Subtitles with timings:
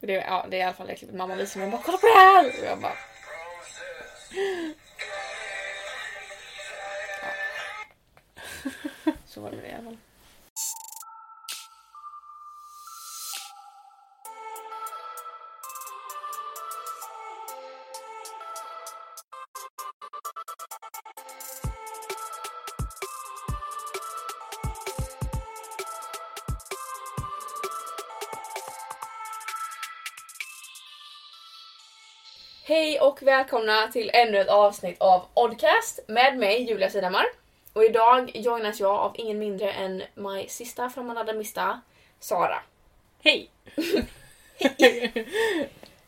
[0.00, 1.70] Det, är- ja, det är i alla fall det klippet mamma visar mig.
[1.70, 2.46] Bara, Kolla på det här!
[2.60, 2.92] Och jag bara...
[7.22, 7.28] Ja.
[9.26, 9.96] Så var det med det i alla fall.
[33.20, 37.24] Och välkomna till ännu ett avsnitt av Oddcast med mig Julia Sidhammar.
[37.72, 41.80] Och idag joinas jag av ingen mindre än my sista frammanade mista,
[42.20, 42.60] Sara.
[43.22, 43.50] Hej!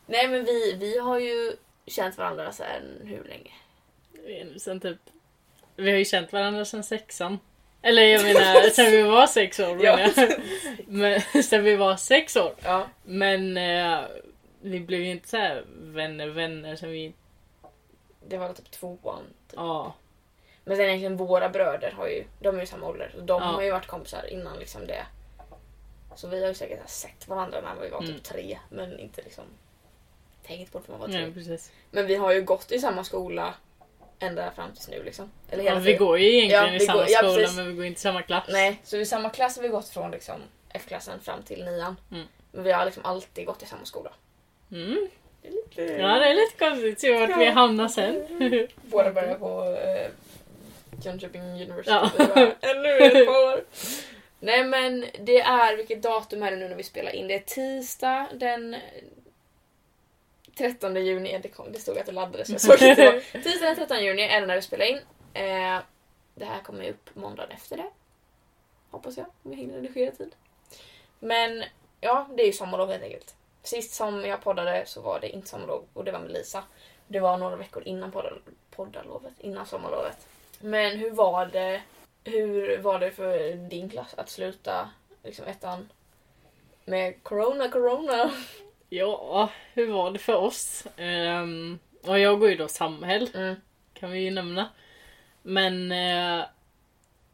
[0.07, 1.53] Nej men vi, vi har ju
[1.87, 3.53] känt varandra sedan hur länge?
[4.59, 4.99] sen typ,
[5.77, 7.39] vi har ju känt varandra sen sexan.
[7.83, 9.97] Eller jag menar sen vi var sex år Ja.
[9.97, 10.41] menar jag.
[10.87, 12.55] Men sen vi var sex år.
[12.65, 12.87] Ja.
[13.05, 14.01] Men eh,
[14.61, 17.13] vi blev ju inte så här vänner vänner sen vi...
[18.29, 19.23] Det var typ tvåan.
[19.49, 19.57] Typ.
[19.57, 19.95] Ja.
[20.65, 23.11] Men sen egentligen våra bröder har ju, de är ju samma ålder.
[23.15, 23.49] Så de Ja.
[23.49, 25.07] har ju varit kompisar innan liksom det.
[26.17, 28.21] Så vi har ju säkert sett varandra när vi var typ Mm.
[28.21, 28.59] tre.
[28.69, 29.45] Men inte liksom
[30.47, 31.21] tänkt på det för man var tre.
[31.21, 31.73] Nej precis.
[31.91, 33.55] Men vi har ju gått i samma skola
[34.19, 35.31] ända fram tills nu liksom.
[35.51, 37.57] Eller hela Ja, vi går ju egentligen Ja, i samma går- ja, skola precis.
[37.57, 38.45] men vi går inte i samma klass.
[38.49, 41.97] Nej, så i samma klass har vi gått från liksom F-klassen fram till nian.
[42.11, 42.27] Mm.
[42.53, 44.13] Men vi har liksom alltid gått i samma skola.
[44.73, 45.09] Mm.
[45.43, 45.83] Det är lite...
[45.83, 47.51] Ja det är lite konstigt se vart vi Ja.
[47.53, 48.27] hamnar sen.
[48.83, 50.11] Båda börjar på eh,
[51.05, 51.91] Jönköping University.
[51.91, 52.11] Ja.
[52.61, 53.65] Ännu ett år.
[54.41, 57.29] Nej men det är, vilket datum är det nu när vi spelar in?
[57.29, 58.77] Det är tisdag den
[60.59, 61.39] 13 juni.
[61.43, 63.23] Det, kom, det stod att det laddades, jag såg inte.
[63.33, 64.97] Tisdag den 13 juni är det när vi spelar in.
[65.35, 65.79] Eh,
[66.35, 67.87] det här kommer upp måndagen efter det.
[68.91, 70.35] Hoppas jag, om jag hinner redigera tid.
[71.19, 71.65] Men
[72.01, 73.35] ja, det är ju sommarlov helt enkelt.
[73.63, 76.65] Sist som jag poddade så var det inte sommarlov och det var med Lisa.
[77.09, 80.29] Det var några veckor innan poddar, poddalovet, innan sommarlovet.
[80.61, 81.83] Men hur var det
[82.25, 84.91] hur var det för din klass att sluta
[85.23, 85.89] liksom ettan
[86.85, 88.31] med corona, corona?
[88.93, 90.87] Ja, hur var det för oss?
[90.99, 93.31] Um, och jag går ju då samhäll.
[93.35, 93.57] Mm.
[93.95, 94.69] kan vi ju nämna.
[95.43, 96.45] Men eh,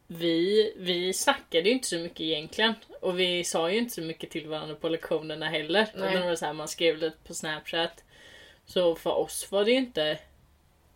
[0.07, 2.73] vi, vi snackade ju inte så mycket egentligen.
[3.01, 5.87] Och vi sa ju inte så mycket till varandra på lektionerna heller.
[5.95, 6.15] Nej.
[6.15, 8.03] Det var så här, man skrev lite på snapchat.
[8.65, 10.19] Så för oss var det ju inte...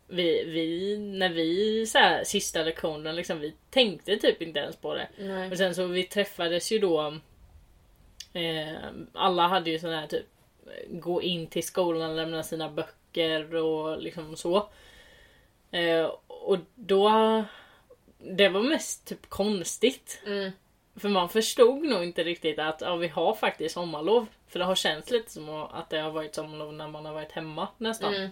[0.08, 4.94] Vi, vi när vi så här, sista lektionen liksom, vi tänkte typ inte ens på
[4.94, 5.08] det.
[5.18, 5.52] Nej.
[5.52, 7.18] Och sen så vi träffades ju då.
[8.34, 8.76] Eh,
[9.14, 10.26] alla hade ju sån här typ
[10.90, 14.70] gå in till skolan, lämna sina böcker och liksom så.
[15.72, 17.44] Eh, och då.
[18.18, 20.22] Det var mest typ konstigt.
[20.26, 20.52] Mm.
[20.96, 24.26] För man förstod nog inte riktigt att ja, vi har faktiskt sommarlov.
[24.48, 27.32] För det har känts lite som att det har varit sommarlov när man har varit
[27.32, 28.14] hemma nästan.
[28.14, 28.32] Mm.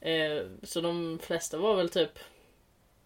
[0.00, 2.18] Eh, så de flesta var väl typ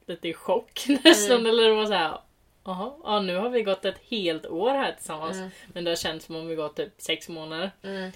[0.06, 1.40] lite i chock nästan.
[1.40, 1.46] Mm.
[1.46, 2.20] Eller det var så här.
[2.64, 5.36] Jaha, ja, nu har vi gått ett helt år här tillsammans.
[5.36, 5.50] Mm.
[5.72, 7.70] Men det har känts som om vi gått typ sex månader.
[7.82, 8.12] Mm.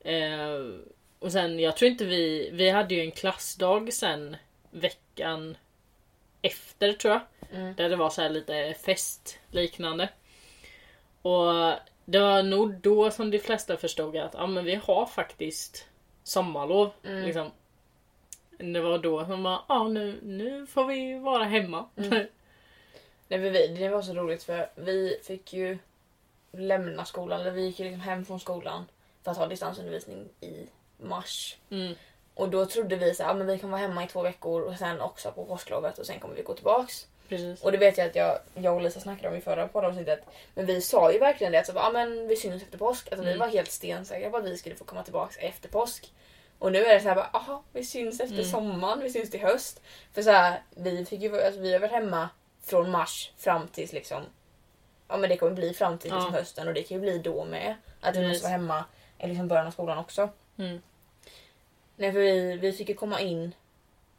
[0.00, 0.80] Eh,
[1.18, 2.50] och sen, jag tror inte vi...
[2.52, 4.36] Vi hade ju en klassdag sen
[4.70, 5.56] veckan
[6.42, 7.22] efter tror jag.
[7.52, 7.74] Mm.
[7.74, 10.08] Där det var så här lite fest liknande.
[11.22, 15.86] Och det var nog då som de flesta förstod att ja, men vi har faktiskt
[16.22, 16.90] sommarlov.
[17.04, 17.24] Mm.
[17.24, 17.50] Liksom.
[18.58, 21.88] Det var då som bara, ja nu, nu får vi vara hemma.
[21.96, 22.10] Mm.
[23.28, 25.78] Nej, men vi, det var så roligt för vi fick ju
[26.52, 28.84] lämna skolan, eller vi gick ju liksom hem från skolan
[29.24, 30.66] för att ha distansundervisning i
[30.96, 31.56] mars.
[31.70, 31.94] Mm.
[32.38, 34.74] Och då trodde vi så här, men vi kan vara hemma i två veckor och
[34.76, 37.06] sen också på påsklovet och sen kommer vi gå tillbaks.
[37.28, 37.62] Precis.
[37.62, 40.20] Och det vet jag att jag, jag och Lisa snackade om i förra poddavsnittet.
[40.54, 43.08] Men vi sa ju verkligen det att så, bara, ja, men vi syns efter påsk.
[43.12, 43.40] Alltså, Vi Mm.
[43.40, 46.12] var helt stensäkra på att vi skulle få komma tillbaks efter påsk.
[46.58, 48.50] Och nu är det så här aha, vi syns efter Mm.
[48.50, 49.82] sommaren, vi syns till höst.
[50.14, 52.28] För så här, vi, fick ju, alltså, vi har varit hemma
[52.64, 54.22] från mars fram tills liksom
[55.08, 56.38] Ja men det kommer bli fram till liksom, Ja.
[56.38, 57.74] hösten och det kan ju bli då med.
[58.00, 58.84] Att vi måste vara hemma
[59.18, 60.28] i liksom början av skolan också.
[60.58, 60.82] Mm.
[61.98, 63.52] Nej för vi, vi fick ju komma in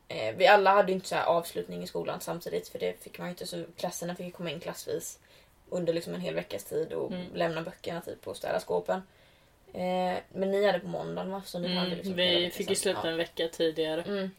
[0.07, 3.27] eh, Vi alla hade ju inte så avslutning i skolan samtidigt för det fick man
[3.27, 5.19] ju inte så klasserna fick ju komma in klassvis
[5.69, 7.25] under liksom en hel veckas tid och Mm.
[7.33, 9.01] lämna böckerna typ och städa skåpen.
[9.73, 11.41] Eh, men ni hade på måndagen va?
[11.45, 11.97] Så ni hade Mm.
[11.97, 13.09] liksom hela Vi fick ju sluta Ja.
[13.09, 14.01] en vecka tidigare.
[14.01, 14.31] Mm.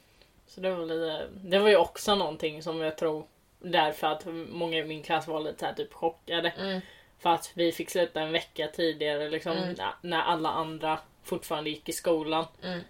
[0.46, 3.24] Så det var lite, det var ju också någonting som jag tror
[3.58, 6.48] därför att många i min klass var lite här typ chockade.
[6.50, 6.80] Mm.
[7.18, 9.74] För att vi fick sluta en vecka tidigare liksom Mm.
[9.78, 12.44] när, när alla andra fortfarande gick i skolan.
[12.62, 12.80] Mm.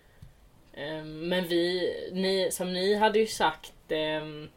[0.74, 4.48] Ehm, Men vi, ni, som ni hade ju sagt ehm,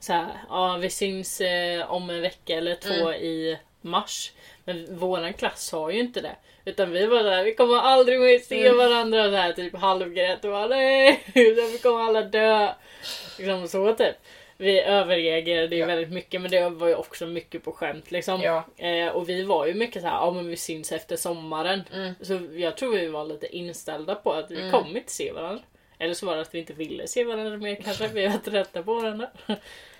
[0.00, 3.14] så här, ja vi syns eh, om en vecka eller två Mm.
[3.22, 4.32] i mars.
[4.64, 6.36] Men våran klass sa ju inte det.
[6.64, 8.78] Utan vi var där, vi kommer aldrig mer se Mm.
[8.78, 12.72] varandra så här typ halvgrät och bara nej, vi kommer alla dö.
[13.38, 14.16] Liksom så typ.
[14.58, 15.86] Vi överreagerade ju Ja.
[15.86, 18.40] väldigt mycket men det var ju också mycket på skämt liksom.
[18.42, 18.64] Ja.
[18.76, 21.82] Eh, och vi var ju mycket så här, ja men vi syns efter sommaren.
[21.94, 22.14] Mm.
[22.20, 24.70] Så jag tror vi var lite inställda på att vi Mm.
[24.72, 25.62] kommer inte se varandra.
[25.98, 28.08] Eller så var det att vi inte ville se varandra mer kanske.
[28.14, 29.30] Vi var trötta på varandra.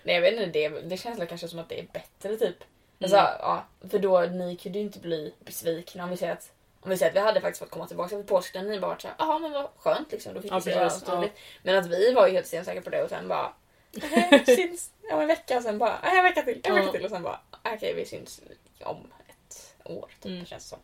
[0.02, 2.56] Nej jag vet inte, det, det känns kanske som att det är bättre typ.
[3.00, 3.30] Alltså, Mm.
[3.40, 6.96] ja, för då, ni kunde ju inte bli besvikna om vi säger att om vi
[6.96, 9.38] säger att vi hade faktiskt fått komma tillbaka till påsken, ni bara varit såhär, jaha
[9.38, 11.32] men vad skönt liksom, då fick Ja, vi se varandra tydligt.
[11.62, 13.65] Men att vi var ju helt stensäkra på det och sen bara, "Nej, vi
[14.46, 16.92] syns om en vecka och sen bara, "Nej, en vecka till, en vecka Ja.
[16.92, 17.40] till och sen bara,
[17.74, 18.40] okej vi syns
[18.82, 20.46] om ett år typ, Mm.
[20.46, 20.78] känns det som.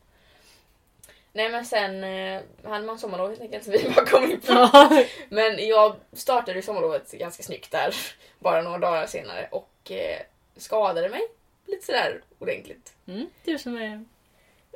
[1.35, 4.53] Nej men sen eh, hade man sommarlov helt enkelt så vi bara kom in på
[4.53, 5.05] Ja.
[5.29, 7.95] men jag startade ju sommarlovet ganska snyggt där,
[8.39, 10.21] bara några dagar senare och eh,
[10.57, 11.21] skadade mig
[11.67, 12.93] lite sådär ordentligt.
[13.07, 14.05] Mm, du som är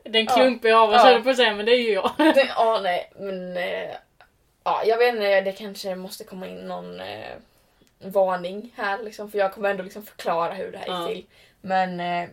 [0.05, 0.35] den Ja.
[0.35, 1.05] klumpiga av oss Ja.
[1.05, 2.11] höll på att säga men det är ju jag.
[2.19, 3.97] Det- Ja, nej, men eh,
[4.65, 7.35] ja, jag vet inte, det kanske måste komma in någon eh,
[7.98, 11.08] varning här liksom, för jag kommer ändå liksom förklara hur det här Ja.
[11.10, 11.37] gick till.
[11.60, 12.28] Men eh,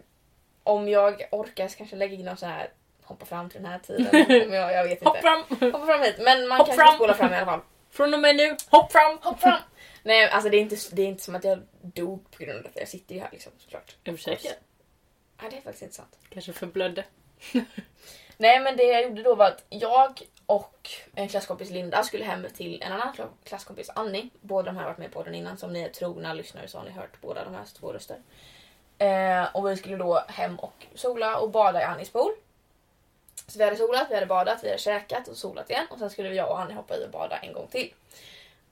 [0.63, 2.69] om jag orkar så kanske lägga in någon sån här
[3.03, 4.07] hoppa fram till den här tiden.
[4.47, 5.09] om jag, jag vet inte.
[5.09, 5.43] Hopp fram!
[5.71, 6.95] Hoppa fram hit, men man Hopp kanske fram.
[6.95, 7.59] spola fram i alla fall.
[7.91, 9.17] Från och med nu, hopp fram!
[9.21, 9.59] Hopp fram!
[10.03, 12.63] Nej, alltså det är, inte, det är inte som att jag dog på grund av
[12.63, 12.79] detta.
[12.79, 13.95] Jag sitter ju här liksom såklart.
[14.03, 14.49] Ursäkta.
[15.41, 16.17] Nej, det är faktiskt inte sant.
[16.29, 17.03] Kanske förblödde.
[18.37, 22.45] Nej, men det jag gjorde då var att jag och en klasskompis Linda skulle hem
[22.55, 23.13] till en annan
[23.43, 24.29] klasskompis Annie.
[24.41, 25.57] Båda de här har varit med på den innan.
[25.57, 28.17] Som ni är trogna lyssnare så har ni hört båda de här två röster.
[28.97, 32.31] Eh, och vi skulle då hem och sola och bada i Annies pool.
[33.47, 35.87] Så vi hade solat, vi hade badat, vi hade käkat och solat igen.
[35.89, 37.93] Och sen skulle jag och Annie hoppa i och bada en gång till.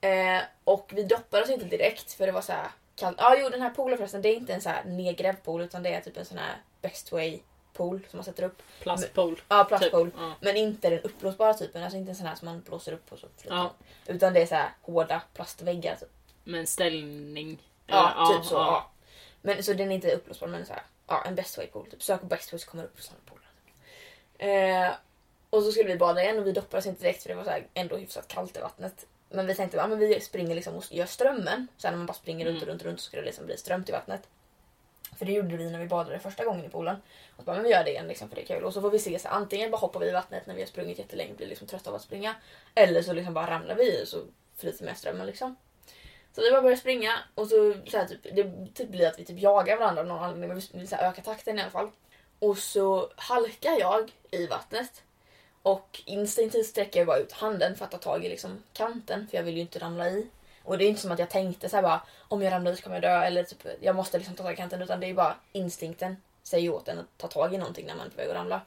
[0.01, 3.18] Eh, och vi doppade oss inte direkt för det var så här kallt.
[3.19, 5.83] Ja, jo den här poolen förresten, det är inte en så här nedgrävd pool utan
[5.83, 7.39] det är typ en sån här best way
[7.81, 8.62] pool som man sätter upp.
[8.80, 9.42] Plastpool.
[9.48, 10.12] Ja, plastpool.
[10.12, 10.19] Typ.
[10.19, 10.33] Ja.
[10.42, 13.19] Men inte den uppblåsbara typen, alltså inte en sån här som man blåser upp och
[13.19, 13.74] så Ja.
[14.07, 15.95] Utan det är så här hårda plastväggar.
[15.95, 16.10] Typ.
[16.44, 17.62] Med ställning.
[17.88, 18.56] Ja, Eller, typ så.
[18.56, 18.92] Ja.
[19.42, 21.86] Men, så den är inte uppblåsbar men så här, ja, en best way pool.
[21.92, 22.04] Typ.
[22.04, 23.48] Sök på best way så kommer det upp sådana pooler.
[24.86, 24.92] Eh,
[25.50, 27.50] och så skulle vi bada igen och vi oss inte direkt för det var så
[27.50, 29.06] här ändå hyfsat kallt i vattnet.
[29.30, 31.68] Men vi tänkte att ja, vi springer liksom och gör strömmen.
[31.78, 32.72] Så här, när man bara springer runt och Mm.
[32.74, 34.28] runt och runt så skulle det liksom bli strömt i vattnet.
[35.21, 36.95] För det gjorde vi när vi badade första gången i poolen.
[37.31, 38.63] Och så bara, men vi gör det igen liksom, för det är kul.
[38.63, 40.68] Och så får vi se, så antingen bara hoppar vi i vattnet när vi har
[40.68, 42.35] sprungit jättelänge och blir liksom trötta av att springa.
[42.75, 44.18] Eller så liksom bara ramlar vi i och så
[44.57, 45.56] flyter med strömmen liksom.
[46.35, 49.25] Så vi bara börjar springa och så, så här, typ, det typ blir att vi
[49.25, 50.47] typ jagar varandra av någon anledning.
[50.47, 51.91] Men vi vill så här, öka takten i alla fall.
[52.39, 55.03] Och så halkar jag i vattnet.
[55.62, 59.38] Och instinktivt sträcker jag bara ut handen för att ta tag i liksom kanten för
[59.38, 60.27] jag vill ju inte ramla i.
[60.63, 62.81] Och det är inte som att jag tänkte så här bara om jag ramlar så
[62.81, 65.13] kommer jag dö eller typ jag måste liksom ta tag i kanten utan det är
[65.13, 68.29] bara instinkten säger åt en att ta tag i någonting när man är på väg
[68.29, 68.61] att ramla.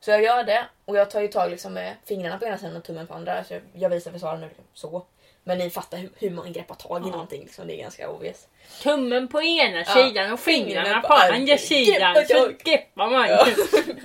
[0.00, 2.76] Så jag gör det och jag tar ju tag liksom med fingrarna på ena sidan
[2.76, 3.44] och tummen på andra.
[3.44, 5.06] Så jag, jag visar för Sara nu liksom, så.
[5.46, 7.10] Men ni fattar hur, hur man greppar tag i Ja.
[7.10, 8.46] någonting liksom, det är ganska obvious.
[8.82, 11.56] Tummen på ena Ja, sidan och fingrarna fingrarna på andra.
[11.56, 12.14] sidan.
[12.14, 13.28] Greppa Så greppar man.
[13.28, 13.46] Ja.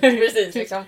[0.00, 0.84] Precis liksom.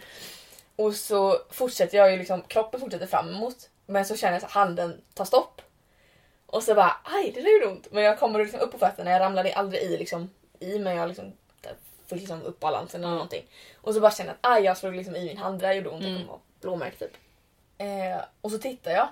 [0.77, 3.69] Och så fortsätter jag ju liksom, kroppen fortsätter framåt.
[3.87, 5.63] Men så känner jag att handen tar stopp.
[6.53, 7.89] Och så bara, aj det där gjorde ont.
[7.93, 11.09] Men jag kommer liksom upp på fötterna, jag ramlade aldrig i liksom, i men jag
[11.09, 11.33] liksom
[12.07, 13.15] fick liksom upp balansen eller Ja.
[13.15, 13.45] någonting.
[13.81, 15.73] Och så bara känner jag att aj jag slog liksom i min hand, det där
[15.75, 16.21] gjorde ont, jag Mm.
[16.23, 17.17] kommer ha blåmärke typ.
[17.79, 19.09] Eh, och så tittar jag.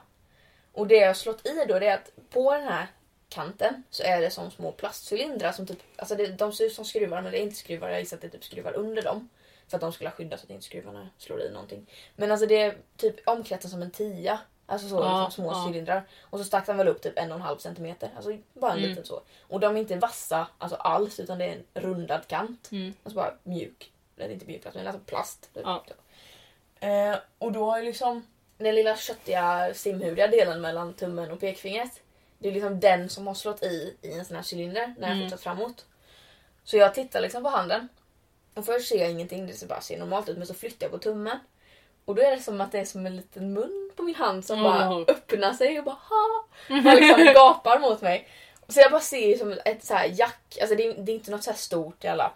[0.73, 2.87] Och det jag har slått i då det är att på den här
[3.29, 6.85] kanten så är det som små plastcylindrar som typ, alltså det, de ser ut som
[6.85, 9.29] skruvar men det är inte skruvar, jag gissar att det är typ skruvar under dem.
[9.69, 11.87] För att de skulle ha skyddat så att inte skruvarna slår i någonting.
[12.17, 14.41] Men alltså det är typ omkretsat som en tia.
[14.71, 15.67] Alltså så Ja, liksom små ja.
[15.69, 16.03] cylindrar.
[16.23, 18.11] Och så stack den väl upp typ en och en halv centimeter.
[18.17, 18.91] Alltså bara en Mm.
[18.91, 19.21] liten så.
[19.49, 22.69] Och de är inte vassa alltså alls utan det är en rundad kant.
[22.73, 22.95] Mm.
[23.05, 23.93] Alltså bara mjuk.
[24.17, 25.55] Eller inte mjuk plast men alltså plast.
[25.55, 25.63] Typ.
[25.67, 25.85] Ja.
[26.81, 28.27] Eh, och då har jag liksom
[28.59, 32.01] den lilla köttiga simhudiga delen mellan tummen och pekfingret.
[32.39, 35.17] Det är liksom den som har slått i i en sån här cylinder när jag
[35.17, 35.31] Mm.
[35.31, 35.85] fortsatt framåt.
[36.65, 37.89] Så jag tittar liksom på handen.
[38.55, 40.39] Och först ser jag ingenting, det ser bara ser normalt ut.
[40.39, 41.39] Men så flyttar jag på tummen.
[42.05, 44.45] Och då är det som att det är som en liten mun på min hand
[44.45, 46.45] som bara öppnar sig och bara ha.
[46.69, 48.29] Och liksom gapar mot mig.
[48.69, 51.31] Så jag bara ser som ett så här jack, alltså det är, det är inte
[51.31, 52.33] något så här stort alla.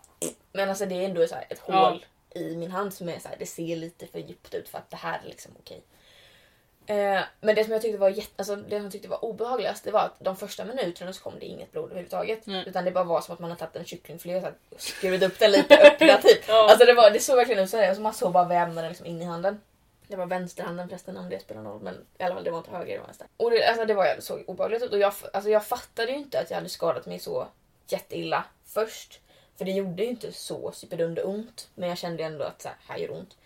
[0.52, 1.88] Men alltså det är ändå så ett Ja.
[1.88, 4.78] hål i min hand som är så här, det ser lite för djupt ut för
[4.78, 5.82] att det här är liksom okej.
[6.86, 9.84] Eh, men det som jag tyckte var jätte, alltså det som jag tyckte var obehagligast
[9.84, 12.46] det var att de första minuterna så kom det inget blod överhuvudtaget.
[12.46, 12.64] Nej.
[12.66, 15.38] Utan det bara var som att man har tagit en kycklingfilé och så skurit upp
[15.38, 16.48] den lite öppna typ.
[16.48, 16.70] Ja.
[16.70, 19.06] Alltså det, var, det såg verkligen ut så här, alltså man såg bara vävnaden liksom
[19.06, 19.60] in i handen.
[20.14, 22.58] Det var vänsterhanden förresten om det spelar någon roll men i alla fall det var
[22.58, 23.26] inte höger, det var vänster.
[23.36, 26.40] Och det, alltså det var så obehagligt ut och jag, alltså jag fattade ju inte
[26.40, 27.46] att jag hade skadat mig så
[27.88, 29.20] jätteilla först.
[29.56, 31.68] För det gjorde ju inte så superdunder ont.
[31.74, 33.36] Men jag kände ändå att så här, här gör ont.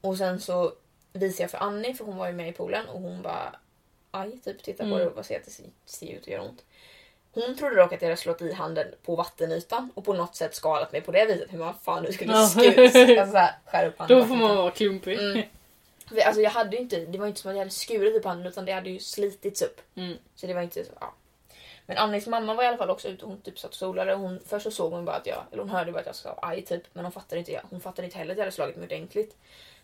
[0.00, 0.72] Och sen så
[1.12, 3.56] visade jag för Annie, för hon var ju med i poolen och hon bara
[4.10, 4.98] aj, typ titta på Mm.
[4.98, 6.64] det och bara se att det ser, ser ut att göra ont.
[7.32, 10.54] Hon trodde dock att jag hade slått i handen på vattenytan och på något sätt
[10.54, 11.52] skadat mig på det viset.
[11.52, 12.38] Hur man fan nu skulle Ja.
[12.38, 14.18] sku- alltså, upp handen.
[14.18, 15.18] Då får man vara klumpig.
[15.18, 15.42] Mm.
[16.24, 18.64] Alltså jag hade inte, det var inte som att jag hade skurit upp handen utan
[18.64, 19.80] det hade ju slitits upp.
[19.94, 20.16] Mm.
[20.34, 21.14] Så det var inte så, ja.
[21.86, 24.14] Men Annis mamma var i alla fall också ute och hon typ satt och solade.
[24.14, 26.38] Hon, först så såg hon bara att jag, eller hon hörde bara att jag sa
[26.42, 26.82] aj typ.
[26.92, 29.36] Men hon fattade inte, hon fattade inte heller att jag hade slagit mig ordentligt.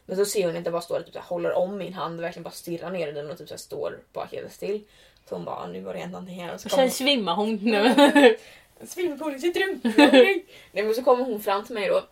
[0.06, 2.18] Men så ser hon jag bara står och typ så här, håller om min hand
[2.20, 4.84] och verkligen bara stirrar ner i den och typ så här, står bara helt still.
[5.28, 6.54] Så hon bara, "Ah, nu har det hänt någonting här.
[6.54, 7.58] Och så Sen hon, svimmar hon.
[8.86, 9.80] Svimmar i sitt rum!
[10.72, 12.02] Nej men så kommer hon fram till mig då.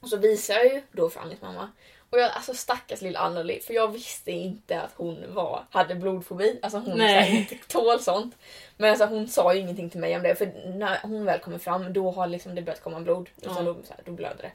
[0.00, 1.70] Och så visar jag ju då för Annis mamma.
[2.10, 6.58] Och jag, alltså stackars lilla Anneli, för jag visste inte att hon var, hade blodfobi.
[6.62, 7.36] Alltså hon Nej.
[7.36, 8.36] inte tål sånt.
[8.76, 11.58] Men alltså hon sa ju ingenting till mig om det, för när hon väl kommer
[11.58, 13.28] fram då har liksom det börjat komma blod.
[13.46, 14.52] Och så då, så här, då blöder det.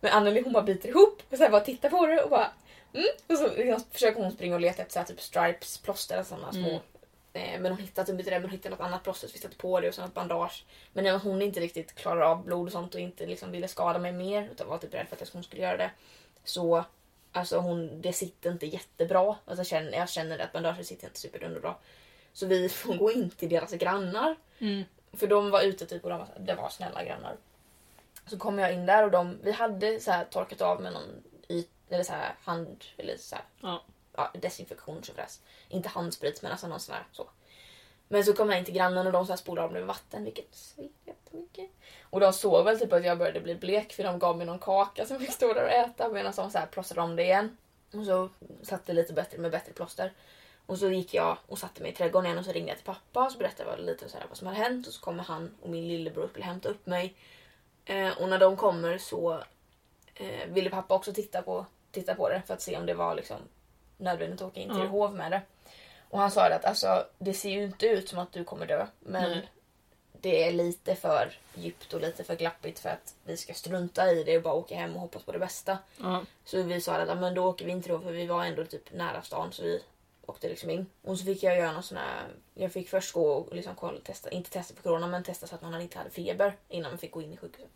[0.00, 2.50] Men Anneli hon bara biter ihop och så bara tittar på det och bara
[2.94, 3.06] mm.
[3.26, 6.26] Och så liksom, försöker hon springa och leta efter så här, typ stripes, plåster och
[6.26, 6.68] sådana små.
[6.68, 6.80] Mm.
[7.32, 9.38] Eh, men hon hittade typ inte det, men hon hittade något annat plåster så vi
[9.38, 10.64] satte på det och sen ett bandage.
[10.92, 13.98] Men när hon inte riktigt klarar av blod och sånt och inte liksom ville skada
[13.98, 15.90] mig mer utan var typ rädd för att hon skulle göra det.
[16.48, 16.84] Så
[17.32, 19.36] alltså hon, det sitter inte jättebra.
[19.44, 21.74] Alltså jag, känner, jag känner att bandaget sitter inte superdunderbra.
[22.32, 24.36] Så vi får gå in till deras grannar.
[24.58, 24.84] Mm.
[25.12, 27.36] För de var ute typ och de var, det var snälla grannar.
[28.26, 31.22] Så kom jag in där och de, vi hade så här torkat av med någon
[31.48, 32.12] yt, eller så
[32.44, 33.82] hand eller så här, Ja.
[34.16, 35.12] ja, desinfektion så.
[35.68, 37.28] Inte handsprit men alltså någon sån här så.
[38.08, 39.88] Men så kom jag in till grannen och de så här spolade av mig med
[39.88, 41.70] vatten vilket sved jättemycket.
[42.02, 44.58] Och de såg väl typ att jag började bli blek för de gav mig någon
[44.58, 47.56] kaka som fick stå där och äta medan de så här plåstrade om det igen.
[47.92, 48.28] Och så
[48.62, 50.12] satte lite bättre med bättre plåster.
[50.66, 52.86] Och så gick jag och satte mig i trädgården igen och så ringde jag till
[52.86, 55.22] pappa och så berättade jag lite så här vad som hade hänt och så kommer
[55.22, 57.14] han och min lillebror skulle hämta upp mig.
[57.84, 59.32] Eh, och när de kommer så
[60.14, 63.14] eh, ville pappa också titta på, titta på det för att se om det var
[63.14, 63.36] liksom
[63.96, 64.86] nödvändigt att åka in till Ja.
[64.86, 65.42] hov med det.
[66.16, 68.86] Och han sa att alltså, det ser ju inte ut som att du kommer dö
[69.00, 69.50] men Nej.
[70.12, 74.24] det är lite för djupt och lite för glappigt för att vi ska strunta i
[74.24, 75.78] det och bara åka hem och hoppas på det bästa.
[76.00, 76.22] Ja.
[76.44, 78.92] Så vi sa att men då åker vi inte då för vi var ändå typ
[78.92, 79.82] nära stan så vi
[80.26, 80.86] åkte liksom in.
[81.02, 84.00] Och så fick jag göra någon sån här, jag fick först gå och liksom kolla,
[84.00, 86.98] testa, inte testa för corona men testa så att man inte hade feber innan man
[86.98, 87.70] fick gå in i sjukhuset.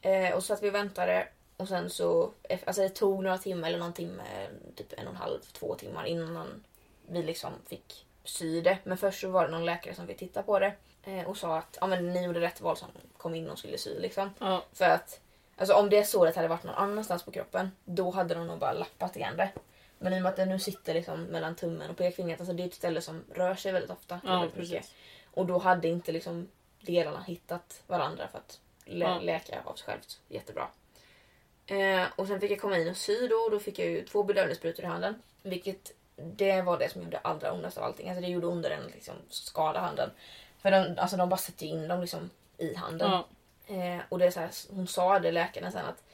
[0.00, 2.30] Eh, och så att vi väntade och sen så,
[2.64, 6.04] alltså det tog några timmar eller någon timme, typ en och en halv, två timmar
[6.04, 6.64] innan
[7.12, 8.78] vi liksom fick sy det.
[8.84, 11.58] Men först så var det någon läkare som fick titta på det eh, och sa
[11.58, 14.30] att ja, men ni gjorde rätt val som kom in och skulle sy liksom.
[14.38, 14.62] Ja.
[14.72, 15.20] För att
[15.56, 18.72] alltså, om det såret hade varit någon annanstans på kroppen då hade de nog bara
[18.72, 19.50] lappat igen det.
[19.98, 22.62] Men i och med att det nu sitter liksom mellan tummen och pekfingret, alltså det
[22.62, 24.20] är ett ställe som rör sig väldigt ofta.
[24.24, 24.94] Ja, väldigt precis.
[25.34, 26.48] Och då hade inte liksom
[26.80, 29.20] delarna hittat varandra för att lä- Ja.
[29.20, 30.68] läka av sig självt jättebra.
[31.66, 34.04] Eh, och sen fick jag komma in och sy då och då fick jag ju
[34.04, 35.22] två bedövningssprutor i handen.
[35.42, 38.08] Vilket det var det som gjorde allra ondast av allting.
[38.08, 40.10] Alltså det gjorde ondare än att liksom skada handen.
[40.58, 43.10] För de, alltså de bara sätter in dem liksom i handen.
[43.10, 43.26] Ja.
[43.74, 46.04] Eh, och det är så här, hon sa det läkaren sen att,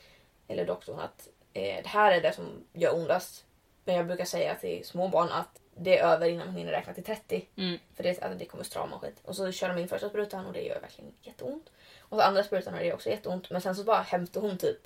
[0.49, 3.45] eller doktorn att eh, det här är det som gör ondast.
[3.85, 6.95] Men jag brukar säga till små barn att det är över innan man hinner räkna
[6.95, 7.47] till 30.
[7.57, 7.79] Mm.
[7.95, 9.21] För det, alltså, det kommer strama och skit.
[9.25, 11.71] Och så kör de in första sprutan och det gör verkligen jätteont.
[12.01, 13.51] Och så andra sprutan och det gör också jätteont.
[13.51, 14.81] Men sen så bara hämtar hon typ,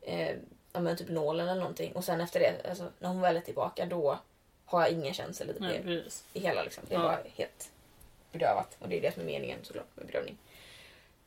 [0.00, 0.36] eh,
[0.72, 1.92] ja, men typ nålen eller någonting.
[1.92, 4.18] Och sen efter det, alltså, när hon väl är tillbaka då
[4.70, 6.24] har jag ingen känsla typ, Nej, i, precis.
[6.32, 6.84] i hela liksom.
[6.88, 7.04] Det är Ja.
[7.04, 7.70] bara helt
[8.32, 8.76] bedövat.
[8.80, 10.38] Och det är det som är meningen såklart med bedövning.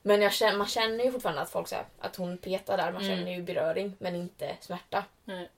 [0.01, 2.91] Men jag man känner ju fortfarande att folk säger att hon petar där.
[2.91, 3.17] Man Mm.
[3.17, 5.05] känner ju beröring men inte smärta.
[5.25, 5.49] Nej.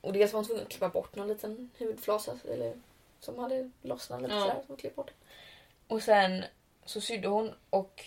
[0.00, 2.74] Och dels var hon tvungen att klippa bort någon liten hudflasa eller,
[3.20, 4.40] som hade lossnat lite Ja.
[4.40, 4.62] sådär.
[4.66, 5.10] Som bort.
[5.88, 6.44] Och sen
[6.84, 8.04] så sydde hon och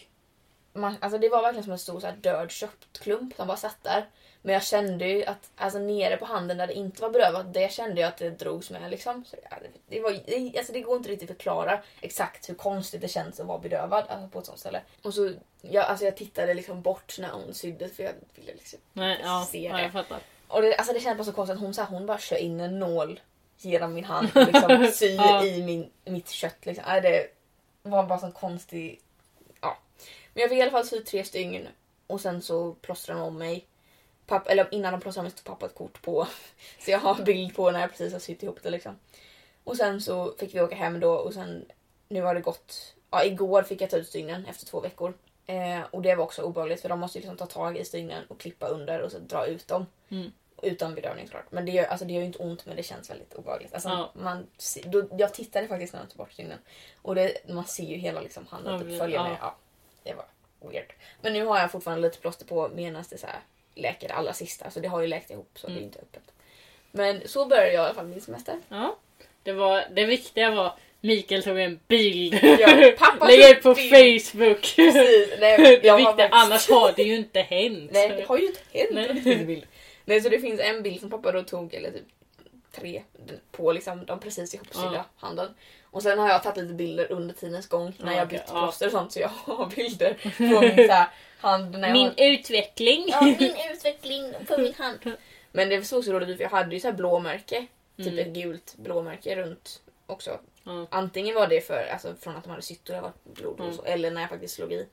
[0.73, 3.83] man, alltså det var verkligen som en stor så här, död köttklump som bara satt
[3.83, 4.09] där.
[4.41, 7.71] Men jag kände ju att alltså, nere på handen där det inte var bedövat, det
[7.71, 8.91] kände jag att det drogs med.
[8.91, 9.25] Liksom.
[9.25, 13.01] Så, ja, det, var, det, alltså, det går inte riktigt att förklara exakt hur konstigt
[13.01, 14.81] det känns att vara bedövad alltså, på ett sånt ställe.
[15.01, 18.79] Och så, jag, alltså, jag tittade liksom bort när hon sydde för jag ville liksom
[18.93, 20.05] Nej, ja, Se ja, det.
[20.47, 22.37] och det, alltså det kändes bara så konstigt att hon, så här, hon bara kör
[22.37, 23.19] in en nål
[23.57, 25.45] genom min hand och liksom syr Ja.
[25.45, 26.65] i min, mitt kött.
[26.65, 26.85] Liksom.
[26.95, 27.27] Äh, det
[27.83, 29.01] var bara så konstig...
[29.61, 29.77] Ja.
[30.33, 31.67] Men jag fick i alla fall sy tre stygn
[32.07, 33.65] och sen så plåstrade de om mig.
[34.27, 36.27] Papp, eller innan de plåstrade om tog pappa ett kort på.
[36.79, 38.69] Så jag har bild på när jag precis har sytt ihop det.
[38.69, 38.99] Liksom.
[39.63, 41.65] Och sen så fick vi åka hem då och sen
[42.09, 42.93] nu har det gått...
[43.11, 45.13] Ja, igår fick jag ta ut stygnen efter två veckor.
[45.45, 48.39] Eh, och det var också obehagligt för de måste liksom ta tag i stygnen och
[48.39, 49.85] klippa under och så dra ut dem.
[50.09, 50.31] Mm.
[50.61, 51.51] Utan bedövning såklart.
[51.51, 53.73] Men det gör, alltså, det gör ju inte ont men det känns väldigt obehagligt.
[53.73, 54.11] Alltså, Ja.
[54.13, 54.47] man,
[54.85, 56.59] då, jag tittade faktiskt när de tog bort stygnen.
[57.01, 59.23] Och det, man ser ju hela liksom, handen Ja, typ, följa ja.
[59.23, 59.37] med.
[59.41, 59.55] Ja,
[60.03, 60.25] det var
[60.71, 60.93] weird.
[61.21, 63.39] Men nu har jag fortfarande lite plåster på medan det så här
[63.77, 64.69] läker det allra sista.
[64.71, 65.83] Så det har ju läkt ihop så det är Mm.
[65.83, 66.23] inte öppet.
[66.91, 68.55] Men så började jag i alla fall min semester.
[68.69, 68.95] Ja.
[69.43, 72.33] Det, var, det viktiga var Mikael tog en bild.
[72.59, 74.21] Ja, pappa Lägger på bild.
[74.23, 74.61] Facebook.
[74.75, 75.29] Precis.
[75.39, 77.89] Nej, det har viktiga, faktiskt- annars har det ju inte hänt.
[77.93, 79.09] Nej, det har ju inte hänt Nej.
[79.09, 79.65] att det finns en bild.
[80.05, 82.03] Nej, så det finns en bild som pappa då tog, eller typ
[82.71, 83.03] tre,
[83.51, 85.05] på liksom de precis ihopsydda Ja.
[85.17, 85.53] handen.
[85.91, 88.85] Och sen har jag tagit lite bilder under tidens gång när Ja, jag bytt plåster
[88.85, 91.07] och sånt så jag har bilder på min så här,
[91.39, 92.13] hand när jag Min har...
[92.33, 93.05] utveckling.
[93.07, 94.99] Ja, min utveckling på min hand.
[95.51, 97.65] Men det såg så roligt ut för jag hade ju så här blåmärke,
[97.97, 98.19] typ Mm.
[98.19, 100.39] ett gult blåmärke runt också.
[100.63, 100.87] Ja.
[100.91, 103.65] Antingen var det för, alltså, från att de hade sytt och det var blod och
[103.65, 103.77] Mm.
[103.77, 104.87] så, eller när jag faktiskt slog i.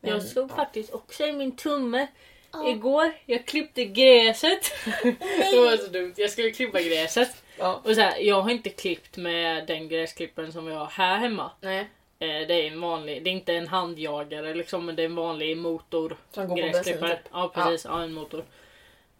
[0.00, 0.54] Men, Jag slog ja.
[0.56, 2.06] faktiskt också i min tumme
[2.52, 2.68] Ja.
[2.68, 3.12] igår.
[3.26, 4.70] Jag klippte gräset.
[5.02, 6.14] det var så dumt.
[6.16, 7.42] Jag skulle klippa gräset.
[7.58, 7.80] Ja.
[7.84, 11.50] Och så här, jag har inte klippt med den gräsklipparen som vi har här hemma.
[11.60, 11.88] Nej,
[12.20, 15.14] Eh, det är en vanlig, det är inte en handjagare liksom, men det är en
[15.14, 16.16] vanlig motor.
[16.30, 17.18] som går på bensin typ.
[17.32, 18.02] Ja precis, ja.
[18.02, 18.44] en motor.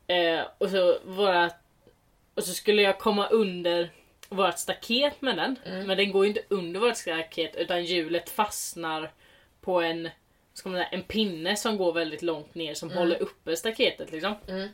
[0.06, 1.50] Eh, och så våra,
[2.34, 3.90] och så skulle jag komma under
[4.28, 5.56] vårt staket med den.
[5.64, 5.86] Mm.
[5.86, 9.10] Men den går ju inte under vårt staket utan hjulet fastnar
[9.60, 10.08] på en,
[10.54, 12.98] ska man säga, en pinne som går väldigt långt ner som Mm.
[12.98, 14.12] håller uppe staketet.
[14.12, 14.34] Liksom.
[14.48, 14.68] Mm.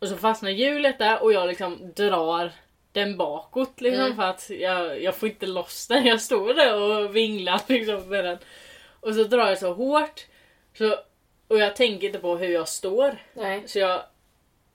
[0.00, 2.52] Och så fastnar hjulet där och jag liksom drar
[2.92, 4.16] den bakåt liksom Mm.
[4.16, 6.06] för att jag, jag får inte loss den.
[6.06, 8.38] Jag står där och vinglar liksom med den.
[9.00, 10.26] Och så drar jag så hårt.
[10.78, 10.96] Så,
[11.48, 13.16] och jag tänker inte på hur jag står.
[13.34, 13.62] Nej.
[13.66, 14.02] Så jag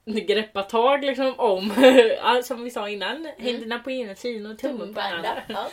[0.05, 1.72] greppar tag liksom om,
[2.44, 3.32] som vi sa innan, Mm.
[3.38, 5.44] händerna på ena sidan och tummen på andra.
[5.48, 5.67] Ja.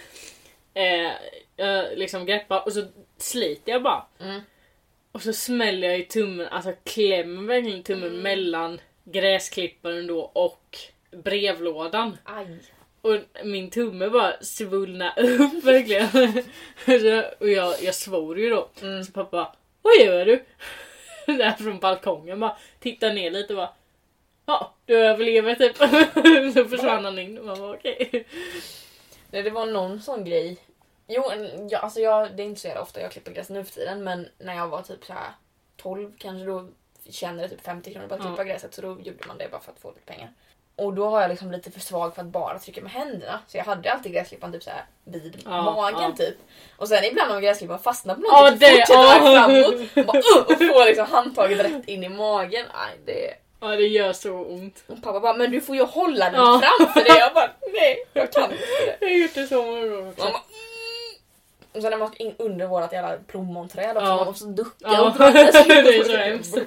[0.75, 1.13] Eh,
[1.57, 2.85] jag liksom greppar och så
[3.19, 4.07] sliter jag bara.
[4.21, 4.41] Mm.
[5.13, 8.21] Och så smäller jag i tummen, alltså klämmer verkligen tummen Mm.
[8.23, 10.79] mellan gräsklipparen då och
[11.11, 12.19] brevlådan.
[12.25, 12.59] Aj.
[13.01, 16.45] Och min tumme bara svullna upp verkligen.
[17.41, 18.69] Och jag, jag svor ju då.
[18.83, 19.05] Mm.
[19.05, 20.45] Så pappa vad gör du?
[21.27, 23.73] Där från balkongen bara tittar ner lite och bara
[24.47, 25.77] Ja, du överlever typ.
[26.55, 28.27] Så försvann han in och man bara okej.
[29.31, 30.57] Nej, det var någon sån grej.
[31.09, 33.65] Jo, en- ja, alltså jag, det är inte så jävla ofta jag klipper gräs nu
[33.65, 35.31] för tiden men när jag var typ så här
[35.77, 36.69] 12 kanske då
[37.11, 39.73] tjänade typ 50 kronor på att klippa gräset så då gjorde man det bara för
[39.73, 40.33] att få lite pengar.
[40.77, 43.41] Och då har jag liksom lite för svag för att bara trycka med händerna.
[43.47, 46.13] Så jag hade alltid gräsklipparen typ så här vid Ja, magen ja.
[46.17, 46.37] typ.
[46.77, 49.47] Och sen ibland om gräsklipparen fastnar på någonting så fortsätter ja.
[49.47, 49.75] framåt.
[49.97, 52.67] Och, bara, uh, och får liksom handtaget rätt in i magen.
[52.75, 53.35] Nej, det...
[53.61, 54.85] Ja det gör så ont.
[54.87, 57.19] Och pappa bara, men du får ju hålla den framför dig.
[57.19, 58.97] Jag bara, nej, jag kan inte det.
[59.01, 60.25] Jag har gjort det så många gånger också.
[60.25, 60.53] Man bara, mm.
[61.73, 64.17] Och sen när man ska in under vårat jävla plommonträd också, Ja.
[64.17, 66.59] man måste ducka Ja, och dra det är så hemskt.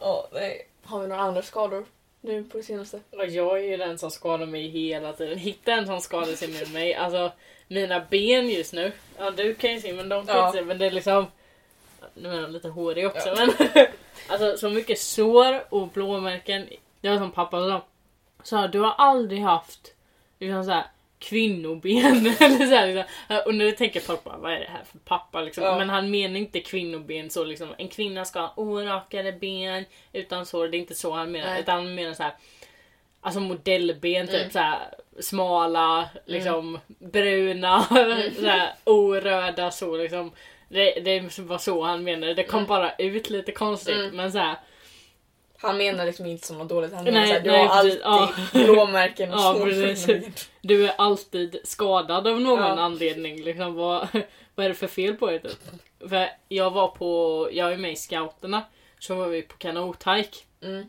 [0.00, 0.68] Ja, nej.
[0.84, 1.84] Har vi några andra skador
[2.20, 3.00] nu på det senaste?
[3.10, 5.38] Jag är ju den som skadar mig hela tiden.
[5.38, 6.94] Hitta en som skadar sig med mig.
[6.94, 7.32] Alltså
[7.68, 8.92] mina ben just nu.
[9.18, 10.46] Ja du kan ju se men de kan Ja.
[10.46, 10.64] inte se.
[10.64, 11.26] Men det är liksom.
[12.14, 13.34] Nu är jag lite hårig också Ja.
[13.36, 13.86] men.
[14.28, 16.68] Alltså så mycket sår och blåmärken.
[17.00, 17.82] Det var som pappa sa.
[18.42, 19.92] Så du har aldrig haft
[20.38, 20.84] liksom så här,
[21.18, 22.26] kvinnoben.
[22.40, 23.04] Eller så här, liksom.
[23.46, 25.64] Och nu tänker bara vad är det här för pappa liksom.
[25.64, 25.78] Ja.
[25.78, 27.74] Men han menar inte kvinnoben så liksom.
[27.78, 30.68] En kvinna ska ha orakade ben utan sår.
[30.68, 31.46] Det är inte så han menar.
[31.50, 31.60] Nej.
[31.60, 32.32] Utan han menar så här.
[33.20, 34.50] Alltså modellben typ Mm.
[34.50, 34.78] så här
[35.20, 37.82] smala, liksom bruna,
[38.40, 40.32] så här, oröda så liksom.
[40.68, 42.34] Det, det var så han menade.
[42.34, 42.68] Det kom Mm.
[42.68, 44.16] bara ut lite konstigt Mm.
[44.16, 44.56] men så här.
[45.58, 48.02] Han menar liksom inte som något dåligt, han menar såhär, du nej, har alltid
[48.66, 50.18] blåmärken och Ja.
[50.60, 52.64] Du är alltid skadad av någon Ja.
[52.78, 53.42] anledning.
[53.42, 54.08] Liksom, vad,
[54.54, 55.38] vad är det för fel på er?
[55.38, 55.58] Typ?
[56.08, 58.62] För jag var på, jag är med i scouterna.
[58.98, 60.38] Så var vi på kanothike.
[60.62, 60.86] Mm.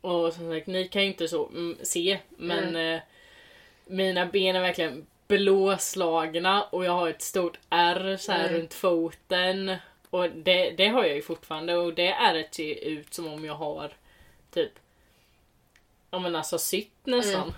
[0.00, 2.18] Och som sagt, ni kan ju inte så mm, se.
[2.28, 3.00] Men eh,
[3.86, 8.60] mina ben är verkligen blåslagna och jag har ett stort ärr så här Mm.
[8.60, 9.76] runt foten.
[10.10, 13.54] Och det, det har jag ju fortfarande och det ärret ser ut som om jag
[13.54, 13.92] har
[14.54, 14.72] typ
[16.10, 17.42] Ja men alltså sytt nästan.
[17.42, 17.54] Mm.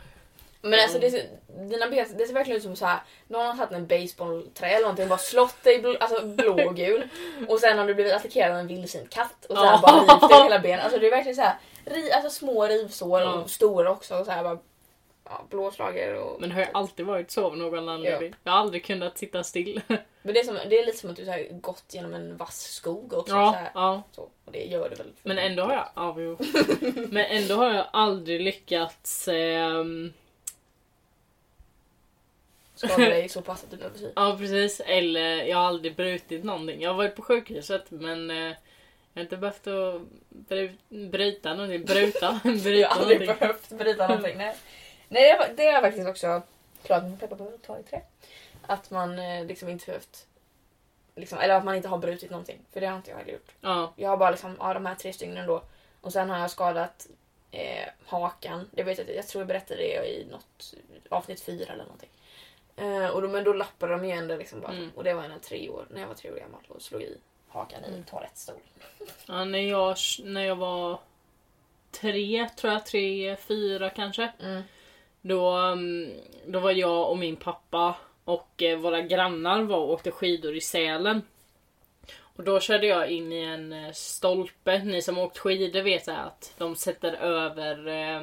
[0.63, 1.27] Men alltså det ser,
[1.71, 3.01] dina ben, det ser verkligen ut som så här.
[3.29, 6.77] någon har tagit en baseballträ eller någonting och bara slått dig bl- alltså blå och
[6.77, 7.09] gul.
[7.49, 9.81] Och sen har du blivit attackerad av en vildsint katt och så här Ja.
[9.83, 10.81] bara rivit dig hela ben.
[10.81, 13.33] Alltså det är verkligen så här, ri, alltså små rivsår Ja.
[13.33, 14.19] och stora också.
[14.19, 14.59] Och så här bara,
[15.31, 16.41] ja, blåslager och...
[16.41, 18.35] Men det har ju alltid varit så av någon anledning.
[18.45, 19.81] Jag har aldrig kunnat sitta still.
[20.23, 22.37] Men det är, som, det är lite som att du så här, gått genom en
[22.37, 23.31] vass skog också.
[23.33, 24.03] Så Ja, här, ja.
[24.13, 24.23] så.
[24.45, 25.13] Och det gör du väl?
[25.23, 26.39] Men ändå har jag, ja, jo.
[27.11, 30.13] Men ändå har jag aldrig lyckats ehm,
[32.75, 34.09] Skada dig så pass att du behöver sy.
[34.17, 36.83] Ja precis, eller jag har aldrig brutit någonting.
[36.83, 38.55] Jag har varit på sjukhuset men eh, jag
[39.15, 41.85] har inte behövt att bry, bryta någonting.
[41.85, 43.39] Bruta, Jag bryta har aldrig någonting.
[43.41, 44.37] behövt bryta någonting.
[44.39, 44.57] Nej,
[45.11, 46.43] nej det, har, det har jag faktiskt också
[46.83, 48.01] klarat mig på i trä.
[48.67, 50.27] Att man eh, liksom inte behövt
[51.15, 52.59] Liksom, eller att man inte har brutit någonting.
[52.73, 53.53] För det har inte jag heller gjort.
[53.61, 53.93] Ja.
[53.97, 55.63] Jag har bara liksom, ja, de här tre stygnen då.
[56.01, 57.07] Och sen har jag skadat
[57.51, 58.69] eh, hakan.
[58.73, 60.75] Det vet jag, jag tror jag berättade det i något
[61.09, 62.09] avsnitt fyra eller någonting.
[62.77, 64.73] Eh, och då, men då lappade de igen det liksom bara.
[64.73, 64.91] Mm.
[64.95, 67.19] Och det var när, tre år, när jag var tre år gammal och slog i
[67.49, 68.05] hakan i Mm.
[68.05, 68.63] toalettstolen.
[69.27, 70.99] ja när, jag, när jag var
[71.91, 74.33] tre, tror jag, tre, fyra kanske.
[74.41, 74.63] Mm.
[75.23, 76.13] Då, mm,
[76.47, 80.61] då var jag och min pappa och eh, våra grannar var och åkte skidor i
[80.61, 81.23] Sälen.
[82.21, 84.79] Och då körde jag in i en eh, stolpe.
[84.85, 88.23] Ni som har åkt skidor vet att de sätter över eh,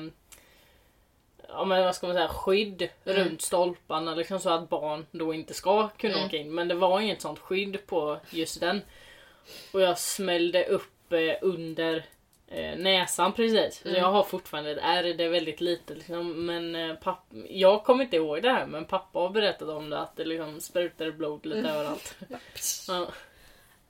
[1.48, 3.18] ja, men vad ska man säga, skydd Mm.
[3.24, 6.26] runt stolparna liksom så att barn då inte ska kunna Mm.
[6.28, 6.54] åka in.
[6.56, 8.82] Men det var inget sånt skydd på just den.
[9.74, 12.06] Och jag smällde upp eh, under
[12.48, 13.82] eh, näsan precis.
[13.82, 14.02] Så Mm.
[14.02, 16.46] jag har fortfarande ett ärr, det är väldigt lite liksom.
[16.46, 20.00] Men eh, papp, jag kommer inte ihåg det här men pappa har berättat om det
[20.00, 21.72] att det liksom sprutade blod lite Mm.
[21.72, 22.16] överallt.
[22.88, 23.08] Ja.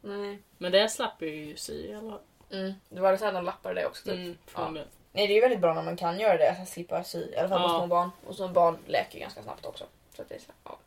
[0.02, 0.40] Nej.
[0.58, 2.20] Men det slapp jag ju sy i alla fall.
[2.52, 2.74] Mm.
[2.90, 4.14] Det var det så här de lappade det också typ.
[4.14, 4.84] Mm, från det.
[5.12, 7.20] Nej det är ju väldigt bra när man kan göra det, att slippa sy.
[7.32, 7.78] I alla fall på Ja.
[7.80, 8.10] små barn.
[8.28, 9.86] Och så barn läker ganska snabbt också.
[10.16, 10.78] Så det är så, ja.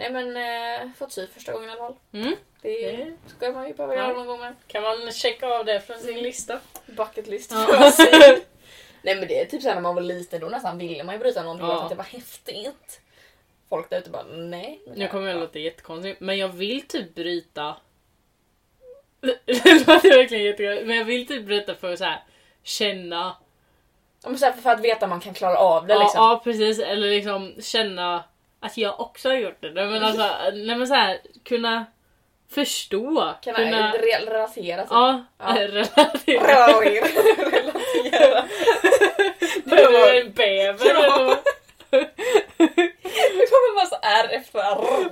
[0.00, 1.96] Nej men, eh, fått sy första gången i alla fall.
[2.12, 2.34] Mm.
[2.62, 4.02] Det Det- ska man ju behöva Ja.
[4.02, 4.54] göra någon gång med.
[4.66, 6.60] Kan man checka av det från sin lista?
[6.86, 7.92] Bucket list Ja.
[9.02, 11.18] Nej men det är typ såhär när man var liten, då nästan ville man ju
[11.18, 11.82] bryta någonting Ja.
[11.82, 13.00] att det var häftigt.
[13.68, 14.80] Folk där ute bara nej.
[14.96, 17.76] Nu kommer jag låta jättekonstigt, men jag vill typ bryta...
[19.20, 19.30] Det
[19.86, 22.22] låter verkligen jättekonstigt, men jag vill typ bryta för att så här
[22.62, 23.36] känna...
[24.22, 26.18] Ja, men så här, för att veta att man kan klara av det Ja, liksom.
[26.24, 28.24] ja precis, eller liksom känna
[28.60, 29.70] att jag också har gjort det.
[29.72, 31.84] Men alltså, nej men så här, kunna
[32.50, 33.34] förstå.
[33.44, 33.58] Kunna...
[33.58, 34.68] re- relatera sig.
[34.90, 35.54] Ja, Ja.
[35.58, 36.66] relatera.
[37.50, 38.44] relatera.
[39.64, 41.36] Du är en bäver Ja.
[41.90, 45.10] Det kommer massa R efter R.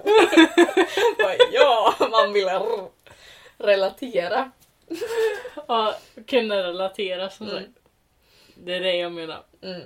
[1.53, 2.63] Ja, man vill R.
[3.59, 4.51] relatera.
[5.69, 5.95] Ja,
[6.27, 7.59] kunna relatera som Mm.
[7.59, 7.71] sagt.
[8.55, 9.43] Det är det jag menar.
[9.63, 9.81] Mm.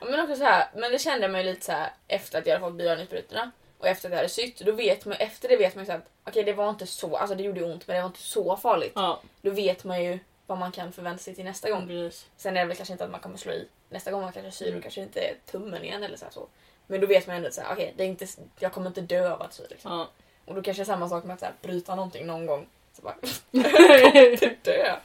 [0.00, 2.46] Ja, Men också så här, men det kände man ju lite så här efter att
[2.46, 4.58] jag hade fått bihåleinsprutorna och efter att jag hade sytt.
[4.58, 7.16] Då vet man, efter det vet man ju så att okej det var inte så,
[7.16, 8.92] alltså det gjorde ont men det var inte så farligt.
[8.94, 11.86] Ja, Då vet man ju vad man kan förvänta sig till nästa gång.
[11.86, 12.26] precis.
[12.36, 14.52] Sen är det väl kanske inte att man kommer slå i nästa gång man kanske
[14.52, 16.46] syr och kanske inte tummen igen eller så, här så.
[16.86, 18.26] Men då vet man ändå här, okej det är inte,
[18.58, 19.92] jag kommer inte dö av att sy liksom.
[19.92, 20.08] Ja.
[20.44, 22.66] Och då kanske det är samma sak med att så här, bryta någonting någon gång.
[22.96, 23.14] Så bara,
[23.50, 24.96] jag kommer inte dö.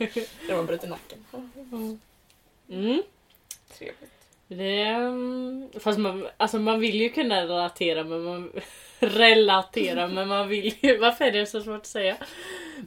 [0.47, 1.25] När man bryter nacken.
[2.69, 3.03] Mm.
[3.77, 4.12] Trevligt.
[4.53, 8.51] Det, fast man, alltså man vill ju kunna relatera men man
[8.99, 12.15] relatera men man vill ju, varför är det så svårt att säga?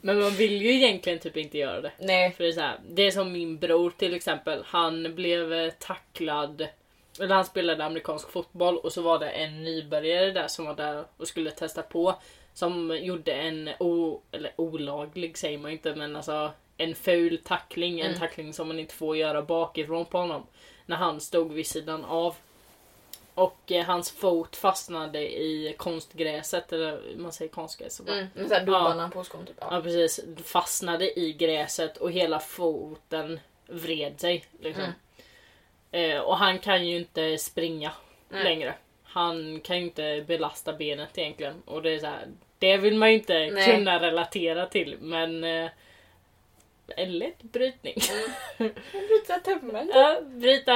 [0.03, 1.93] Men man vill ju egentligen typ inte göra det.
[1.99, 2.33] Nej.
[2.33, 5.71] För det är så här, det är som min bror till exempel, han blev eh,
[5.71, 6.67] tacklad
[7.21, 11.05] eller han spelade amerikansk fotboll och så var det en nybörjare där som var där
[11.17, 12.15] och skulle testa på.
[12.55, 18.01] Som gjorde en o, eller olaglig säger man inte men alltså en ful tackling.
[18.01, 18.19] En Mm.
[18.19, 20.47] tackling som man inte får göra bakifrån på honom.
[20.87, 22.35] När han stod vid sidan av.
[23.35, 28.01] Och eh, hans fot fastnade i konstgräset, eller man säger konstgräs.
[28.01, 29.57] bara- Mm, med såhär dubbarna på skon typ.
[29.61, 29.81] Ja Ja.
[29.83, 34.45] precis, fastnade i gräset och hela foten vred sig.
[34.61, 34.85] Liksom.
[35.91, 37.93] Eh, och han kan ju inte springa
[38.29, 38.45] Nej.
[38.45, 38.75] längre.
[39.05, 41.63] Han kan ju inte belasta benet egentligen.
[41.65, 42.27] Och det är så här,
[42.59, 43.75] det vill man ju inte Nej.
[43.77, 45.71] kunna relatera till men eh,
[46.97, 47.95] en lätt brytning.
[48.93, 49.91] Bryta tummen.
[49.95, 50.73] Ja, bryta...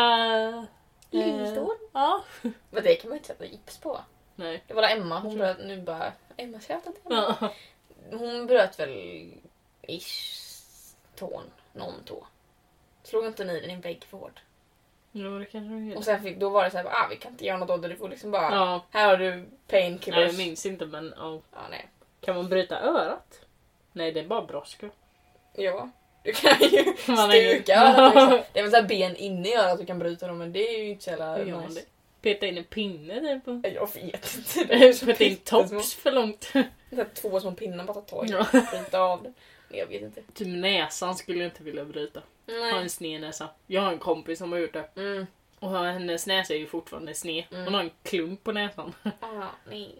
[0.48, 0.64] eh,
[1.10, 1.76] Lilltån.
[1.92, 2.24] Ja.
[2.70, 4.00] Men det kan man ju inte sätta gips på.
[4.34, 4.62] Nej.
[4.66, 6.12] Det var Emma, hon bröt nu bara...
[6.36, 7.36] Emma skrattar till Emma.
[7.40, 7.52] Ja.
[8.18, 9.32] Hon bröt väl
[9.82, 11.42] ish tån.
[11.72, 12.26] Någon tå.
[13.02, 14.40] Slog inte ni den i en vägg för hårt?
[15.12, 16.00] Jo, det kanske de Och gör.
[16.00, 17.96] sen fick, då var det såhär, ah vi kan inte göra något åt det, du
[17.96, 18.54] får liksom bara...
[18.54, 20.26] Ja, Här har du nej, painkillers.
[20.32, 21.40] jag minns inte men ja.
[21.52, 21.88] Ja, nej.
[22.20, 23.40] Kan man bryta örat?
[23.92, 24.90] Nej, det är bara brådska.
[25.54, 25.90] Ja.
[26.22, 28.14] Du kan ju Man stuka örat.
[28.14, 28.42] liksom.
[28.52, 30.78] Det är väl såhär ben inne i örat du kan bryta dem men det är
[30.78, 31.80] ju inte så jävla nice.
[32.22, 33.68] Peta in en pinne där på.
[33.68, 34.64] Jag vet inte.
[34.64, 36.52] Det är så Peta in tops för långt.
[37.14, 38.32] Två små pinnar bara ta tag i.
[38.32, 38.46] Ja.
[38.52, 39.32] Bryta av det.
[39.78, 40.22] Jag vet inte.
[40.34, 42.20] Typ näsan skulle jag inte vilja bryta.
[42.20, 42.82] Ha Nej.
[42.82, 43.48] en sned näsa.
[43.66, 44.88] Jag har en kompis som har gjort det.
[44.96, 45.26] Mm.
[45.58, 47.44] Och hennes näsa är ju fortfarande sned.
[47.50, 47.64] Mm.
[47.64, 48.94] Hon har en klump på näsan.
[49.20, 49.94] Ah, nej.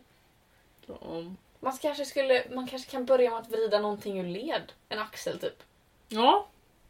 [0.87, 4.72] Så, um, Man kanske, skulle, man kanske kan börja med att vrida någonting ur led.
[4.88, 5.62] En axel typ.
[6.10, 6.46] Ja,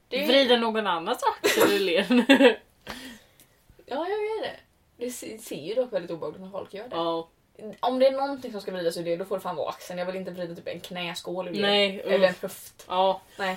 [0.08, 2.06] Det vrida någon annans axel ur led.
[3.86, 4.56] Ja, jag vet det.
[5.04, 6.96] Det se- ser ju dock väldigt obehagligt när folk gör det.
[6.96, 7.28] ja,
[7.80, 9.98] Om det är någonting som ska vridas ur led då får det fan vara axeln.
[9.98, 12.00] Jag vill inte vrida typ en knäskål ur nej.
[12.00, 12.84] Eller en höft.
[12.88, 13.20] Ja.
[13.38, 13.56] Nej.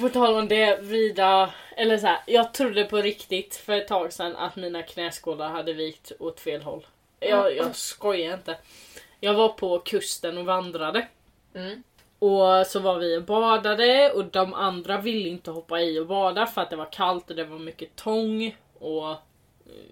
[0.00, 1.54] På tal om det, vrida...
[1.76, 5.72] Eller så här, jag trodde på riktigt för ett tag sedan att mina knäskålar hade
[5.72, 6.86] vikt åt fel håll.
[7.20, 8.56] Jag, jag skojar inte.
[9.20, 11.06] Jag var på kusten och vandrade.
[11.54, 11.82] Mm.
[12.18, 16.46] Och så var vi och badade och de andra ville inte hoppa i och bada
[16.46, 19.16] för att det var kallt och det var mycket tång och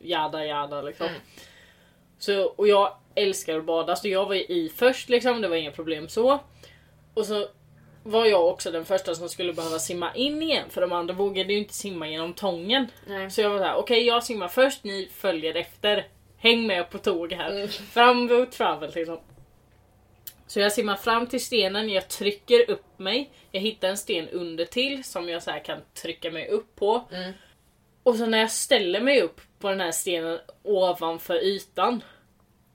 [0.03, 1.07] jada jada liksom.
[1.07, 1.21] Mm.
[2.19, 5.71] Så, och jag älskar att bada så jag var i först liksom, det var inga
[5.71, 6.39] problem så.
[7.15, 7.47] Och så
[8.03, 11.53] var jag också den första som skulle behöva simma in igen för de andra vågade
[11.53, 12.87] ju inte simma genom tången.
[13.07, 13.31] Nej.
[13.31, 16.07] Så jag var såhär, okej jag simmar först, ni följer efter.
[16.39, 17.51] Häng med på tåg här.
[17.51, 17.69] Mm.
[17.69, 19.19] Fram mot travel liksom.
[20.47, 23.31] Så jag simmar fram till stenen, jag trycker upp mig.
[23.53, 27.05] Jag hittar en sten under till som jag så här kan trycka mig upp på.
[27.13, 27.33] Mm.
[28.03, 32.03] Och så när jag ställer mig upp på den här stenen ovanför ytan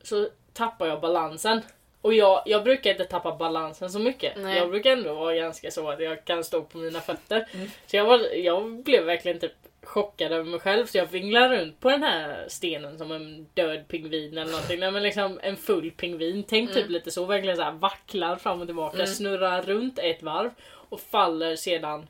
[0.04, 1.62] så tappar jag balansen.
[2.02, 4.34] Och jag, jag brukar inte tappa balansen så mycket.
[4.38, 4.58] Nej.
[4.58, 7.48] Jag brukar ändå vara ganska så att jag kan stå på mina fötter.
[7.54, 7.70] Mm.
[7.88, 11.80] Så jag, var, jag blev verkligen typ chockad över mig själv så jag vinglar runt
[11.80, 14.80] på den här stenen som en död pingvin eller någonting.
[14.80, 16.44] Nej, men liksom en full pingvin.
[16.48, 16.91] Tänk typ Mm.
[16.91, 19.08] lite så, verkligen så här vacklar fram och tillbaka, Mm.
[19.08, 22.08] snurrar runt ett varv och faller sedan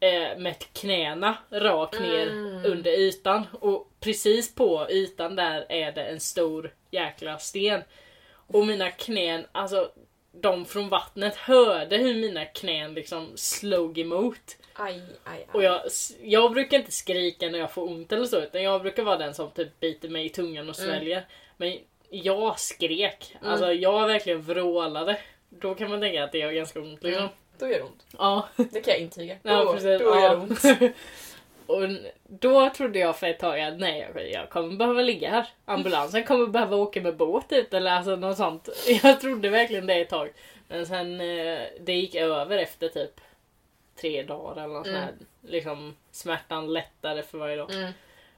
[0.00, 2.64] eh, med knäna rakt ner Mm.
[2.64, 3.46] under ytan.
[3.60, 7.82] Och precis på ytan där är det en stor jäkla sten.
[8.48, 9.90] Och mina knän, alltså
[10.32, 14.56] de från vattnet hörde hur mina knän liksom slog emot.
[14.78, 15.46] Aj, aj, aj.
[15.52, 15.80] Och jag,
[16.22, 19.34] jag brukar inte skrika när jag får ont eller så utan jag brukar vara den
[19.34, 20.90] som typ biter mig i tungan och Mm.
[20.90, 21.26] sväljer.
[21.56, 21.78] Men
[22.10, 23.36] jag skrek.
[23.40, 23.52] Mm.
[23.52, 25.18] Alltså jag verkligen vrålade.
[25.48, 27.22] Då kan man tänka att det gör ganska ont liksom.
[27.22, 27.34] Mm.
[27.58, 28.06] Då gör det ont.
[28.18, 28.48] Ja.
[28.56, 29.36] Det kan jag intyga.
[29.42, 30.00] Ja, då, precis.
[30.00, 30.22] då ja.
[30.22, 30.94] gör det ont.
[31.66, 31.82] Och
[32.28, 35.46] då trodde jag för ett tag att nej, jag, jag kommer behöva ligga här.
[35.64, 38.68] Ambulansen kommer behöva åka med båt ut eller alltså något sånt.
[39.02, 40.32] Jag trodde verkligen det ett tag.
[40.68, 43.20] Men sen eh, det gick över efter typ
[43.96, 45.00] tre dagar eller något Mm.
[45.00, 45.50] sånt här.
[45.52, 47.70] Liksom smärtan lättade för varje dag.
[47.74, 47.92] Mm.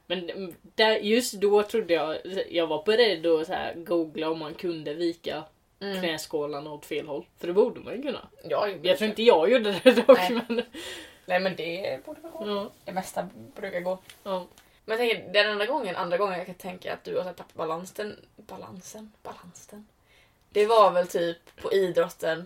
[0.07, 2.17] Men mm, där, just då trodde jag,
[2.49, 5.43] jag var beredd att så här, googla om man kunde vika
[5.81, 5.99] Mm.
[5.99, 7.25] knäskålarna åt fel håll.
[7.37, 8.27] För det borde man ju kunna.
[8.43, 10.17] Ja, jag, tror inte jag gjorde det dock.
[10.17, 10.31] Nej.
[10.47, 10.61] Men,
[11.25, 12.47] Nej men det borde väl gå.
[12.47, 13.97] ja, Det mesta brukar gå.
[14.23, 14.45] ja.
[14.85, 17.53] Men jag tänker, den enda gången, andra gången jag kan tänka att du har tappat
[17.53, 19.87] balansen, balansen, balansen.
[20.49, 22.45] Det var väl typ på idrotten.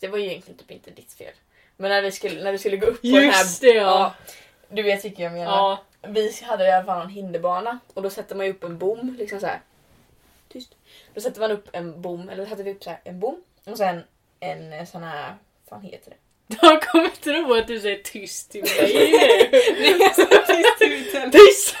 [0.00, 1.34] Det var ju egentligen typ inte ditt fel.
[1.76, 3.42] Men när vi skulle, när vi skulle gå upp på den här...
[3.42, 4.14] Just det ja.
[4.68, 5.52] Du vet vilken jag menar.
[5.52, 5.84] ja.
[6.08, 9.16] Vi hade i alla fall en hinderbana och då sätter man ju upp en bom.
[9.18, 9.60] Liksom så här.
[10.48, 10.74] Tyst.
[11.14, 13.42] Då sätter man upp en bom, eller då sätter vi upp så här, en bom
[13.64, 14.02] och sen
[14.40, 15.34] en eh, sån här,
[15.68, 16.16] vad fan heter det?
[16.60, 18.70] De kommer tro att du säger tyst till mig.
[19.80, 21.30] Nej, jag sa tyst i min telefon.
[21.30, 21.76] tyst!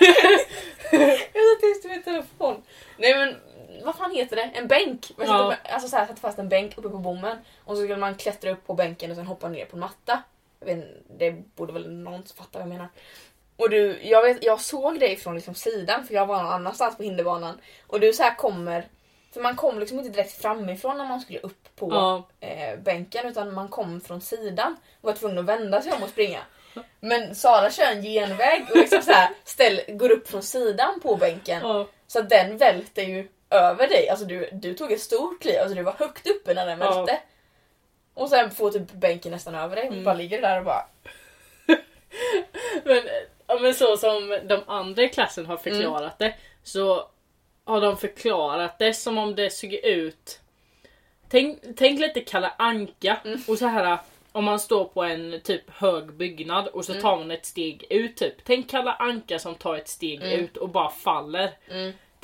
[0.90, 2.62] Jag sa tyst i min telefon.
[2.98, 3.36] Nej men
[3.84, 4.42] vad fan heter det?
[4.54, 5.10] En bänk.
[5.16, 5.52] Man Ja.
[5.52, 8.14] upp- Alltså så här, sätter fast en bänk uppe på bommen och så skulle man
[8.14, 10.22] klättra upp på bänken och sen hoppa ner på en matta.
[10.60, 10.84] Jag vet,
[11.18, 12.88] det borde väl någon som fattar vad jag menar.
[13.56, 16.96] Och du, jag, vet, jag såg dig från liksom sidan för jag var någon annanstans
[16.96, 17.60] på hinderbanan.
[17.86, 18.88] Och du så här kommer,
[19.34, 22.28] för man kom liksom inte direkt framifrån när man skulle upp på Ja.
[22.40, 26.08] eh, bänken utan man kom från sidan och var tvungen att vända sig om och
[26.08, 26.40] springa.
[27.00, 31.16] Men Sara kör en genväg och liksom så här ställ, går upp från sidan på
[31.16, 31.60] bänken.
[31.62, 31.86] Ja.
[32.06, 34.08] Så den välter ju över dig.
[34.08, 36.94] Alltså du, du tog ett stort kliv, alltså du var högt uppe när den Ja.
[36.94, 37.20] välte.
[38.14, 40.04] Och sen får typ bänken nästan över dig och Mm.
[40.04, 40.86] bara ligger där och bara...
[42.84, 43.02] Men,
[43.46, 47.08] ja, men så som de andra i klassen har förklarat det så
[47.64, 50.40] har de förklarat det som om det såg ut
[51.28, 53.40] Tänk, tänk lite Kalle Anka Mm.
[53.48, 53.98] och så här
[54.32, 57.02] om man står på en typ hög byggnad och så Mm.
[57.02, 58.34] tar man ett steg ut typ.
[58.44, 60.40] Tänk Kalle Anka som tar ett steg Mm.
[60.40, 61.50] ut och bara faller.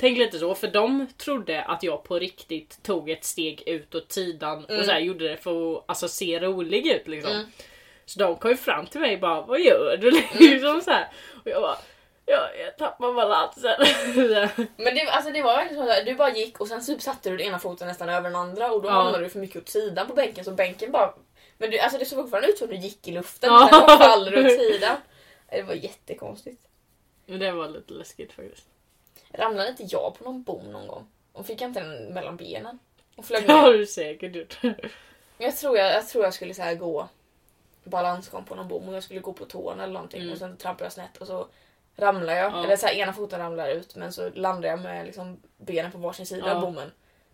[0.01, 0.15] Mm.
[0.15, 4.11] Tänk lite så, för de trodde att jag på riktigt tog ett steg ut åt
[4.11, 4.79] sidan Mm.
[4.79, 7.31] och så här gjorde det för att alltså, se rolig ut liksom.
[7.33, 7.45] Mm.
[8.05, 10.11] Så de kom ju fram till mig och bara Vad gör du?
[10.39, 11.07] liksom så här.
[11.43, 11.77] Och jag bara
[12.25, 13.75] Ja, jag tappar balansen.
[14.77, 17.29] Men det, alltså det var verkligen så att du bara gick och sen typ satte
[17.29, 18.93] du den ena foten nästan över den andra och då Ja.
[18.93, 21.13] hamnade du för mycket åt sidan på bänken så bänken bara...
[21.57, 23.69] Men du, alltså det såg fortfarande ut som du gick i luften Ja.
[23.87, 24.95] sen faller du åt sidan.
[25.51, 26.61] Det var jättekonstigt.
[27.25, 28.65] Men det var lite läskigt faktiskt.
[29.33, 31.07] Ramlade inte jag på någon bom någon gång?
[31.33, 32.79] Och fick jag inte den mellan benen?
[33.15, 33.53] Och flög ner?
[33.55, 34.59] har du säkert gjort.
[35.37, 37.07] Jag tror jag, jag, tror jag skulle så här gå
[37.83, 40.33] balansgång på någon bom och jag skulle gå på tårna eller någonting Mm.
[40.33, 41.47] och sen trampade jag snett och så
[41.95, 42.51] ramlar jag.
[42.51, 42.63] Ja.
[42.63, 45.97] Eller så här, ena foten ramlar ut men så landar jag med liksom benen på
[45.97, 46.55] varsin sida Ja.
[46.55, 46.91] av bommen.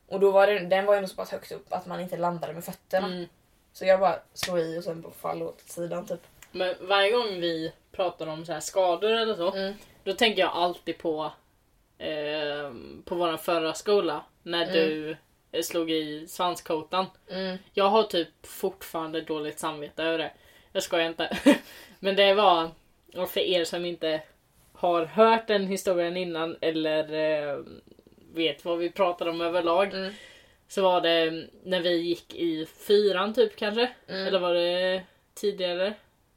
[0.07, 2.53] Och då var det, den var ju så pass högt upp att man inte landade
[2.53, 3.07] med fötterna.
[3.07, 3.25] Mm.
[3.73, 6.21] Så jag bara slog i och sen bara fall åt sidan typ.
[6.51, 9.73] Men varje gång vi pratar om så här skador eller så, Mm.
[10.03, 11.31] då tänker jag alltid på
[11.97, 12.71] eh,
[13.05, 14.73] på vår förra skola när Mm.
[14.73, 15.17] du
[15.51, 17.05] eh, slog i svanskotan.
[17.29, 17.57] Mm.
[17.73, 20.31] Jag har typ fortfarande dåligt samvete över det.
[20.71, 21.37] Jag skojar inte.
[21.99, 22.69] Men det var,
[23.15, 24.21] och för er som inte
[24.73, 27.13] har hört den historien innan eller
[27.53, 27.59] eh,
[28.33, 29.93] vet vad vi pratar om överlag.
[29.93, 30.13] Mm.
[30.67, 33.89] Så var det när vi gick i fyran typ kanske.
[34.07, 34.27] Mm.
[34.27, 35.93] Eller var det tidigare?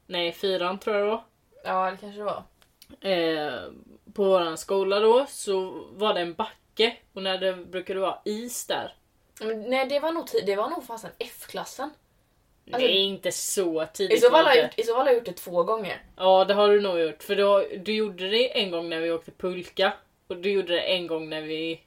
[0.07, 1.23] Nej, fyran tror jag det var.
[1.63, 2.43] Ja, det kanske det var.
[3.11, 3.61] Eh,
[4.13, 8.67] på våran skola då så var det en backe och när det brukade vara is
[8.67, 8.93] där.
[9.41, 11.89] Men, nej, det var nog, det var nog fasen F-klassen.
[12.71, 14.21] Alltså- det är inte så I tidigt.
[14.23, 14.57] så, fall har inte.
[14.59, 16.01] jag, gjort- I så fall har jag gjort det två gånger.
[16.17, 17.23] Ja det har du nog gjort.
[17.23, 19.93] För har, du gjorde det en gång när vi åkte pulka.
[20.27, 21.81] Och du gjorde det en gång när vi...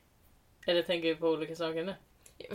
[0.66, 1.94] Eller tänker vi på olika saker nu?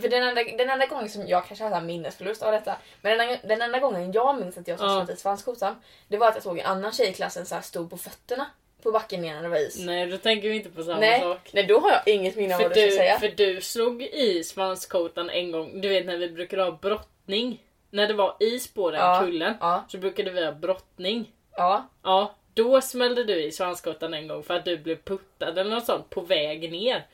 [0.00, 3.28] För den enda, den enda gången som jag kanske här minnesförlust av detta, men den,
[3.28, 5.04] enda- den enda gången jag minns att jag Ja.
[5.06, 5.76] slog i svanskotan,
[6.08, 8.46] det var att jag såg en annan tjej i klassen så här stod på fötterna
[8.82, 9.78] på backen igen när det var is.
[9.86, 11.50] Nej då tänker vi inte på samma Nej, sak.
[11.52, 13.18] nej, då har jag inget minne av vad du ska säga.
[13.18, 15.80] för du slog i svanskotan en gång.
[15.80, 17.62] Du vet när vi brukade ha brottning.
[17.90, 19.20] När det var is på den Ja.
[19.24, 19.54] kullen.
[19.60, 21.32] Ja, Så brukade vi ha brottning.
[21.56, 21.88] ja.
[22.02, 25.86] Ja, då smällde du i svanskotan en gång för att du blev puttad eller något
[25.86, 27.06] sånt på väg ner.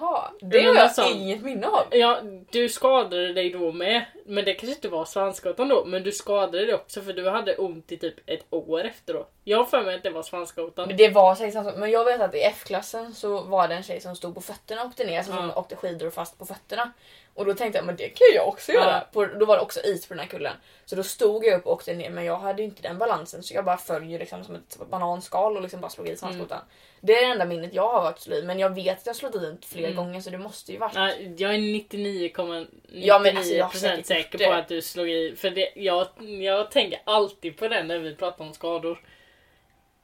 [0.00, 1.84] Jaha, det har jag alltså- inget minne av.
[1.90, 2.20] Ja,
[2.50, 4.04] du skadade dig då med.
[4.26, 5.84] Men det kanske inte var svanskotan då.
[5.84, 9.30] Men du skadade dig också för du hade ont i typ ett år efteråt.
[9.44, 10.88] Jag har för mig att det var svanskotan.
[10.88, 11.74] Men det var säkert sak.
[11.76, 14.82] Men jag vet att i F-klassen så var det en tjej som stod på fötterna
[14.82, 15.54] och åkte ner, som Ja.
[15.60, 16.92] åkte skidor fast på fötterna.
[17.38, 18.90] Och då tänkte jag, men det kan jag också göra.
[18.92, 19.06] Ja.
[19.12, 20.52] På, då var det också is på den här kullen.
[20.84, 23.42] Så då stod jag upp och åkte ner, men jag hade ju inte den balansen
[23.42, 26.60] så jag bara föll ju liksom som ett bananskal och liksom bara slog i svanskotan.
[27.00, 29.16] Det är det enda minnet jag har varit slå i, men jag vet att jag
[29.16, 29.96] slått i den flera Mm.
[29.96, 30.94] gånger så det måste ju varit...
[30.94, 33.74] Nej, jag är 99,99% Ja, men alltså, jag
[34.06, 35.36] säker gjort på att du slog i.
[35.36, 36.06] För det, jag,
[36.40, 39.00] jag tänker alltid på den när vi pratar om skador.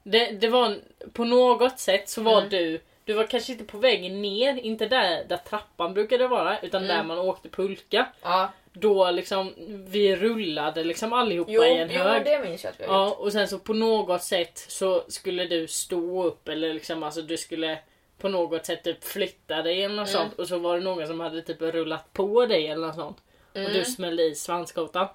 [0.03, 0.77] Det, det var
[1.13, 2.51] på något sätt så var Mm.
[2.51, 6.85] du du var kanske inte på vägen ner, inte där, där trappan brukade vara, utan
[6.85, 6.97] Mm.
[6.97, 8.07] där man åkte pulka.
[8.23, 8.49] Ja.
[8.73, 9.55] Då liksom,
[9.89, 12.25] vi rullade liksom allihopa Jo, i en jo hög.
[12.25, 13.19] det minns jag att vi har Ja, gjort.
[13.19, 17.37] och sen så på något sätt så skulle du stå upp eller liksom alltså du
[17.37, 17.79] skulle
[18.19, 20.21] på något sätt typ flytta dig eller något Mm.
[20.23, 23.23] sånt och så var det någon som hade typ rullat på dig eller något sånt.
[23.53, 23.73] Och Mm.
[23.73, 25.07] du smällde i svanskotan.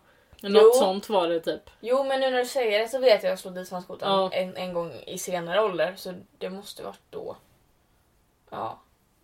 [0.41, 0.71] Något Jo.
[0.73, 1.69] sånt var det typ.
[1.80, 4.12] Jo men nu när du säger det så vet jag att jag slog i svanskotan
[4.12, 4.30] Ja.
[4.34, 7.36] en, en gång i senare ålder så det måste varit då.
[8.51, 8.81] Ja.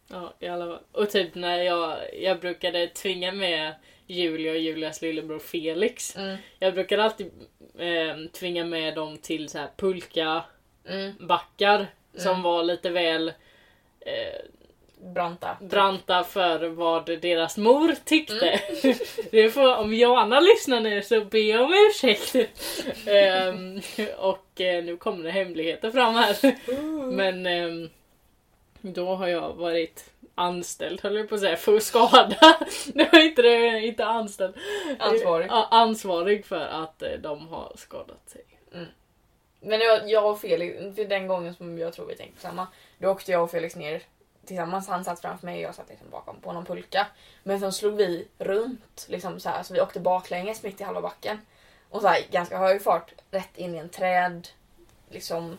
[0.07, 0.79] Ja, i alla fall.
[0.91, 3.73] Och typ när jag, jag brukade tvinga med
[4.07, 6.15] Julia och Julias lillebror Felix.
[6.15, 6.38] Mm.
[6.59, 7.31] Jag brukade alltid
[7.79, 10.43] eh, tvinga med dem till så här pulka
[10.89, 11.13] Mm.
[11.19, 12.41] backar som Mm.
[12.41, 13.27] var lite väl
[13.99, 14.41] eh,
[15.13, 15.57] Branta.
[15.61, 18.49] branta för vad deras mor tyckte.
[18.49, 18.95] Mm.
[19.31, 22.35] Det får, om Joanna lyssnar nu så ber jag om ursäkt.
[23.07, 23.81] Ehm,
[24.17, 26.35] och eh, nu kommer det hemligheter fram här.
[27.11, 27.89] Men ehm,
[28.93, 32.37] då har jag varit anställd höll jag på att säga, för att skada.
[32.93, 34.55] Det var inte, det, inte anställd.
[34.99, 35.47] Ansvarig.
[35.71, 38.45] Ansvarig för att eh, de har skadat sig.
[39.65, 42.41] Men det var jag och Felix, för den gången som jag tror vi tänkte på
[42.41, 42.67] samma,
[42.97, 44.01] då åkte jag och Felix ner
[44.45, 44.87] tillsammans.
[44.87, 47.07] Han satt framför mig och jag satt liksom bakom på någon pulka.
[47.43, 51.01] Men sen slog vi runt, liksom så här, så vi åkte baklänges mitt i halva
[51.01, 51.41] backen.
[51.89, 54.47] Och så här, ganska hög fart, rätt in i en träd,
[55.09, 55.57] liksom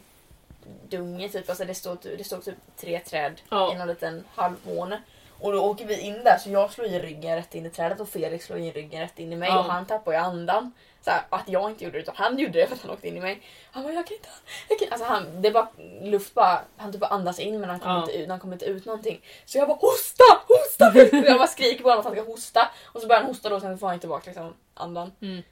[0.89, 1.49] dunge typ.
[1.49, 3.73] Alltså det stod, det stod typ tre träd Ja.
[3.75, 5.03] i någon liten halvmåne.
[5.41, 8.01] Och då åker vi in där så jag slår i ryggen rätt in i trädet
[8.01, 9.59] och Felix slår in ryggen rätt in i mig Ja.
[9.59, 10.73] och han tappar ju andan.
[11.05, 13.09] Så här, att jag inte gjorde det utan han gjorde det för att han åkte
[13.09, 13.43] in i mig.
[13.71, 14.29] Han bara jag kan inte,
[14.69, 14.89] jag kan.
[14.93, 15.69] Alltså han, det bara
[16.03, 18.01] luft bara, han typ bara andas in men han kommer Ja.
[18.03, 19.21] inte ut, han kommer inte ut någonting.
[19.45, 20.89] Så jag bara hosta, hosta!
[21.19, 23.49] och jag bara skriker på honom att han ska hosta och så börjar han hosta
[23.49, 25.13] då och sen får han tillbaka liksom andan.
[25.21, 25.43] Mm.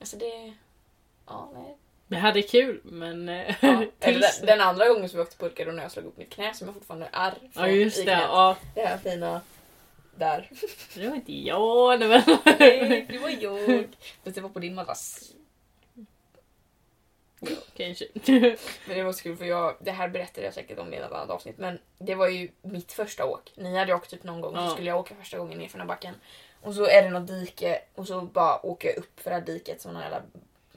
[0.00, 0.54] Alltså det,
[1.26, 1.76] ja nej.
[2.12, 3.28] Vi hade kul men...
[3.28, 3.84] eh, Ja.
[4.00, 6.30] Tills- den, den andra gången som vi åkte pulka då när jag slog upp mitt
[6.30, 8.22] knä som jag fortfarande är Ja just i det, knät.
[8.22, 8.56] ja.
[8.74, 9.40] Det här fina
[10.16, 10.50] där.
[10.94, 12.00] Det var inte jag.
[12.58, 13.84] Nej, det var jag.
[14.24, 15.32] Fast det var på din madrass.
[17.76, 18.04] Kanske.
[18.86, 21.12] Men det var så kul för jag, det här berättade jag säkert om i ett
[21.12, 23.52] annat avsnitt men det var ju mitt första åk.
[23.56, 24.68] Ni hade åkt typ någon gång Ja.
[24.68, 26.14] så skulle jag åka första gången ner för den här backen.
[26.60, 29.42] Och så är det något dike och så bara åker jag upp för det här
[29.46, 30.22] diket som en jävla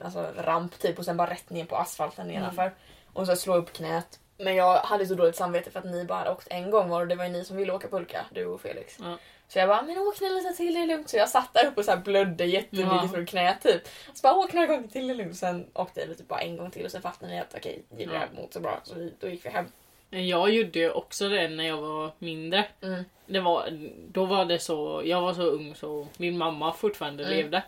[0.02, 2.74] alltså, ramp typ och sen bara rätt ner på asfalten nedanför.
[3.12, 4.20] Och så jag upp knät.
[4.38, 7.00] Men jag hade så dåligt samvete för att ni bara hade åkt en gång var
[7.00, 8.98] och det var ju ni som ville åka pulka, du och Felix.
[9.02, 9.18] Ja.
[9.48, 11.08] Så jag bara, men åk ni lite till, det är lugnt.
[11.08, 13.08] Så jag satt där uppe och så här blödde jättemycket Ja.
[13.08, 13.82] från knät typ.
[14.14, 15.36] Så bara, åk några gånger till, det är lugnt.
[15.36, 18.28] Sen åkte jag typ bara en gång till och sen fastnade jag att okej, Julia
[18.34, 18.40] Ja.
[18.42, 18.80] mått så bra.
[18.84, 19.66] Så vi, då gick vi hem.
[20.10, 22.64] Jag gjorde också det när jag var mindre.
[22.82, 23.04] Mm.
[23.26, 23.68] Det var,
[24.08, 27.36] då var det så, jag var så ung så min mamma fortfarande Mm.
[27.36, 27.62] levde.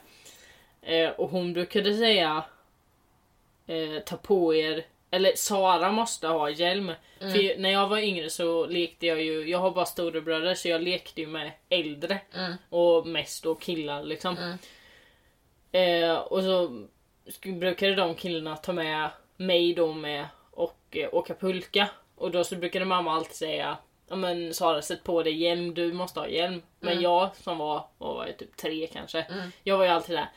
[0.88, 2.44] Eh, och hon brukade säga
[3.66, 6.92] eh, ta på er, eller Sara måste ha hjälm.
[7.20, 7.32] Mm.
[7.32, 10.82] För när jag var yngre så lekte jag ju, jag har bara storebröder så jag
[10.82, 12.20] lekte ju med äldre.
[12.34, 12.52] Mm.
[12.68, 14.36] Och mest då killar liksom.
[14.36, 14.58] Mm.
[15.72, 16.86] Eh, och så
[17.44, 21.88] brukade de killarna ta med mig då med och eh, åka pulka.
[22.16, 23.76] Och då så brukade mamma alltid säga
[24.08, 26.62] ja men Sara sätt på dig hjälm, du måste ha hjälm.
[26.80, 27.04] Men Mm.
[27.04, 29.20] jag som var, vad var jag, typ tre kanske.
[29.22, 29.50] Mm.
[29.62, 30.28] Jag var ju alltid där.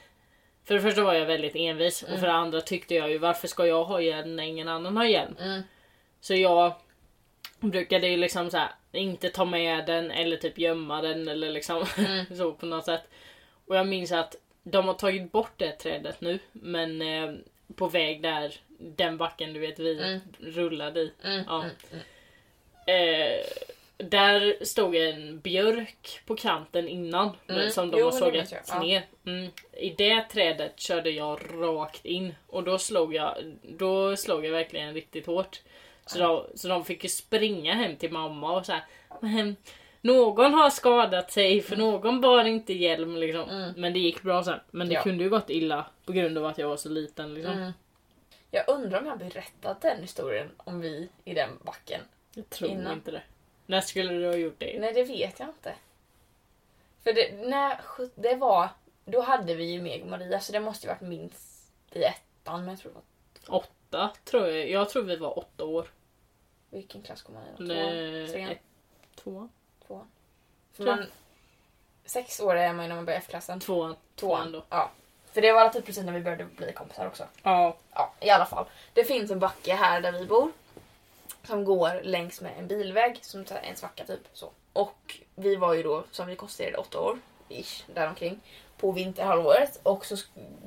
[0.65, 2.19] För det första var jag väldigt envis och Mm.
[2.19, 5.05] för det andra tyckte jag ju varför ska jag ha hjälm när ingen annan har
[5.05, 5.35] hjälm?
[5.39, 5.61] Mm.
[6.21, 6.73] Så jag
[7.59, 11.85] brukade ju liksom så här, inte ta med den eller typ gömma den eller liksom
[11.97, 12.25] Mm.
[12.37, 13.03] så på något sätt.
[13.67, 17.33] Och jag minns att de har tagit bort det trädet nu men eh,
[17.75, 20.19] på väg där den backen du vet vi Mm.
[20.39, 21.11] rullade i.
[21.23, 21.43] Mm.
[21.47, 21.63] Ja.
[21.63, 21.75] Mm.
[21.91, 22.03] Mm.
[22.85, 23.45] Eh,
[24.03, 27.69] där stod en björk på kanten innan Mm.
[27.69, 28.53] som de Jo, har sågat.
[28.67, 28.79] Ja.
[28.83, 29.03] ner.
[29.25, 29.51] Mm.
[29.71, 34.93] I det trädet körde jag rakt in och då slog jag, då slog jag verkligen
[34.93, 35.61] riktigt hårt.
[36.05, 38.81] Så, då, så de fick ju springa hem till mamma och säga
[39.19, 39.55] men
[40.01, 43.49] någon har skadat sig för någon bar inte hjälm liksom.
[43.49, 43.73] Mm.
[43.77, 44.59] Men det gick bra sen.
[44.71, 45.01] Men det Ja.
[45.03, 47.53] kunde ju gått illa på grund av att jag var så liten liksom.
[47.53, 47.71] Mm.
[48.51, 52.01] Jag undrar om jag berättat den historien om vi i den backen.
[52.35, 52.93] Jag tror Innan.
[52.93, 53.21] inte det.
[53.71, 54.79] När skulle du ha gjort det?
[54.79, 55.73] Nej, det vet jag inte.
[57.03, 57.81] För det, när,
[58.15, 58.69] det var,
[59.05, 62.59] då hade vi ju Meg Maria så det måste ju varit minst i ettan.
[62.59, 62.95] Men jag tror det
[63.49, 64.69] var, Åtta tror jag.
[64.69, 65.87] Jag tror vi var åtta år.
[66.69, 67.47] vilken klass kom man i?
[67.57, 67.65] då?
[67.65, 68.27] Tvåan?
[68.31, 68.55] Trean?
[69.15, 69.49] tvåan.
[69.87, 70.07] Tvåan?
[70.73, 71.05] För Tror man,
[72.05, 73.59] sex år är man ju när man börjar F-klassen.
[73.59, 73.95] Tvåan.
[74.15, 74.51] Tvåan.
[74.51, 74.63] då.
[74.69, 74.91] Ja.
[75.31, 77.27] För det var typ precis när vi började bli kompisar också.
[77.43, 77.77] Ja.
[77.93, 78.65] Ja, i alla fall.
[78.93, 80.51] Det finns en backe här där vi bor.
[81.47, 84.27] Som går längs med en bilväg, som en svacka typ.
[84.33, 84.51] Så.
[84.73, 87.19] Och vi var ju då, som vi konstaterade, åtta år,
[87.49, 88.39] ish, däromkring.
[88.77, 89.79] På vinterhalvåret.
[89.83, 90.15] Och så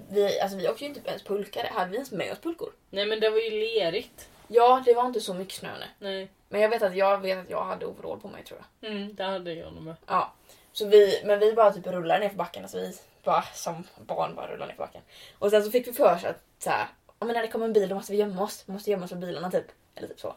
[0.08, 1.68] vi, alltså vi åkte ju inte ens pulkade.
[1.68, 2.72] Hade vi ens med oss pulkor?
[2.90, 4.28] Nej men det var ju lerigt.
[4.48, 5.86] Ja, det var inte så mycket snö nu.
[5.98, 6.28] Nej.
[6.48, 8.90] Men jag vet att jag vet att jag hade overall på mig tror jag.
[8.90, 9.94] Mm, det hade jag nog med.
[10.06, 10.32] Ja.
[10.72, 12.62] Så vi, men vi bara typ rullade ner för backen.
[12.62, 15.02] Alltså vi bara som barn bara rullade ner för backen.
[15.38, 16.86] Och sen så fick vi för oss att så här,
[17.18, 18.64] men när det kommer en bil då måste vi gömma oss.
[18.66, 19.66] Vi måste gömma oss för bilarna typ.
[19.94, 20.34] Eller typ så.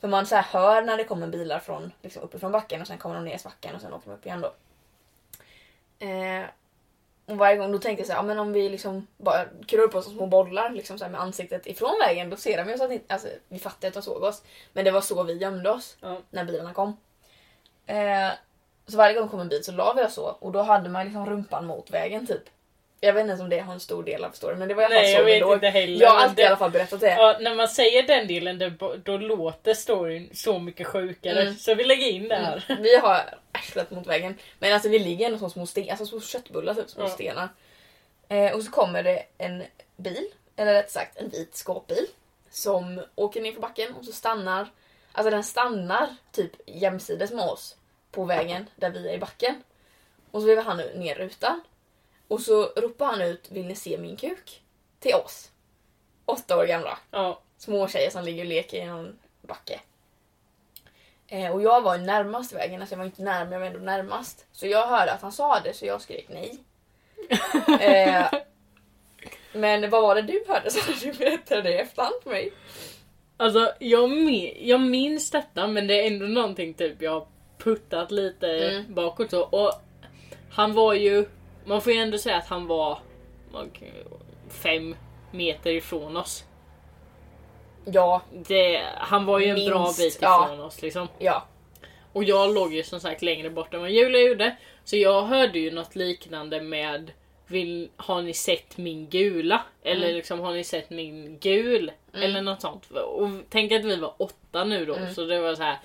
[0.00, 2.98] För man så här hör när det kommer bilar från, liksom uppifrån backen och sen
[2.98, 4.54] kommer de ner i svackan och sen åker de upp igen då.
[6.06, 6.44] Eh,
[7.26, 9.82] och varje gång då tänkte jag så här, ja, men om vi liksom bara kurar
[9.82, 12.78] upp oss som små bollar liksom så med ansiktet ifrån vägen då ser de ju
[12.78, 14.42] så att inte, alltså, vi fattar att de såg oss.
[14.72, 16.20] Men det var så vi gömde oss Ja.
[16.30, 16.96] när bilarna kom.
[17.86, 18.30] Eh,
[18.86, 21.04] så varje gång kom en bil så la vi oss så och då hade man
[21.04, 22.42] liksom rumpan mot vägen typ.
[23.00, 24.82] Jag vet inte ens om det har en stor del av storyn men det var
[24.82, 25.54] i alla fall Nej så jag vet låg.
[25.54, 26.00] inte heller.
[26.02, 27.10] Jag har alltid i det, alla fall berättat det.
[27.10, 28.72] ja, när man säger den delen det,
[29.04, 31.42] då låter storyn så mycket sjukare.
[31.42, 31.54] Mm.
[31.54, 32.64] Så vi lägger in det här.
[32.68, 32.82] Mm.
[32.82, 33.20] Vi har
[33.52, 34.38] arslet mot väggen.
[34.58, 37.08] Men alltså vi ligger ändå som små, sten, alltså små köttbullar, typ, små Ja.
[37.08, 37.48] stenar.
[38.28, 39.64] Eh, och så kommer det en
[39.96, 40.26] bil,
[40.56, 42.06] eller rätt sagt en vit skåpbil.
[42.50, 44.66] Som åker ner för backen och så stannar,
[45.12, 47.76] alltså den stannar typ jämsides med oss
[48.10, 49.62] på vägen där vi är i backen.
[50.30, 51.60] Och så vevar han ner rutan.
[52.28, 54.62] Och så ropar han ut Vill ni se min kuk?
[55.00, 55.50] Till oss.
[56.24, 57.40] Åtta år gamla Ja.
[57.58, 59.80] små tjejer som ligger och leker i någon backe.
[61.28, 63.66] Eh, och jag var ju närmast vägen, alltså jag var inte nära men jag var
[63.66, 64.46] ändå närmast.
[64.52, 66.58] Så jag hörde att han sa det så jag skrek nej.
[67.80, 68.26] eh,
[69.52, 72.52] men vad var det du hörde så du berättade det i efterhand för mig?
[73.36, 77.26] Alltså jag, min, jag minns detta men det är ändå någonting typ jag har
[77.58, 78.94] puttat lite Mm.
[78.94, 79.42] bakåt så.
[79.42, 79.72] Och
[80.50, 81.28] han var ju,
[81.68, 82.98] man får ju ändå säga att han var
[84.48, 84.96] fem
[85.30, 86.44] meter ifrån oss.
[87.84, 90.44] Ja, Det, han var ju en bra bit ja.
[90.46, 91.08] ifrån oss liksom.
[91.18, 91.46] ja.
[92.12, 94.56] Och jag låg ju som sagt längre bort än vad Julia gjorde.
[94.84, 97.12] Så jag hörde ju något liknande med
[97.46, 99.62] vill, Har ni sett min gula?
[99.82, 100.16] Eller Mm.
[100.16, 101.92] liksom har ni sett min gul?
[102.14, 102.22] Mm.
[102.24, 102.90] Eller något sånt.
[102.90, 104.94] Och tänk att vi var åtta nu då.
[104.94, 105.14] Mm.
[105.14, 105.78] Så det var så här.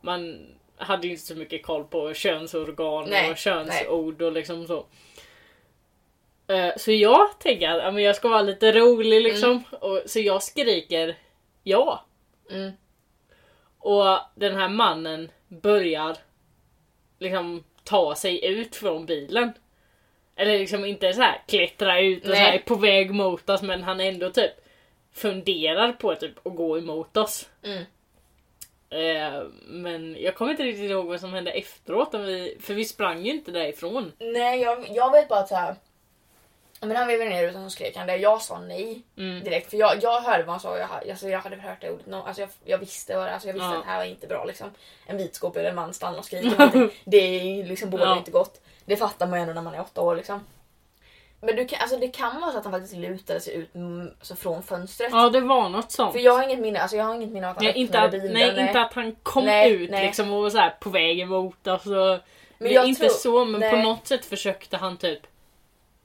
[0.00, 4.84] Man hade ju inte så mycket koll på könsorgan Nej, och könsord och liksom så.
[6.48, 9.64] Eh, Så jag tänker att jag ska vara lite rolig liksom.
[9.80, 11.16] Och, så jag skriker
[11.62, 12.04] ja.
[12.50, 12.72] Mm.
[13.78, 16.16] Och den här mannen börjar
[17.18, 19.52] liksom ta sig ut från bilen.
[20.36, 22.50] Eller liksom inte så här klättra ut och så Nej.
[22.50, 24.52] här på väg mot oss men han ändå typ
[25.12, 27.48] funderar på typ att gå emot oss.
[27.62, 27.84] Mm.
[28.90, 32.14] Eh, men jag kommer inte riktigt ihåg vad som hände efteråt.
[32.14, 34.12] Vi, för vi sprang ju inte därifrån.
[34.18, 35.74] Nej, jag, jag vet bara att så här.
[36.80, 38.16] Men han vevade ner utan så skrek han det.
[38.16, 39.44] Jag sa nej Mm.
[39.44, 39.70] direkt.
[39.70, 40.70] För jag, jag hörde vad han sa.
[40.70, 42.06] och Jag, alltså, jag hade hört det ordet.
[42.06, 43.76] No, alltså, jag, jag visste, alltså, jag visste Ja.
[43.78, 44.44] att det här var inte bra.
[44.44, 44.70] Liksom.
[45.06, 46.90] En vit skåp eller en man stannar och skriker.
[47.04, 48.16] det är liksom båda Ja.
[48.18, 48.60] inte gott.
[48.84, 50.16] Det fattar man ju ändå när man är åtta år.
[50.16, 50.44] Liksom.
[51.40, 54.10] Men du kan, alltså, det kan vara så att han faktiskt lutade sig ut mm,
[54.18, 55.10] alltså, från fönstret.
[55.12, 56.12] Ja det var något sånt.
[56.12, 57.98] För jag har inget minne, alltså, jag har inget minne av att han Nej, inte,
[57.98, 58.54] öppnade att, bilen.
[58.56, 60.06] nej, inte att han kom Nej, ut nej.
[60.06, 61.86] liksom och var så här på väg emot oss.
[61.86, 62.20] Och, Men
[62.58, 63.82] men jag inte tror- så men på nej.
[63.82, 65.20] något sätt försökte han typ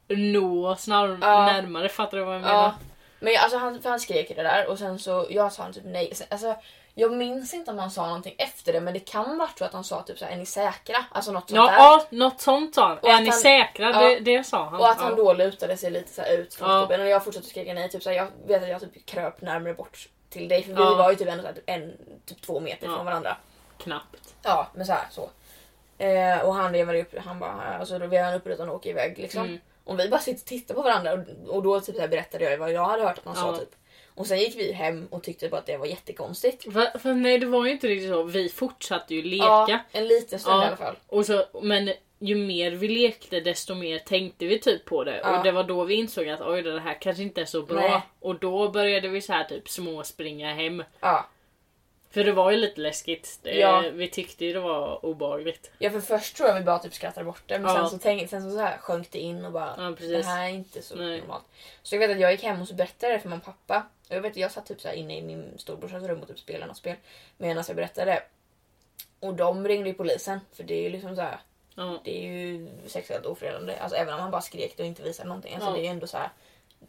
[0.08, 1.46] nå oss när, Ja.
[1.46, 1.90] närmare.
[1.90, 2.54] Fattar du vad jag menar?
[2.64, 2.74] Ja.
[3.20, 5.84] Men alltså han, för han skrek det där och sen så jag sa han typ
[5.86, 6.16] nej.
[6.16, 6.56] Sen, Alltså,
[6.96, 9.74] Jag minns inte om han sa någonting efter det men det kan vara så att
[9.74, 10.98] han sa typ så här, är ni säkra?
[11.12, 11.78] Alltså något sånt Ja, där.
[11.78, 12.98] ja, något sånt sa han.
[12.98, 13.90] Och Är ni han- säkra?
[13.92, 14.00] ja.
[14.02, 14.80] Det, det sa han.
[14.80, 15.16] Och att han ja.
[15.16, 16.82] då lutade sig lite så ut från Ja.
[17.02, 17.90] och jag fortsatte skrika nej.
[17.90, 20.76] Typ så här, jag vet att jag typ kröp närmare bort till dig för vi
[20.96, 21.94] var ju typ här, typ en,
[22.26, 23.38] typ två meter från varandra.
[23.78, 24.34] Knappt.
[24.44, 25.30] Ja, men så här så.
[25.98, 28.90] Eh, och han vevade upp, han bara, alltså då vevade han upp utan att åka
[28.90, 29.42] iväg liksom.
[29.46, 29.60] Mm.
[29.84, 32.44] Och vi bara sitter och tittar på varandra och, och då typ så här berättade
[32.44, 33.34] jag vad jag hade hört att Ja.
[33.36, 33.70] sa typ.
[34.16, 36.64] Och sen gick vi hem och tyckte bara att det var jättekonstigt.
[36.74, 38.24] För, för nej, det var ju inte riktigt så.
[38.24, 39.46] Vi fortsatte ju leka.
[39.46, 40.64] Ja, en liten stund Ja.
[40.64, 40.96] i alla fall.
[41.08, 45.18] Och så, men ju mer vi lekte desto mer tänkte vi typ på det.
[45.24, 45.38] Ja.
[45.38, 47.80] Och det var då vi insåg att oj det här kanske inte är så bra.
[47.82, 48.02] Nej.
[48.20, 50.84] Och då började vi så här typ småspringa hem.
[51.00, 51.26] Ja.
[52.14, 53.40] För det var ju lite läskigt.
[53.44, 53.84] Det, Ja.
[53.94, 55.72] Vi tyckte ju det var obehagligt.
[55.78, 57.78] ja, för först tror jag vi bara typ skrattade bort det men Ja.
[57.80, 60.44] sen så, tänk, sen så, så här sjönk det in och bara Ja, det här
[60.46, 61.20] är inte så Nej.
[61.20, 61.44] normalt.
[61.84, 63.86] Så jag vet att jag gick hem och så berättade det för min pappa.
[64.10, 66.40] Och jag vet jag satt typ så här inne i min storbrorsas rum och typ
[66.40, 66.96] spelade något spel
[67.38, 68.24] medan jag berättade det.
[69.28, 71.40] Och de ringde ju polisen för det är ju liksom så här
[72.04, 73.76] det är ju sexuellt ofredande.
[73.78, 75.56] Alltså även om man bara skrek och inte visade någonting.
[75.56, 76.30] Alltså det är ju ändå så här.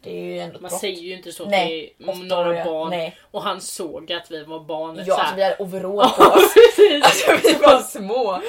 [0.01, 0.79] Det är ju ändå Man brott.
[0.81, 2.89] säger ju inte så Nej, till några barn.
[2.89, 3.17] Nej.
[3.31, 5.03] Och han såg att vi var barn.
[5.05, 6.53] Ja, alltså vi hade overall på oss.
[7.03, 8.41] Alltså vi var små.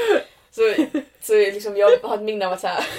[0.50, 0.74] Så,
[1.22, 2.84] så liksom jag har ett minne av att så här,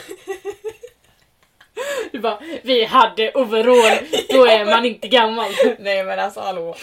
[2.11, 3.97] Du bara, vi hade overall,
[4.29, 5.51] då är man inte gammal.
[5.79, 6.75] Nej men alltså hallå.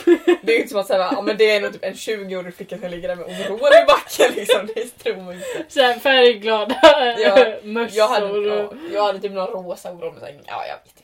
[0.42, 2.54] Det är ju inte som att säga ja, men det är nog typ en 20-årig
[2.54, 4.66] flicka som ligger där med overall i backen liksom.
[4.74, 5.64] Det tror man inte.
[5.68, 6.74] Så här färgglada
[7.18, 7.98] Ja, mössor.
[7.98, 11.02] Jag hade, ja, jag hade typ någon rosa overall med ja jag vet inte.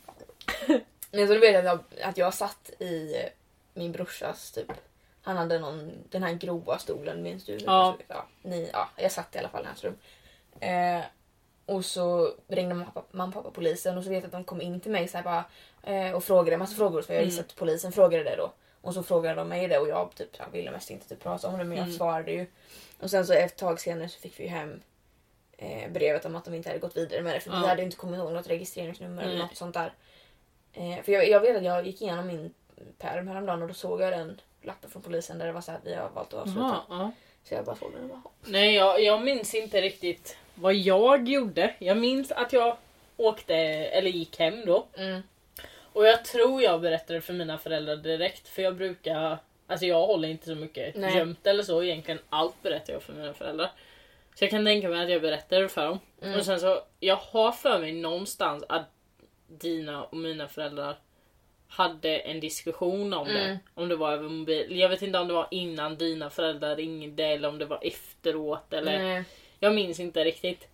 [1.11, 1.79] Men så vet att jag,
[2.09, 3.17] att jag satt i
[3.75, 4.73] min brorsas typ
[5.23, 7.59] han hade någon, den här grova stolen, minns du?
[7.67, 7.97] Ja.
[8.09, 9.99] Ja, ni, ja, jag satt i alla fall i hans rum.
[10.61, 11.01] Eh,
[11.67, 14.81] och så ringde mamma, och pappa polisen och så vet jag att de kom in
[14.81, 15.45] till mig så här bara,
[15.95, 17.31] eh, och frågade en massa frågor för jag Mm.
[17.31, 18.53] gissade att polisen frågade det då.
[18.83, 21.49] Och så frågade de mig det och jag typ, jag ville mest inte typ prata
[21.49, 21.97] om det men jag Mm.
[21.99, 22.47] svarade ju.
[23.01, 24.81] Och sen så ett tag senare så fick vi hem
[25.59, 27.67] eh, brevet om att de inte hade gått vidare med det för vi Ja.
[27.67, 29.43] hade ju inte kommit ihåg något registreringsnummer eller Nej.
[29.47, 29.93] något sånt där.
[30.73, 32.55] Eh, för jag, jag vet att jag gick igenom min
[32.99, 35.81] pärm häromdagen och då såg jag den lappen från polisen där det var så här
[35.85, 36.61] vi har valt att avsluta.
[36.61, 37.13] Jaha, ja.
[37.45, 41.29] Så jag bara såg den och bara Nej, jag, jag minns inte riktigt vad jag
[41.29, 41.75] gjorde.
[41.79, 42.77] Jag minns att jag
[43.17, 44.87] åkte, eller gick hem då.
[44.97, 45.23] mm.
[45.93, 48.49] Och jag tror jag berättade för mina föräldrar direkt.
[48.49, 51.17] För jag brukar, alltså jag håller inte så mycket Nej.
[51.17, 51.83] gömt eller så.
[51.83, 53.71] Egentligen allt berättar jag för mina föräldrar.
[54.35, 55.99] Så jag kan tänka mig att jag berättade för dem.
[56.23, 56.39] Mm.
[56.39, 58.87] Och sen så, jag har för mig någonstans att
[59.59, 60.97] dina och mina föräldrar
[61.69, 63.43] hade en diskussion om Mm.
[63.49, 63.59] det.
[63.75, 64.79] Om det var över mobil.
[64.79, 68.73] Jag vet inte om det var innan dina föräldrar ringde eller om det var efteråt.
[68.73, 69.25] Eller Nej.
[69.59, 70.69] jag minns inte riktigt.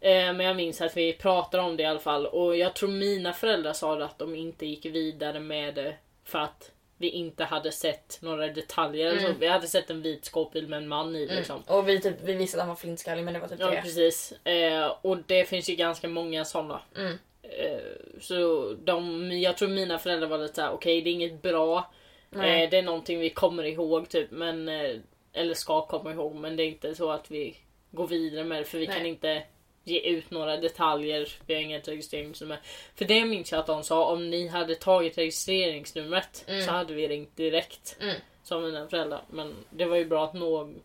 [0.00, 2.26] Eh, men jag minns att vi pratade om det i alla fall.
[2.26, 5.94] Och jag tror mina föräldrar sa att de inte gick vidare med det
[6.24, 9.12] för att vi inte hade sett några detaljer.
[9.12, 9.24] Mm.
[9.24, 9.32] Så.
[9.40, 11.36] Vi hade sett en vit skåpbil med en man i Mm.
[11.36, 11.62] liksom.
[11.66, 13.82] Och vi, typ, vi visste att han var flintskallig men det var typ Ja det.
[13.82, 14.32] precis.
[14.44, 16.80] Eh, och det finns ju ganska många sådana.
[16.96, 17.18] Mm.
[17.48, 21.92] Eh, så de, jag tror mina föräldrar var lite såhär, okej det är inget bra.
[22.30, 22.64] Nej.
[22.64, 24.30] Eh, det är någonting vi kommer ihåg typ.
[24.30, 24.96] Men, eh,
[25.32, 26.34] eller ska komma ihåg.
[26.34, 27.56] Men det är inte så att vi
[27.90, 28.64] går vidare med det.
[28.64, 28.96] För vi Nej.
[28.96, 29.42] kan inte
[29.84, 31.28] ge ut några detaljer.
[31.46, 32.60] Vi har inget registreringsnummer.
[32.94, 34.12] För det minns jag att de sa.
[34.12, 36.64] Om ni hade tagit registreringsnumret Mm.
[36.64, 37.96] så hade vi ringt direkt.
[38.00, 38.14] Mm.
[38.42, 39.22] Sa mina föräldrar.
[39.30, 40.82] Men det var ju bra att någon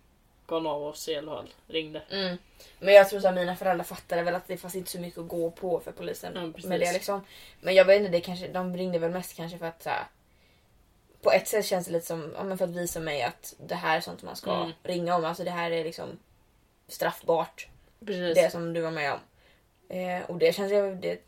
[0.51, 2.01] av oss i alla fall ringde.
[2.09, 2.37] Mm.
[2.79, 5.27] Men jag tror att mina föräldrar fattade väl att det fanns inte så mycket att
[5.27, 6.53] gå på för polisen.
[6.53, 6.69] Precis.
[6.69, 7.21] med det liksom.
[7.61, 10.03] Men jag vet inte, det kanske, de ringde väl mest kanske för att så här,
[11.21, 13.97] På ett sätt känns det lite som ja, för att visa mig att det här
[13.97, 14.71] är sånt man ska Mm.
[14.83, 15.25] ringa om.
[15.25, 16.19] Alltså det här är liksom
[16.87, 17.67] straffbart.
[18.05, 18.35] Precis.
[18.35, 19.19] Det som du var med om.
[19.97, 21.19] Eh, och det känns ju, det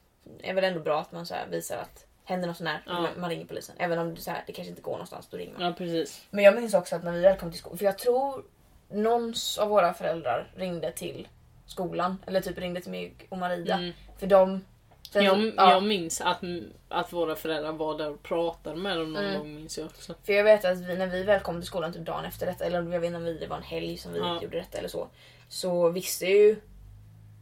[0.42, 2.94] är väl ändå bra att man så här visar att händer något sånt här, Ja.
[3.02, 3.76] man, man ringer polisen.
[3.80, 5.62] Även om det, så här, det kanske inte går någonstans, då ringer man.
[5.62, 6.26] Ja precis.
[6.30, 8.46] Men jag minns också att när vi väl kom till skolan, för jag tror
[8.90, 11.28] någons av våra föräldrar ringde till
[11.66, 12.18] skolan.
[12.28, 13.76] Eller typ ringde till mig och Maria.
[13.78, 13.92] Mm.
[14.18, 14.66] För de...
[15.12, 16.42] sen- Jag, ja, jag minns att,
[16.90, 19.38] att våra föräldrar var där och pratade med dem någon Mm.
[19.40, 20.14] gång minns jag också.
[20.24, 22.66] För jag vet att vi, när vi väl kom till skolan typ dagen efter detta,
[22.66, 24.40] eller jag vet inte om vi, det var en helg som vi Ja.
[24.42, 25.08] gjorde detta eller så.
[25.50, 26.56] Så visste ju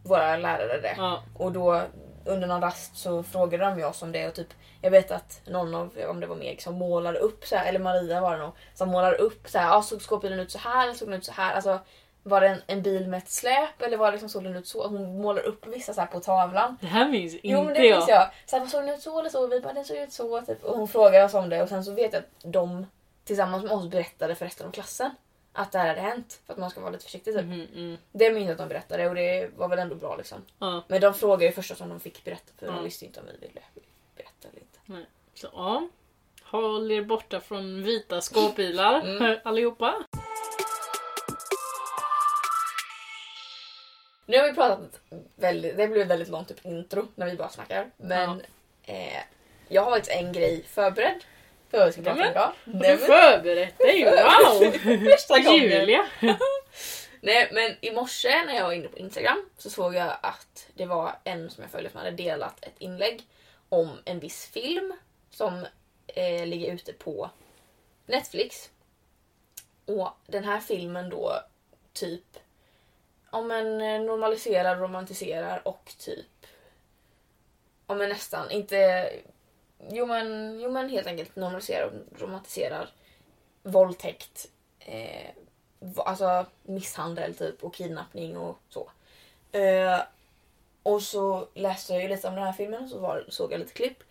[0.03, 0.93] våra lärare det.
[0.97, 1.81] Ja, Och då
[2.25, 4.53] under någon rast så frågade de ju oss om det och typ
[4.83, 7.79] jag vet att någon av, om det var Meg som målade upp så här, eller
[7.79, 10.83] Maria var det nog, som målade upp så här, ja, såg skåpbilen ut så här
[10.83, 11.53] eller såg den ut så här?
[11.55, 11.79] Alltså
[12.23, 14.67] var det en, en bil med ett släp eller var det liksom såg den ut
[14.67, 14.87] så?
[14.87, 16.77] Hon målar upp vissa så här på tavlan.
[16.81, 17.97] det här minns inte Jo men det jag.
[17.97, 18.29] minns jag.
[18.45, 19.47] Så här, såg den ut så eller så?
[19.47, 20.41] Vi bara den såg ut så.
[20.41, 20.63] Typ.
[20.63, 22.85] Och hon frågade oss om det och sen så vet jag att de
[23.23, 25.11] tillsammans med oss berättade för resten av klassen
[25.53, 26.39] att det här hade hänt.
[26.45, 27.45] För att man ska vara lite försiktig typ.
[27.45, 27.97] Mhm, mm.
[28.11, 30.37] Det minns jag att de berättade och det var väl ändå bra liksom.
[30.59, 33.25] Ja, Men de frågade ju först om de fick berätta för de visste inte om
[33.25, 33.61] vi ville
[34.87, 35.05] inte.
[35.33, 35.87] så ja.
[36.43, 39.37] håll er borta från vita skåpbilar Mm.
[39.43, 40.03] allihopa.
[44.25, 44.99] Nu har vi pratat
[45.35, 47.91] väldigt, det blev väldigt långt typ intro när vi bara snackar.
[47.97, 48.41] Men
[48.83, 49.21] eh,
[49.67, 51.23] jag har faktiskt en grej förberedd
[51.71, 52.51] för vad vi ska prata om idag.
[52.63, 54.03] Nej, du förberett dig?
[54.05, 54.71] Wow!
[55.11, 55.37] Första.
[55.37, 56.05] Julia!
[57.21, 60.85] Nej men i morse när jag var inne på Instagram så såg jag att det
[60.85, 63.23] var en som jag följer som hade delat ett inlägg
[63.73, 64.93] om en viss film
[65.29, 65.65] som
[66.07, 67.29] eh, ligger ute på
[68.05, 68.71] Netflix.
[69.85, 71.33] Och den här filmen då
[71.93, 72.39] typ
[73.29, 76.45] om en eh, normaliserar, romantiserar och typ
[77.85, 79.09] om en nästan inte
[79.91, 82.89] jo men, jo men helt enkelt normaliserar och romantiserar
[83.63, 84.49] våldtäkt
[84.79, 85.29] eh,
[85.97, 88.91] alltså misshandel typ och kidnappning och så.
[89.51, 89.99] Eh,
[90.83, 93.59] och så läste jag ju lite om den här filmen och så var, såg jag
[93.59, 94.03] lite klipp.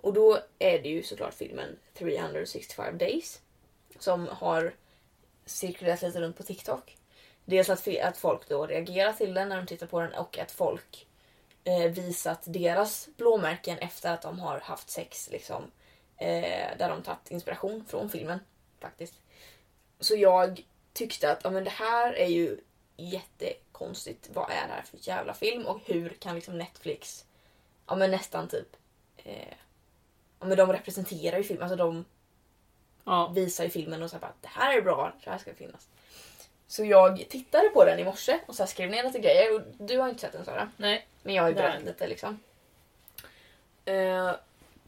[0.00, 3.40] Och då är det ju såklart filmen 365 days
[3.98, 4.74] som har
[5.46, 6.96] cirkulerat lite runt på TikTok.
[7.44, 10.50] Dels att, att folk då reagerar till den när de tittar på den och att
[10.50, 11.06] folk
[11.64, 15.70] eh, visat deras blåmärken efter att de har haft sex liksom.
[16.16, 18.38] Eh, där de tagit inspiration från filmen
[18.80, 19.14] faktiskt.
[20.00, 22.60] Så jag tyckte att ja, men det här är ju
[22.96, 24.30] jätte jättekonstigt.
[24.34, 27.24] Vad är det här för jävla film och hur kan liksom Netflix
[27.86, 28.76] ja, men nästan typ
[29.16, 29.54] eh,
[30.40, 31.62] ja, men de representerar ju filmen.
[31.62, 32.04] Alltså de
[33.04, 33.28] Ja.
[33.34, 35.88] visar ju filmen och så här bara det här är bra, det här ska finnas.
[36.66, 39.54] Så jag tittade på den i morse och så skrev ner lite grejer.
[39.54, 41.06] Och du har inte sett den Sara, Nej.
[41.22, 42.40] men jag har ju berättat lite liksom.
[43.84, 44.30] Eh,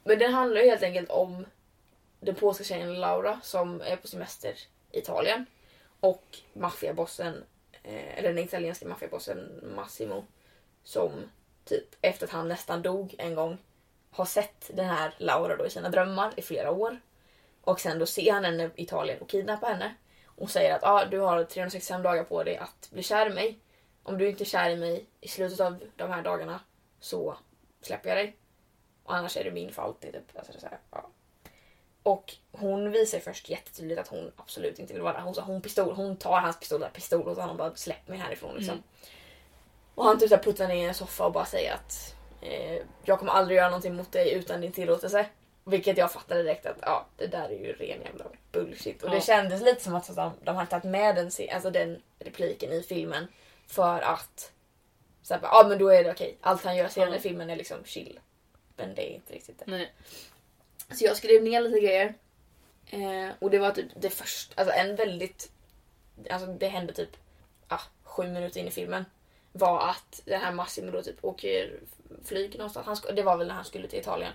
[0.05, 1.47] men den handlar ju helt enkelt om
[2.21, 4.55] den polska tjejen Laura som är på semester
[4.93, 5.47] i Italien.
[6.01, 7.45] Och maffiabossen,
[7.83, 10.25] eh, eller den italienska maffiabossen Massimo.
[10.83, 11.31] Som
[11.65, 13.59] typ efter att han nästan dog en gång
[14.11, 17.01] har sett den här Laura då i sina drömmar i flera år.
[17.61, 19.95] Och sen då ser han henne i Italien och kidnappar henne.
[20.25, 23.59] Och säger att ah, du har 365 dagar på dig att bli kär i mig.
[24.03, 26.61] Om du inte är kär i mig i slutet av de här dagarna
[27.01, 27.37] så
[27.81, 28.37] släpper jag dig.
[29.03, 30.13] Och annars är det min för alltid.
[30.13, 30.37] Typ.
[30.37, 31.11] Alltså, det är så här, ja.
[32.03, 35.21] Och hon visar först jättetydligt att hon absolut inte vill vara där.
[35.21, 38.19] Hon, sa, hon, pistol, hon tar hans pistol, där pistol och honom bara släpp mig
[38.19, 38.57] härifrån.
[38.57, 38.75] Liksom.
[38.75, 38.85] Mm.
[39.95, 43.33] Och han typ puttar ner i en soffa och bara säger att eh, jag kommer
[43.33, 45.27] aldrig göra någonting mot dig utan din tillåtelse.
[45.65, 49.03] Vilket jag fattade direkt att ja, det där är ju ren jävla bullshit.
[49.03, 49.15] Och Ja.
[49.15, 52.73] det kändes lite som att så, de, de har tagit med den, alltså, den repliken
[52.73, 53.27] i filmen
[53.67, 54.53] för att
[55.23, 56.37] så ja men då är det okej.
[56.41, 58.21] Allt han gör senare i filmen är liksom chill.
[58.77, 59.65] Men det är inte riktigt det.
[59.67, 59.93] Nej.
[60.91, 62.15] Så jag skrev ner lite grejer.
[62.91, 65.53] Eh, och det var typ det första, alltså en väldigt,
[66.31, 67.17] alltså det hände typ
[67.69, 69.05] ah, sju minuter in i filmen.
[69.53, 71.81] Var att den här Massimo då typ åker
[72.25, 72.87] flyg någonstans.
[72.87, 74.33] Han, det var väl när han skulle till Italien.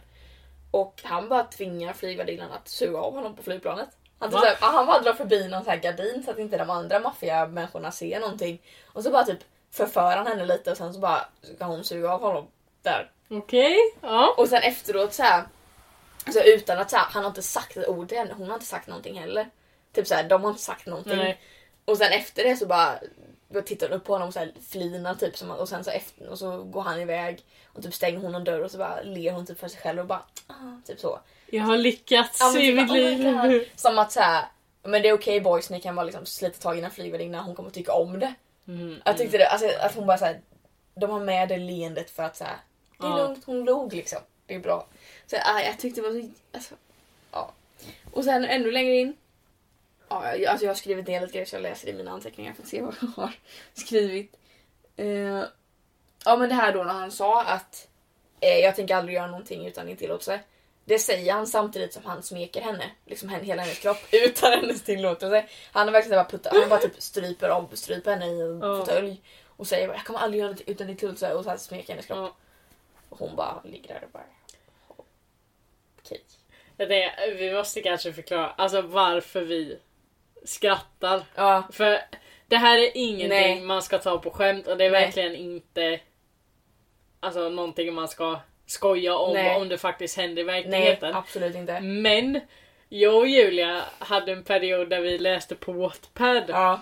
[0.72, 3.90] Och han bara tvingar flygvärdinnan att suga av honom på flygplanet.
[4.20, 6.70] Han, typ såhär, han bara drar förbi någon så här gardin så att inte de
[6.70, 8.62] andra maffiamänniskorna ser någonting.
[8.94, 9.40] Och så bara typ
[9.72, 12.48] förför han henne lite och sen så bara ska hon suga av honom
[12.82, 13.12] där.
[13.30, 13.78] Okej.
[14.02, 14.36] Ja.
[14.38, 15.44] Och sen efteråt så här,
[16.26, 18.54] alltså utan att så här, han har inte sagt ett ord till henne, hon har
[18.54, 19.50] inte sagt någonting heller.
[19.94, 21.18] Typ så här, de har inte sagt någonting.
[21.18, 21.40] Nej.
[21.86, 23.00] Och sen efter det så bara
[23.50, 25.90] då tittar hon upp på honom och så här flinar typ som, och sen så
[25.92, 29.02] efter och så går han iväg och typ stänger hon en dörr och så bara
[29.02, 30.54] ler hon typ för sig själv och bara ah,
[30.86, 31.20] typ så.
[31.48, 33.70] Jag har lyckats Ja, i typ, mitt oh liv.
[33.76, 34.46] Som att så här,
[34.84, 37.56] men det är okej boys, ni kan bara liksom slita tag i en flygvärdinna, hon
[37.56, 38.34] kommer tycka om det.
[38.68, 40.42] Mm, Jag tyckte det, alltså, att hon bara så här,
[40.96, 42.58] de har med det leendet för att så här,
[43.00, 43.18] det är Ja.
[43.18, 44.20] lugnt, hon log liksom.
[44.48, 44.88] Det är bra.
[45.28, 46.76] Så äh, jag tyckte det var så, alltså,
[47.32, 47.52] ja.
[48.12, 49.16] Och sen ännu längre in,
[50.10, 52.54] ja, jag, alltså jag har skrivit ner lite grejer så jag läser i mina anteckningar
[52.54, 53.32] för att se vad jag har
[53.74, 54.36] skrivit.
[54.98, 55.44] Eh,
[56.26, 57.88] ja men det här då när han sa att
[58.40, 60.40] eh, jag tänker aldrig göra någonting utan din tillåtelse.
[60.88, 64.82] Det säger han samtidigt som han smeker henne, liksom hen- hela hennes kropp utan hennes
[64.84, 65.46] tillåtelse.
[65.72, 68.80] Han har verkligen bara puttat, han bara typ stryper om, stryper henne i en Ja.
[68.80, 71.90] fåtölj och säger jag kommer aldrig göra det utan din tillåtelse och så här smeker
[71.94, 72.18] hennes kropp.
[72.18, 72.36] Ja.
[73.10, 74.24] Och hon bara ligger där och bara...
[76.00, 76.22] Okej.
[76.78, 79.80] Det, vi måste kanske förklara alltså varför vi
[80.44, 81.24] skrattar.
[81.36, 82.00] Ja, För
[82.48, 83.62] det här är ingenting Nej.
[83.62, 85.02] man ska ta på skämt och det är Nej.
[85.02, 86.00] verkligen inte
[87.20, 89.56] alltså någonting man ska skoja om Nej.
[89.56, 91.16] om det faktiskt händer i nej verkligheten.
[91.16, 91.80] absolut inte.
[91.80, 92.40] Men
[92.90, 96.44] jag och Julia hade en period där vi läste på Wattpad.
[96.48, 96.82] Ja,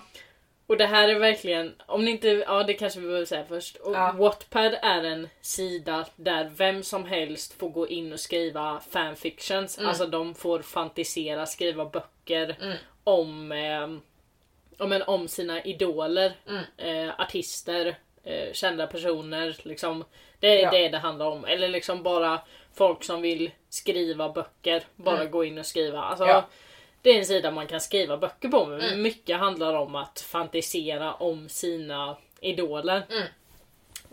[0.66, 3.76] Och det här är verkligen, om ni inte, ja det kanske vi behöver säga först.
[3.76, 4.12] Och Ja.
[4.18, 9.78] Wattpad är en sida där vem som helst får gå in och skriva fanfictions.
[9.78, 9.88] Mm.
[9.88, 12.76] Alltså de får fantisera, skriva böcker Mm.
[13.04, 13.88] om, eh,
[14.78, 16.64] ja, men om sina idoler, Mm.
[17.08, 19.56] eh, artister, eh, kända personer.
[19.62, 20.04] Liksom,
[20.40, 20.70] det är Ja.
[20.70, 21.44] det det handlar om.
[21.44, 22.40] Eller liksom bara
[22.74, 24.82] folk som vill skriva böcker.
[24.96, 25.30] Bara Mm.
[25.30, 26.00] gå in och skriva.
[26.02, 26.44] Alltså, Ja.
[27.04, 28.66] Det är en sida man kan skriva böcker på.
[28.66, 29.02] Men Mm.
[29.02, 33.02] mycket handlar om att fantisera om sina idoler.
[33.10, 33.22] Mm.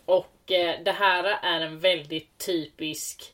[0.06, 3.34] Och eh, det här är en väldigt typisk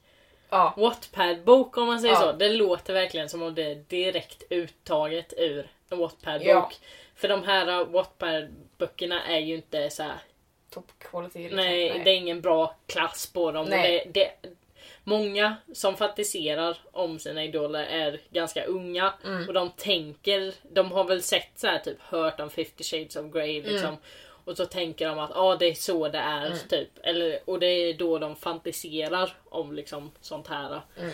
[0.50, 0.74] Ja.
[0.78, 2.20] Wattpad-bok om man säger Ja.
[2.22, 2.32] så.
[2.32, 6.46] Det låter verkligen som om det är direkt uttaget ur en Wattpad-bok.
[6.48, 6.72] Ja.
[7.16, 10.18] För de här Wattpad-böckerna är ju inte så här.
[10.70, 11.40] Top quality.
[11.40, 11.56] Liksom.
[11.58, 13.66] nej, det är ingen bra klass på dem.
[13.70, 14.10] Nej.
[14.14, 14.50] Det, det,
[15.08, 19.48] många som fantiserar om sina idoler är ganska unga Mm.
[19.48, 23.34] och de tänker, de har väl sett så här typ hört om 50 shades of
[23.34, 23.72] Grey Mm.
[23.72, 23.98] liksom.
[24.46, 26.90] Och så tänker de att ah, det är så det är typ.
[27.04, 30.82] Eller, och det är då de fantiserar om liksom sånt här.
[31.00, 31.12] Mm.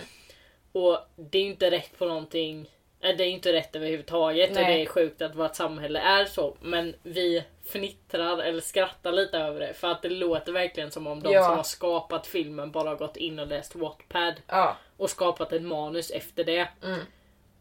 [0.72, 2.70] Och det är inte rätt på någonting.
[3.04, 4.76] Eh, Det är inte rätt överhuvudtaget och Nej.
[4.78, 6.58] det är sjukt att vårt samhälle är så.
[6.62, 9.74] Men vi fnittrar eller skrattar lite över det.
[9.74, 11.44] För att det låter verkligen som om de Ja.
[11.48, 14.34] som har skapat filmen bara har gått in och läst Wattpad.
[14.48, 14.78] Ja.
[14.98, 16.68] Och skapat ett manus efter det.
[16.84, 17.00] Mm.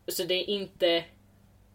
[0.09, 1.05] Så det är inte...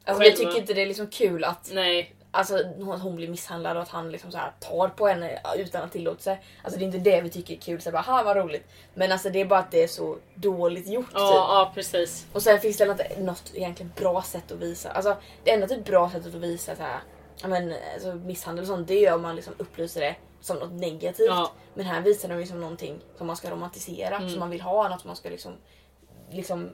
[0.06, 2.64] Alltså, Själva- tycker inte det är liksom kul att Nej, alltså,
[3.02, 6.22] hon blir misshandlad och att han liksom så här tar på henne utan att tillåta
[6.22, 6.42] sig.
[6.64, 7.82] Alltså det är inte det vi tycker är kul.
[7.82, 8.68] Så bara, "Ha, vad roligt.
[8.94, 11.10] Men alltså det är bara att det är så dåligt gjort.
[11.14, 11.36] ja, Typ.
[11.36, 12.26] ja precis.
[12.34, 14.92] Och sen finns det inte något egentligen bra sätt att visa.
[14.92, 17.00] Alltså det enda typ bra sättet att visa så här,
[17.48, 21.28] men, alltså, misshandel och sånt, det gör om man liksom upplyser det som något negativt.
[21.30, 21.52] Ja.
[21.74, 24.30] Men här visar de ju som någonting som man ska romantisera, Mm.
[24.30, 25.52] som man vill ha, något som man ska liksom,
[26.32, 26.70] liksom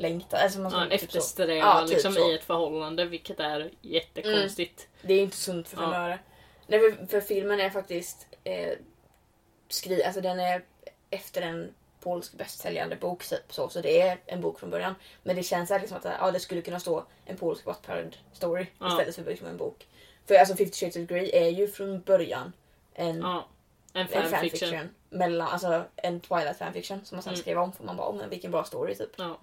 [0.00, 0.36] efterlängta.
[0.36, 2.20] Alltså man ska, Ja, typ eftersträva Ja, typ liksom så.
[2.20, 2.30] Mm.
[2.30, 4.88] i ett förhållande vilket är jättekonstigt.
[5.02, 5.90] Det är inte sunt för Ja.
[5.92, 6.18] fem öre.
[6.66, 8.72] Nej, för, för filmen är faktiskt eh,
[9.68, 10.62] skri, alltså den är
[11.10, 14.94] efter en polsk bästsäljande bok typ, så, så det är en bok från början.
[15.22, 18.88] Men det känns liksom att ja, det skulle kunna stå en polsk Wattpad story Ja.
[18.92, 19.86] istället för liksom en bok.
[20.26, 22.52] För alltså 50 shades of Grey är ju från början
[22.94, 23.46] en, Ja.
[23.92, 24.30] En en fanfiction.
[24.30, 24.88] fanfiction.
[25.10, 27.40] Mellan, alltså en Twilight fanfiction som man sen Mm.
[27.42, 29.10] skrev om för man bara oh, men vilken bra story typ.
[29.16, 29.38] Ja.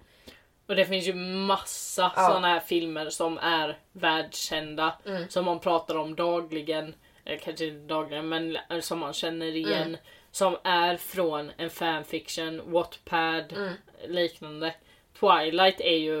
[0.68, 2.28] Och det finns ju massa Ja.
[2.34, 4.94] såna här filmer som är världskända.
[5.06, 5.28] Mm.
[5.28, 6.94] Som man pratar om dagligen.
[7.24, 9.82] Eller kanske inte dagligen men som man känner igen.
[9.82, 9.96] Mm.
[10.30, 13.72] Som är från en fanfiction, Wattpad, Mm.
[14.08, 14.74] liknande.
[15.20, 16.20] Twilight är ju...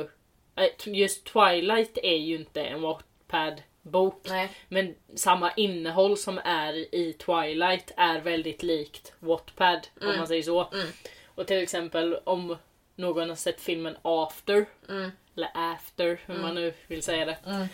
[0.56, 4.26] eh, Just Twilight är ju inte en Wattpad bok.
[4.28, 4.48] Nej.
[4.68, 10.18] Men samma innehåll som är i Twilight är väldigt likt Wattpad om Mm.
[10.18, 10.68] man säger så.
[10.72, 10.86] Mm.
[11.34, 12.56] Och till exempel om
[12.98, 15.10] någon har sett filmen After, Mm.
[15.36, 17.38] eller After hur man nu vill säga det.
[17.46, 17.68] Mm.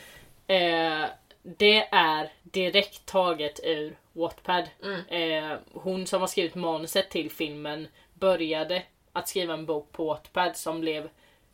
[0.46, 1.08] Eh,
[1.42, 4.68] det är direkt taget ur Wattpad.
[4.82, 5.00] Mm.
[5.08, 10.56] Eh, hon som har skrivit manuset till filmen började att skriva en bok på Wattpad
[10.56, 11.08] som blev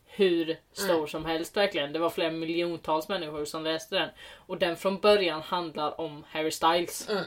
[0.06, 1.06] hur stor Mm.
[1.08, 1.92] som helst verkligen.
[1.92, 4.08] Det var flera miljontals människor som läste den.
[4.34, 7.08] Och den från början handlar om Harry Styles.
[7.08, 7.24] Mm.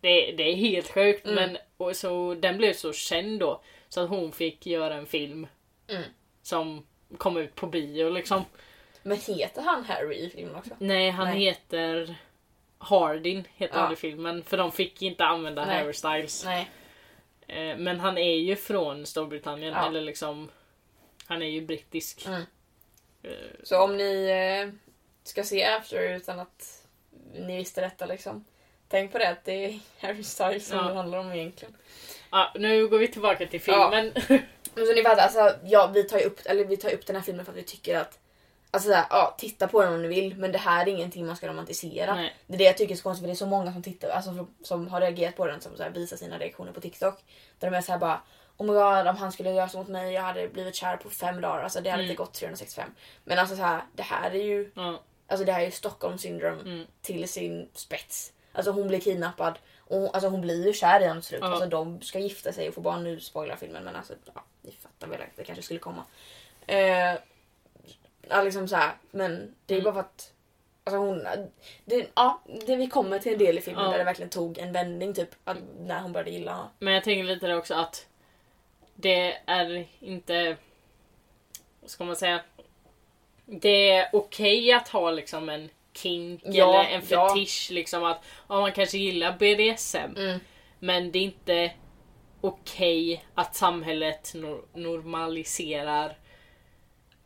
[0.00, 1.34] Det, det är helt sjukt Mm.
[1.34, 3.62] men och så, den blev så känd då.
[3.92, 5.46] Så att hon fick göra en film
[5.88, 6.02] Mm.
[6.42, 6.86] som
[7.18, 8.44] kom ut på bio liksom.
[9.02, 10.70] Men heter han Harry i filmen också?
[10.78, 11.38] Nej, han Nej.
[11.38, 12.16] heter
[12.78, 13.80] Hardin heter Ja.
[13.82, 14.42] han i filmen.
[14.44, 15.78] För de fick inte använda Nej.
[15.80, 16.44] Harry Styles.
[16.44, 16.70] Nej.
[17.46, 19.72] Eh, Men han är ju från Storbritannien.
[19.72, 19.86] Ja.
[19.88, 20.50] Eller liksom...
[21.26, 22.26] Han är ju brittisk.
[22.26, 22.42] Mm.
[23.22, 23.30] Eh,
[23.62, 24.74] Så om ni eh,
[25.22, 26.86] ska se After utan att
[27.34, 28.44] ni visste detta liksom.
[28.92, 30.84] Tänk på det att det är Harry Styles som Ja.
[30.84, 31.74] det handlar om egentligen.
[32.30, 33.90] Ja, nu går vi tillbaka till Ja.
[33.90, 34.12] filmen.
[34.74, 37.16] Men så ni fattar, alltså, ja, vi tar ju upp, eller vi tar upp den
[37.16, 38.18] här filmen för att vi tycker att
[38.74, 41.36] Alltså såhär, ja, titta på den om ni vill men det här är ingenting man
[41.36, 42.14] ska romantisera.
[42.14, 42.34] Nej.
[42.46, 44.08] Det är det jag tycker är så konstigt för det är så många som tittar,
[44.08, 47.14] alltså som, har reagerat på den som så här, visar sina reaktioner på TikTok.
[47.58, 48.20] Där de är såhär bara
[48.56, 51.10] Oh my god, om han skulle göra så mot mig, jag hade blivit kär på
[51.10, 51.62] fem dagar.
[51.62, 52.10] Alltså det hade Mm.
[52.10, 52.90] inte gått 365.
[53.24, 55.00] Men alltså så här, det här är ju Ja.
[55.26, 56.86] Alltså det här är ju Stockholm syndrom Mm.
[57.02, 58.32] till sin spets.
[58.52, 61.40] Alltså hon blir kidnappad och hon, alltså hon blir ju kär i honom till slut.
[61.42, 61.48] Ja.
[61.48, 63.04] Alltså de ska gifta sig och få barn.
[63.04, 66.04] Nu spoilar filmen men alltså ja, ni fattar väl att det kanske skulle komma.
[66.66, 69.84] Eh, liksom så här, men det är Mm.
[69.84, 70.28] bara för att
[70.84, 71.26] Alltså hon,
[71.84, 73.90] det, ja, det vi kommer till en del i filmen Ja.
[73.90, 75.28] där det verkligen tog en vändning typ.
[75.78, 76.70] När hon började gilla honom.
[76.78, 78.06] Men jag tänker lite där också att
[78.94, 80.56] det är inte...
[81.80, 82.40] Vad ska man säga?
[83.44, 87.28] Det är okej att ha liksom en kink Ja, eller en ja.
[87.34, 87.68] fetisch.
[87.72, 90.16] Liksom att ja, man kanske gillar BDSM.
[90.16, 90.40] Mm.
[90.78, 91.70] Men det är inte
[92.40, 96.16] okej att samhället nor- normaliserar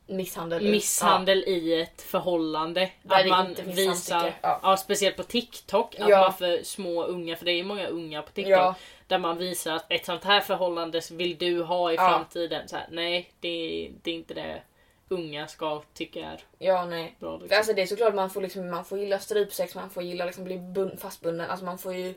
[0.09, 0.71] Misshandel.
[0.71, 2.91] misshandel i ett förhållande.
[3.03, 4.61] Där att man visar, ja.
[4.63, 4.77] ja.
[4.77, 6.21] speciellt på TikTok, att Ja.
[6.21, 8.75] man för små unga, för det är ju många unga på TikTok, Ja.
[9.07, 12.09] där man visar att ett sånt här förhållande vill du ha i Ja.
[12.09, 12.69] framtiden.
[12.69, 14.63] Så här, nej, det, det är inte det
[15.09, 17.17] unga ska tycka är Ja, nej.
[17.21, 17.37] bra.
[17.39, 17.57] Liksom.
[17.59, 20.45] Alltså det är såklart man får, liksom, man får gilla strypsex, man får gilla liksom
[20.45, 21.51] bli bund, fastbunden.
[21.51, 22.15] Alltså man får ju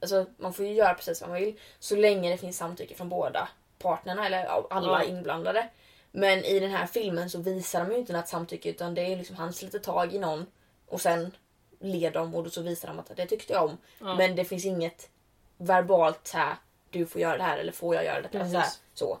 [0.00, 1.58] alltså man får ju göra precis vad man vill.
[1.78, 5.08] Så länge det finns samtycke från båda partnerna eller alla Ja.
[5.08, 5.68] inblandade.
[6.10, 9.16] Men i den här filmen så visar de ju inte något samtycke utan det är
[9.16, 10.46] liksom han sliter tag i någon
[10.86, 11.36] och sen
[11.80, 13.78] ler de och då så visar de att det tyckte jag om.
[13.98, 14.14] Ja.
[14.14, 15.10] Men det finns inget
[15.56, 16.56] verbalt så här,
[16.90, 18.44] du får göra det här eller får jag göra det här.
[18.48, 18.58] Så.
[18.58, 19.18] Här, så.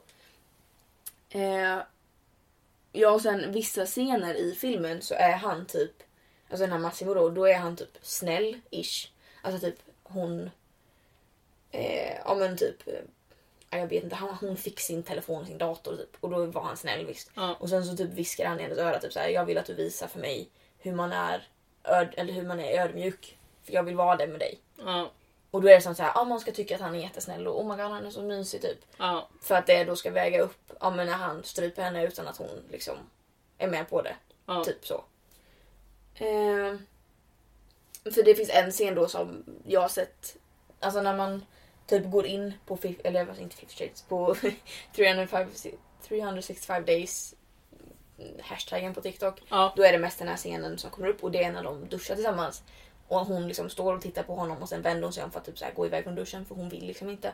[1.30, 1.78] Eh,
[2.98, 6.02] ja och sen vissa scener i filmen så är han typ,
[6.50, 9.08] alltså den här Massimo då, då är han typ snäll-ish.
[9.42, 10.50] Alltså typ hon,
[11.70, 12.94] eh, ja men typ, eh,
[13.70, 16.46] ja, jag vet inte, han, hon fick sin telefon och sin dator typ och då
[16.46, 17.30] var han snäll visst.
[17.34, 17.56] Ja.
[17.60, 19.66] Och sen så typ viskar han i hennes öra typ så här, jag vill att
[19.66, 21.48] du visar för mig hur man är,
[21.84, 23.38] öd, eller hur man är ödmjuk.
[23.62, 24.58] För jag vill vara det med dig.
[24.76, 25.10] Ja.
[25.50, 27.46] Och då är det som så här, ja man ska tycka att han är jättesnäll
[27.46, 28.78] och oh my god han är så mysig typ.
[28.98, 29.28] Ja.
[29.42, 32.36] För att det då ska väga upp ja, men när han stryper henne utan att
[32.36, 32.96] hon liksom
[33.58, 34.16] är med på det.
[34.46, 34.64] Ja.
[34.64, 35.04] Typ så.
[36.14, 36.86] Ehm,
[38.14, 40.36] för det finns en scen då som jag har sett,
[40.80, 41.44] alltså när man
[41.86, 44.36] typ går in på, fif- eller vad inte 50 shades, på
[44.96, 45.50] 305,
[46.08, 47.34] 365 days
[48.40, 49.42] hashtaggen på TikTok.
[49.48, 49.72] Ja.
[49.76, 51.88] Då är det mest den här scenen som kommer upp och det är när de
[51.88, 52.62] duschar tillsammans.
[53.08, 55.38] Och hon liksom står och tittar på honom och sen vänder hon sig om för
[55.40, 57.32] att typ så här gå iväg från duschen för hon vill liksom inte.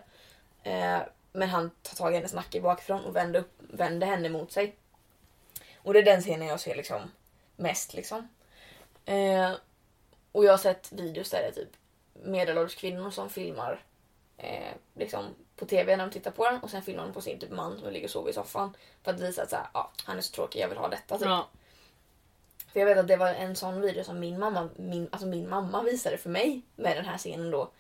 [0.62, 0.98] Eh,
[1.32, 4.76] men han tar tag i hennes nacke bakifrån och vänder, upp, vänder henne mot sig.
[5.76, 7.10] Och det är den scenen jag ser liksom
[7.56, 8.28] mest liksom.
[9.04, 9.52] Eh,
[10.32, 11.76] och jag har sett videos där det är typ
[12.12, 13.82] medelålders kvinnor som filmar
[14.36, 15.24] eh, liksom
[15.56, 17.78] på TV när de tittar på den och sen filmar de på sin typ man
[17.78, 18.76] som ligger och sover i soffan.
[19.02, 21.18] För att visa att så här, ah, han är så tråkig, jag vill ha detta.
[21.18, 21.26] Typ.
[21.26, 21.48] Ja.
[22.74, 25.48] För jag vet att det var en sån video som min mamma, min, alltså min
[25.48, 27.70] mamma visade för mig med den här scenen då.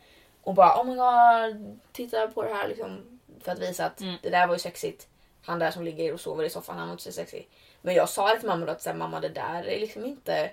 [0.42, 3.20] Och bara oh my god, titta på det här liksom.
[3.40, 4.14] För att visa att Mm.
[4.22, 5.08] det där var ju sexigt.
[5.44, 7.48] Han där som ligger och sover i soffan, han var inte så sexig.
[7.82, 10.04] Men jag sa det till mamma då att så här, mamma det där är liksom
[10.04, 10.50] inte...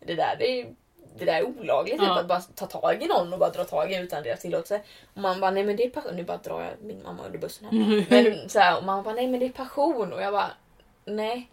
[0.00, 0.74] Det där det är,
[1.18, 1.98] det där är olagligt.
[1.98, 2.20] Typ, Ja.
[2.20, 4.80] att bara ta tag i någon och bara dra tag i utan deras tillåtelse.
[5.14, 6.16] Och mamma bara nej men det är passion.
[6.16, 8.06] Nu bara drar jag min mamma under bussen här.
[8.10, 10.12] Men så här, och mamma bara nej men det är passion.
[10.12, 10.50] Och jag bara
[11.04, 11.50] nej.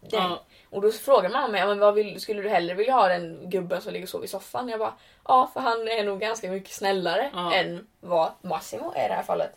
[0.00, 0.10] nej.
[0.10, 0.42] Ja.
[0.76, 3.50] Och då frågar mamma mig, "Ja, men vad vill, skulle du hellre vilja ha den
[3.50, 4.68] gubben som ligger och sover i soffan?
[4.68, 4.94] Jag bara,
[5.28, 7.54] ja för han är nog ganska mycket snällare Ja.
[7.54, 9.50] än vad Massimo är i det här fallet.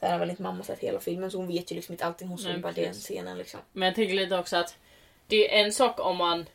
[0.00, 2.28] Sen har väl inte mamma sett hela filmen så hon vet ju liksom inte allting.
[2.28, 3.60] Hon såg bara den scenen liksom.
[3.72, 4.76] Men jag tänker lite också att
[5.26, 6.46] det är en sak om man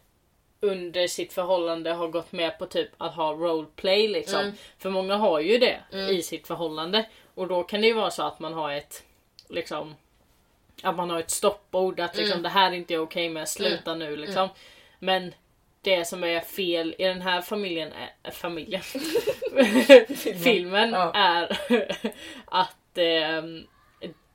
[0.59, 4.39] under sitt förhållande har gått med på typ att ha roleplay liksom.
[4.41, 4.53] Mm.
[4.77, 6.09] För många har ju det Mm.
[6.15, 7.05] i sitt förhållande.
[7.35, 9.03] Och då kan det ju vara så att man har ett
[9.49, 9.95] liksom
[10.83, 12.43] att man har ett stoppord att liksom Mm.
[12.43, 14.49] det här är inte jag okej med, sluta nu liksom.
[14.99, 15.33] Men
[15.81, 17.91] det som är fel i den här familjen
[18.23, 18.81] är, familjen.
[20.43, 21.11] filmen Ja.
[21.13, 21.57] är
[22.45, 23.67] att ehm,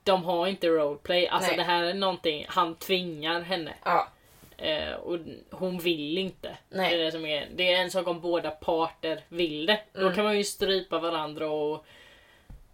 [0.04, 1.28] de har inte roleplay.
[1.28, 1.56] Alltså Nej.
[1.56, 3.74] det här är någonting han tvingar henne.
[3.84, 4.08] Ja,
[4.62, 5.18] Eh, och
[5.50, 6.56] hon vill inte.
[6.70, 6.90] Nej.
[6.96, 9.80] Det, är det, som är, det är en sak om båda parter vill det.
[9.92, 10.14] Då Mm.
[10.14, 11.84] kan man ju strypa varandra och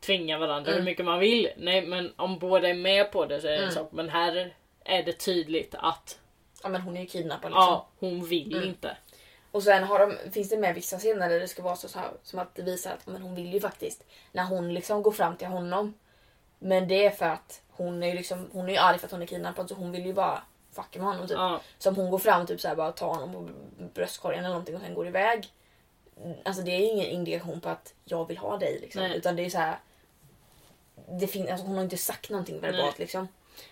[0.00, 0.78] tvinga varandra Mm.
[0.84, 1.48] hur mycket man vill.
[1.56, 3.74] Nej men om båda är med på det så är det en Mm.
[3.74, 3.88] sak.
[3.92, 6.18] Men här är det tydligt att
[6.62, 7.62] ja men hon är ju kidnappad liksom.
[7.64, 8.68] ja, hon vill Mm.
[8.68, 8.96] inte.
[9.50, 11.98] Och sen har de, finns det med vissa scener där det ska vara så, så
[11.98, 14.04] här, som att det visar att men hon vill ju faktiskt.
[14.32, 15.94] När hon liksom går fram till honom.
[16.58, 19.12] Men det är för att hon är ju liksom, hon är ju arg för att
[19.12, 20.42] hon är kidnappad så hon vill ju bara
[20.72, 21.36] fucka med honom typ.
[21.36, 23.48] Ja, Som hon går fram typ så här, bara tar honom på
[23.94, 25.48] bröstkorgen eller någonting och sen går iväg.
[26.44, 29.02] Alltså det är ju ingen indikation på att jag vill ha dig liksom.
[29.02, 29.16] Nej.
[29.16, 29.78] Utan det är så här.
[31.20, 33.28] Det fin- alltså, hon har inte sagt någonting verbalt liksom.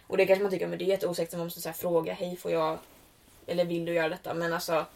[0.07, 2.13] Och det kanske man tycker men det är jätteosäkert om man måste så här, fråga
[2.13, 2.79] hej får jag
[3.47, 4.35] eller vill du göra detta?
[4.35, 4.87] Men alltså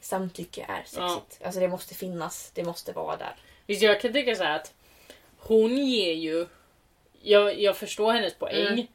[0.00, 1.40] samtycke är sexigt.
[1.44, 3.36] Alltså det måste finnas, det måste vara där.
[3.66, 4.72] Visst jag kan tycka så att
[5.38, 6.46] hon ger ju
[7.22, 8.66] jag, jag förstår hennes poäng.
[8.66, 8.86] Mm.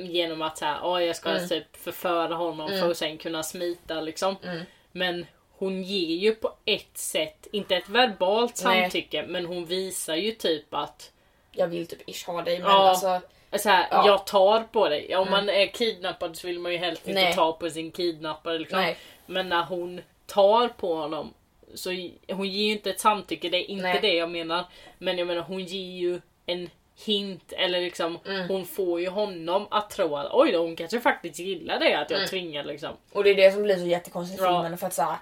[0.00, 1.48] Eh, genom att så här, "Åh, jag ska Mm.
[1.48, 2.80] typ förföra honom Mm.
[2.80, 4.36] för att sen kunna smita liksom.
[4.44, 4.62] Mm.
[4.92, 5.26] Men
[5.62, 8.82] hon ger ju på ett sätt, inte ett verbalt Nej.
[8.82, 11.10] samtycke, men hon visar ju typ att
[11.52, 12.88] Jag vill typ ish ha dig men Ja.
[12.88, 13.20] alltså
[13.58, 14.06] så här, Ja.
[14.06, 15.16] jag tar på dig.
[15.16, 15.30] Om Mm.
[15.30, 17.34] man är kidnappad så vill man ju helst inte Nej.
[17.34, 18.58] ta på sin kidnappare.
[18.58, 18.80] Liksom.
[18.80, 18.96] nej.
[19.26, 21.34] Men när hon tar på honom
[21.74, 21.90] så
[22.28, 23.98] hon ger ju inte ett samtycke, det är inte Nej.
[24.02, 24.64] det jag menar.
[24.98, 26.70] Men jag menar hon ger ju en
[27.04, 28.48] hint eller liksom Mm.
[28.48, 32.10] hon får ju honom att tro att oj då, hon kanske faktiskt gillar det att
[32.10, 32.28] jag Mm.
[32.28, 32.90] tvingar liksom.
[33.12, 35.16] Och det är det som blir så jättekonstigt i filmen för att så här,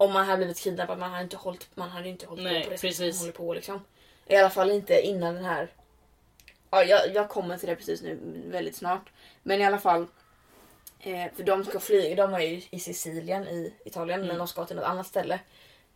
[0.00, 2.64] om man hade blivit kidnappad man hade inte hållit, man hade inte hållit Nej, på
[2.64, 3.14] på det sättet precis.
[3.16, 3.84] man håller på liksom.
[4.26, 5.68] I alla fall inte innan den här.
[6.70, 9.10] Ja, jag, jag kommer till det precis nu väldigt snart.
[9.42, 10.06] Men i alla fall.
[11.00, 14.28] Eh, för de ska flyga, de är ju i Sicilien i Italien Mm.
[14.28, 15.40] men de ska till något annat ställe.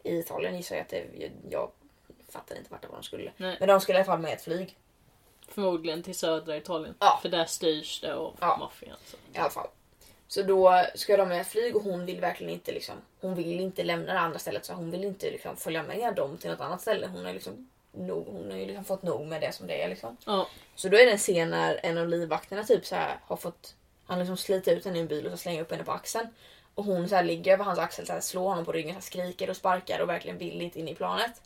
[0.02, 1.70] I Italien gissar jag att det, jag, jag
[2.28, 3.32] fattar inte vart det var de skulle.
[3.36, 3.56] Nej.
[3.60, 4.76] Men de skulle i alla fall med ett flyg.
[5.48, 6.94] Förmodligen till södra Italien.
[6.98, 7.18] Ja.
[7.22, 8.56] För där styrs det av Ja.
[8.56, 8.96] maffian.
[9.06, 9.16] så.
[9.34, 9.68] I alla fall.
[10.32, 13.84] Så då ska de med flyg och hon vill verkligen inte liksom, hon vill inte
[13.84, 16.80] lämna det andra stället så hon vill inte liksom följa med dem till något annat
[16.80, 17.06] ställe.
[17.06, 19.88] Hon har liksom nog, hon har ju liksom fått nog med det som det är
[19.88, 20.16] liksom.
[20.26, 20.48] Ja.
[20.74, 23.74] Så då är det en scen när en av livvakterna typ så här har fått,
[24.06, 26.28] han liksom sliter ut henne i en bil och så slänger upp henne på axeln.
[26.74, 28.94] Och hon så här ligger över hans axel, så här, slår honom på ryggen, så
[28.94, 31.42] här, skriker och sparkar och verkligen vill inte in i planet.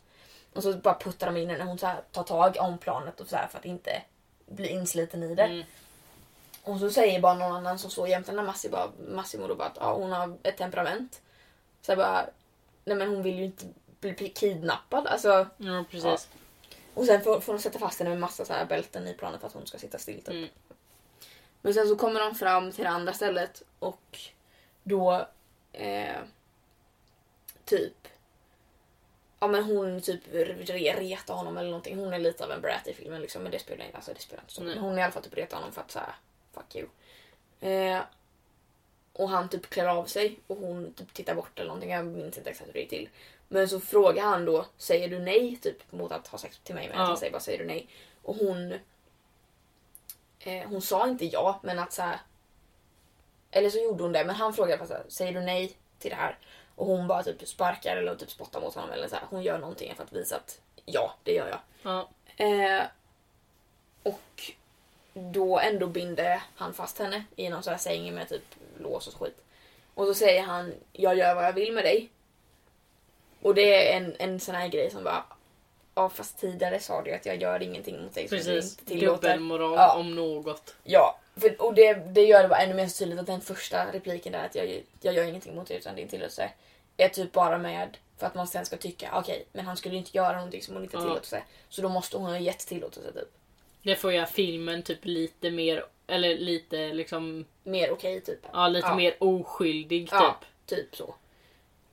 [0.53, 3.27] Och så bara puttar de in henne, hon så här, tar tag om planet och
[3.27, 4.01] så här, för att inte
[4.45, 5.43] bli insliten i det.
[5.43, 5.63] Mm.
[6.67, 9.77] Och så säger bara någon annan som står jämte Massi, bara, Massimo då bara att
[9.79, 11.21] ja, hon har ett temperament.
[11.81, 12.29] Så jag bara,
[12.85, 13.65] nej men hon vill ju inte
[13.99, 15.07] bli kidnappad.
[15.07, 16.29] Alltså, ja, precis.
[16.93, 19.39] och sen får, får de sätta fast henne med massa så här bälten i planet
[19.39, 20.17] för att hon ska sitta still.
[20.17, 20.29] Typ.
[20.29, 20.49] Mm.
[21.61, 24.19] Men sen så kommer de fram till det andra stället och
[24.83, 25.27] då
[25.73, 26.17] eh,
[27.65, 28.07] typ
[29.39, 31.97] Ja men hon typ re- retar honom eller någonting.
[31.99, 34.43] Hon är lite av en brat i filmen liksom men det spelar, alltså, det spelar
[34.43, 34.63] inte så.
[34.63, 36.15] Men Hon är i alla fall typ retar honom för att såhär
[36.57, 36.87] fuck you.
[37.73, 38.01] Eh,
[39.13, 41.91] och han typ klär av sig och hon typ tittar bort eller någonting.
[41.91, 43.09] Jag minns inte exakt hur det gick till.
[43.47, 46.87] Men så frågar han då, säger du nej typ mot att ha sex till mig?
[46.89, 47.03] Men Ja.
[47.03, 47.87] han säger bara, säger du nej?
[48.23, 48.73] Och hon
[50.39, 52.19] eh, hon sa inte ja, men att så här,
[53.51, 56.15] Eller så gjorde hon det, men han frågade fast här, säger du nej till det
[56.15, 56.37] här?
[56.75, 59.23] Och hon bara typ sparkar eller typ spottar mot honom eller så här.
[59.29, 61.59] Hon gör någonting för att visa att ja, det gör jag.
[61.81, 62.09] Ja.
[62.45, 62.83] Eh,
[64.03, 64.51] och
[65.17, 68.43] då ändå binder han fast henne i någon sån här säng med typ
[68.79, 69.37] lås och skit.
[69.93, 72.09] Och så säger han, jag gör vad jag vill med dig.
[73.41, 75.23] Och det är en, en sån här grej som bara,
[75.95, 78.71] ja fast tidigare sa du att jag gör ingenting mot dig som du Precis.
[78.79, 79.27] inte tillåter.
[79.27, 79.95] Dubbelmoral Ja.
[79.99, 80.75] om något.
[80.83, 84.31] Ja, för, och det, det gör det bara ännu mer tydligt att den första repliken
[84.31, 86.49] där att jag, jag gör ingenting mot dig utan din tillåtelse
[86.97, 90.17] är typ bara med för att man sen ska tycka okej, men han skulle inte
[90.17, 91.43] göra någonting som hon inte tillåter sig.
[91.69, 93.29] Så då måste hon ha gett tillåtelse typ.
[93.83, 98.39] Det får göra filmen typ lite mer, eller lite liksom, Mer okej typ.
[98.53, 98.95] ja lite Ja.
[98.95, 100.13] mer oskyldig typ.
[100.13, 101.15] Ja, typ så.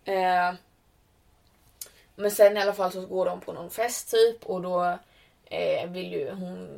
[0.04, 0.54] Eh,
[2.16, 4.98] men sen i alla fall så går de på någon fest typ och då
[5.44, 6.68] eh, vill ju hon,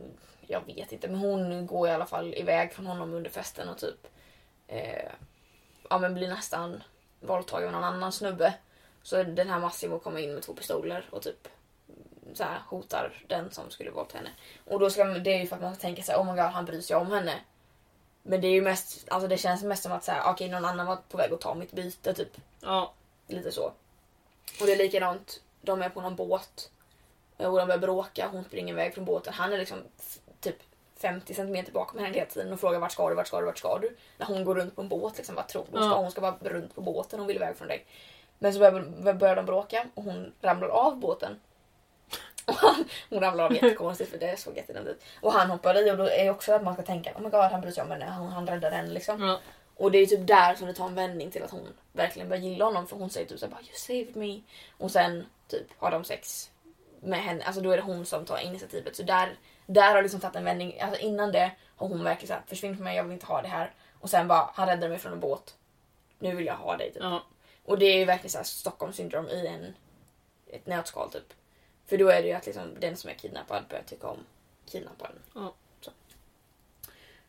[0.46, 3.78] jag vet inte, men hon går i alla fall iväg från honom under festen och
[3.78, 4.06] typ
[4.68, 5.10] eh,
[5.90, 6.82] ja men blir nästan
[7.20, 8.54] våldtagen av någon annan snubbe.
[9.02, 11.48] Så den här Massimo kommer in med två pistoler och typ
[12.34, 14.30] så här, hotar den som skulle våldta henne.
[14.64, 16.30] Och då ska man, det är ju för att man ska tänka sig, oh my
[16.30, 17.40] god han bryr sig om henne.
[18.22, 20.64] Men det är ju mest, alltså det känns mest som att så här, okej någon
[20.64, 22.36] annan var på väg att ta mitt byte typ.
[22.60, 22.92] Ja.
[23.26, 23.72] Lite så.
[24.60, 26.70] Och det är likadant, de är på någon båt.
[27.36, 29.32] Och de börjar bråka, hon springer iväg från båten.
[29.34, 29.78] Han är liksom
[30.40, 30.56] typ
[30.96, 33.58] 50 centimeter bakom henne hela tiden och frågar vart ska du, vart ska du, vart
[33.58, 33.96] ska du?
[34.18, 35.78] När hon går runt på en båt liksom, vad tror ska?
[35.78, 35.96] Ja.
[35.96, 37.86] Hon ska bara runt på båten, hon vill iväg från dig.
[38.38, 41.40] Men så börjar, börjar de bråka och hon ramlar av båten.
[43.10, 45.02] Hon ramlar av jättekonstigt för det såg jättedumt ut.
[45.20, 47.28] Och han hoppar i och då är det också att man ska tänka oh my
[47.30, 49.22] god han bryr sig om henne, han, han räddar henne liksom.
[49.22, 49.40] ja.
[49.76, 52.42] Och det är typ där som det tar en vändning till att hon verkligen börjar
[52.42, 54.40] gilla honom för hon säger typ såhär bara you saved me.
[54.78, 56.50] Och sen typ har de sex
[57.00, 58.96] med henne, alltså då är det hon som tar initiativet.
[58.96, 60.80] Så där, där har liksom tagit en vändning.
[60.80, 63.48] Alltså innan det har hon verkligen såhär försvinn från mig, jag vill inte ha det
[63.48, 63.74] här.
[64.00, 65.54] Och sen bara han räddade mig från en båt.
[66.18, 67.02] Nu vill jag ha dig typ.
[67.02, 67.22] ja.
[67.64, 69.74] Och det är ju verkligen såhär Stockholm syndrom i en,
[70.46, 71.32] ett nötskal typ.
[71.86, 74.18] För då är det ju att liksom den som är kidnappad börjar tycka om
[74.66, 75.18] kidnapparen.
[75.34, 75.54] Ja.
[75.80, 75.90] Så.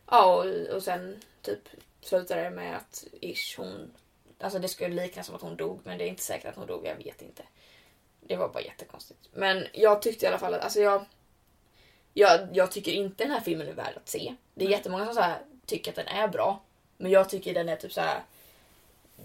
[0.06, 1.68] Ja och, och sen typ
[2.00, 3.90] slutar det med att Ish hon...
[4.40, 6.66] Alltså det skulle liknas som att hon dog men det är inte säkert att hon
[6.66, 7.42] dog, jag vet inte.
[8.20, 9.20] Det var bara jättekonstigt.
[9.32, 11.04] Men jag tyckte i alla fall att, alltså jag...
[12.14, 14.34] Jag, jag tycker inte den här filmen är värd att se.
[14.54, 14.76] Det är Nej.
[14.76, 16.60] jättemånga som så här tycker att den är bra.
[16.96, 18.22] Men jag tycker den är typ så här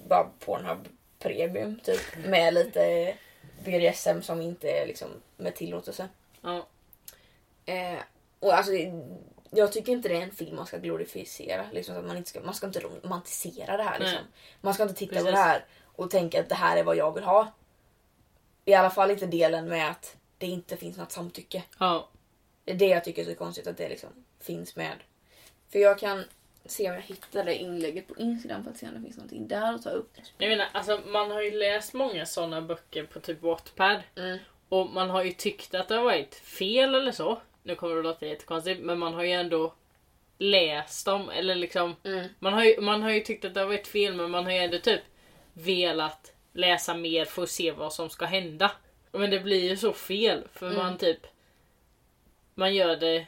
[0.07, 0.87] bara Pornhub
[1.19, 2.01] premium typ.
[2.25, 3.15] Med lite
[3.65, 6.09] BDSM som inte är liksom med tillåtelse.
[6.41, 6.67] ja.
[7.65, 7.99] Eh,
[8.39, 8.71] och alltså,
[9.51, 11.65] jag tycker inte det är en film man ska glorifiera.
[11.71, 13.99] Liksom, så att man, inte ska, man ska inte romantisera det här.
[13.99, 14.19] Liksom.
[14.61, 15.31] Man ska inte titta på Precis.
[15.31, 15.65] det här
[15.95, 17.51] och tänka att det här är vad jag vill ha.
[18.65, 21.63] I alla fall inte delen med att det inte finns något samtycke.
[21.79, 22.09] ja.
[22.65, 24.97] Det är det jag tycker är så konstigt att det liksom finns med.
[25.69, 26.23] För jag kan
[26.65, 29.47] se om jag hittar det inlägget på Instagram för att se om det finns någonting
[29.47, 30.11] där att ta upp.
[30.37, 34.01] Jag menar, alltså man har ju läst många sådana böcker på typ Wattpad.
[34.15, 34.37] Mm.
[34.69, 37.41] Och man har ju tyckt att det har varit fel eller så.
[37.63, 39.73] Nu kommer det att låta jättekonstigt men man har ju ändå
[40.37, 42.27] läst dem eller liksom Mm.
[42.39, 44.51] man har, ju, man har ju tyckt att det har varit fel men man har
[44.51, 45.01] ju ändå typ
[45.53, 48.71] velat läsa mer för att se vad som ska hända.
[49.11, 50.77] Men det blir ju så fel för Mm.
[50.77, 51.27] man typ
[52.55, 53.25] man gör det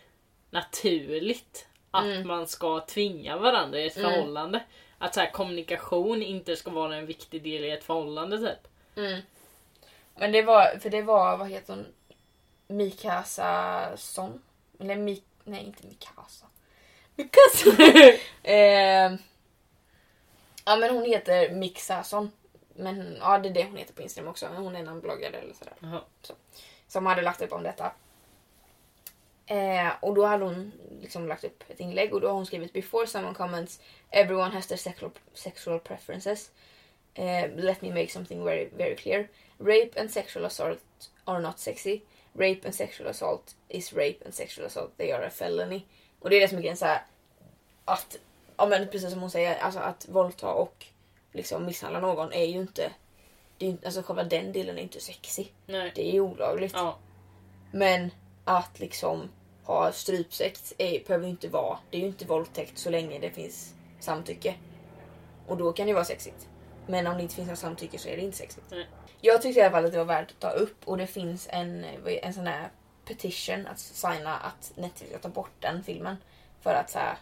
[0.50, 1.68] naturligt
[1.98, 2.28] att Mm.
[2.28, 4.12] man ska tvinga varandra i ett Mm.
[4.12, 4.64] förhållande.
[4.98, 8.68] Att så här, kommunikation inte ska vara en viktig del i ett förhållande typ.
[8.98, 9.22] Mm.
[10.16, 11.86] Men det var, för det var, vad heter hon?
[12.68, 14.42] Mikasa Son?
[14.80, 16.46] Eller Mik, Nej, inte Mikasa.
[17.16, 17.84] Mikasa!
[18.44, 19.14] eh,
[20.66, 22.32] ja men hon heter Mixason.
[22.76, 24.48] Men ja, det är det hon heter på Instagram också.
[24.48, 25.74] Hon är en bloggare eller sådär.
[25.80, 26.02] Jaha.
[26.88, 27.92] Som hade lagt upp om detta.
[29.48, 30.72] Eh, och då hade hon
[31.02, 33.80] liksom lagt upp ett inlägg och då har hon skrivit before someone comments
[34.12, 36.52] everyone has their sexual, sexual preferences.
[37.14, 39.28] Eh, let me make something very, very clear.
[39.58, 40.80] Rape and sexual assault
[41.26, 42.02] are not sexy.
[42.34, 44.98] Rape and sexual assault is rape and sexual assault.
[44.98, 45.82] They are a felony.
[46.20, 47.02] Och det är det som är grejen såhär.
[47.86, 48.18] Att,
[48.58, 50.86] ja men precis som hon säger, alltså att våldta och
[51.32, 52.92] liksom misshandla någon är ju inte,
[53.58, 55.46] det är, alltså själva den delen är inte sexy.
[55.66, 55.92] Nej.
[55.96, 56.74] Det är ju olagligt.
[56.76, 56.98] Ja.
[57.72, 58.12] Men
[58.46, 59.30] att liksom
[59.64, 63.30] ha strypsex är, behöver ju inte vara, det är ju inte våldtäkt så länge det
[63.32, 64.56] finns samtycke.
[65.48, 66.48] Och då kan det ju vara sexigt.
[66.88, 68.66] Men om det inte finns något samtycke så är det inte sexigt.
[68.72, 68.88] Nej.
[69.22, 71.48] Jag tyckte i alla fall att det var värt att ta upp och det finns
[71.52, 71.86] en,
[72.22, 72.70] en sån här
[73.06, 76.16] petition att signa att Netflix ska ta bort den filmen.
[76.62, 77.18] För att så här,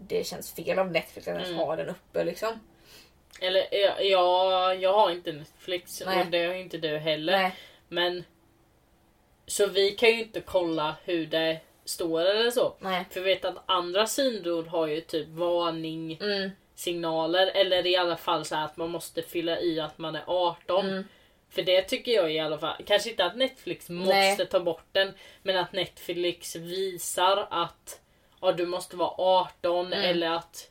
[0.00, 1.60] det känns fel av Netflix att ens Mm.
[1.60, 2.60] ha den uppe liksom.
[3.40, 3.66] Eller
[4.04, 6.20] ja, jag, har inte Netflix Nej.
[6.20, 7.32] och det har inte du heller.
[7.32, 7.54] Nej.
[7.88, 8.24] Men
[9.46, 12.74] så vi kan ju inte kolla hur det står eller så.
[12.80, 13.04] Nej.
[13.10, 16.50] För jag vet att andra sidor har ju typ varning, Mm.
[16.74, 20.22] signaler eller i alla fall så här att man måste fylla i att man är
[20.26, 20.86] 18.
[20.86, 21.04] Mm.
[21.50, 24.46] För det tycker jag i alla fall, kanske inte att Netflix måste Nej.
[24.50, 28.00] ta bort den, men att Netflix visar att
[28.40, 30.04] ja, du måste vara 18 Mm.
[30.10, 30.70] eller att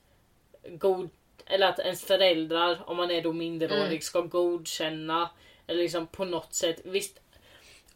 [0.70, 1.10] god,
[1.46, 4.02] eller att ens föräldrar, om man är då minderårig, Mm.
[4.02, 5.30] ska godkänna
[5.68, 6.82] eller liksom på något sätt.
[6.84, 7.20] Visst,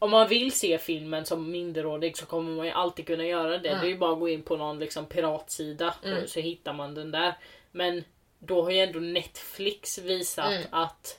[0.02, 3.68] om man vill se filmen som minderårig så kommer man ju alltid kunna göra det.
[3.68, 3.80] Mm.
[3.80, 6.26] Det är ju bara att gå in på någon liksom piratsida Mm.
[6.28, 7.34] så hittar man den där.
[7.72, 8.04] Men
[8.38, 10.62] då har ju ändå Netflix visat Mm.
[10.70, 11.18] att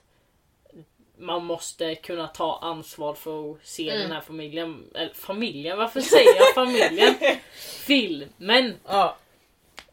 [1.18, 4.02] man måste kunna ta ansvar för att se Mm.
[4.02, 4.84] den här familjen.
[4.96, 7.16] Eller familjen, varför säger jag familjen?
[7.86, 8.74] Filmen.
[8.88, 9.18] Ja.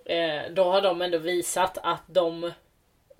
[0.04, 2.52] Eh, då har de ändå visat att de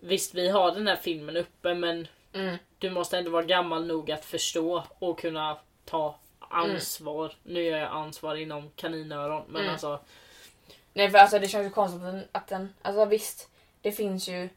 [0.00, 2.56] Visst vi har den här filmen uppe men Mm.
[2.78, 7.32] Du måste ändå vara gammal nog att förstå och kunna ta ansvar.
[7.42, 9.72] Nu gör jag ansvar inom kaninöron men Mm.
[9.72, 10.00] alltså
[10.92, 13.48] Nej för alltså det känns ju konstigt att den, att den alltså visst
[13.82, 14.48] det finns ju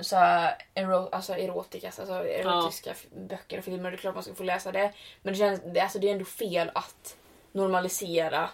[0.00, 4.22] så här, ero, alltså erotika, alltså erotiska f- böcker och filmer, det är klart man
[4.24, 4.92] ska få läsa det.
[5.22, 7.16] Men det känns, det, alltså det är ändå fel att
[7.52, 8.50] normalisera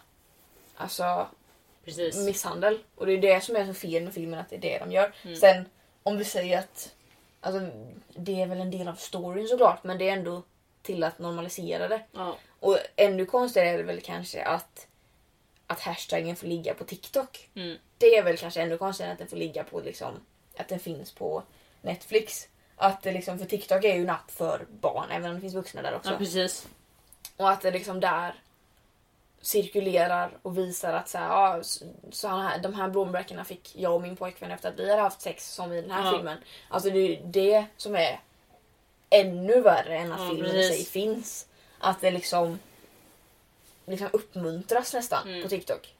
[0.76, 1.26] alltså
[1.84, 2.16] precis.
[2.16, 2.78] misshandel.
[2.94, 4.92] Och det är det som är så fel med filmen, att det är det de
[4.92, 5.12] gör.
[5.22, 5.36] Mm.
[5.36, 5.64] Sen
[6.02, 6.94] om vi säger att
[7.42, 7.60] alltså,
[8.08, 10.42] det är väl en del av storyn såklart, men det är ändå
[10.82, 12.02] till att normalisera det.
[12.12, 14.86] Ja, Och ännu konstigare är det väl kanske att,
[15.66, 17.48] att hashtaggen får ligga på TikTok.
[17.54, 20.12] mm, Det är väl kanske ännu konstigare att den får ligga på liksom,
[20.56, 21.42] att den finns på
[21.82, 22.48] Netflix.
[22.76, 25.54] Att det liksom, för TikTok är ju en app för barn, även om det finns
[25.54, 26.10] vuxna där också.
[26.10, 26.68] ja precis.
[27.36, 28.34] Och att det liksom där
[29.42, 31.60] cirkulerar och visar att så här, ja,
[32.12, 35.20] så, här, de här blåmärkena fick jag och min pojkvän efter att vi hade haft
[35.20, 36.12] sex som i den här Ja.
[36.12, 36.38] filmen.
[36.68, 38.20] Alltså det är det som är
[39.10, 41.46] ännu värre än att Ja, filmen i sig finns.
[41.78, 42.58] Att det liksom,
[43.86, 45.42] liksom uppmuntras nästan Mm.
[45.42, 45.94] på TikTok.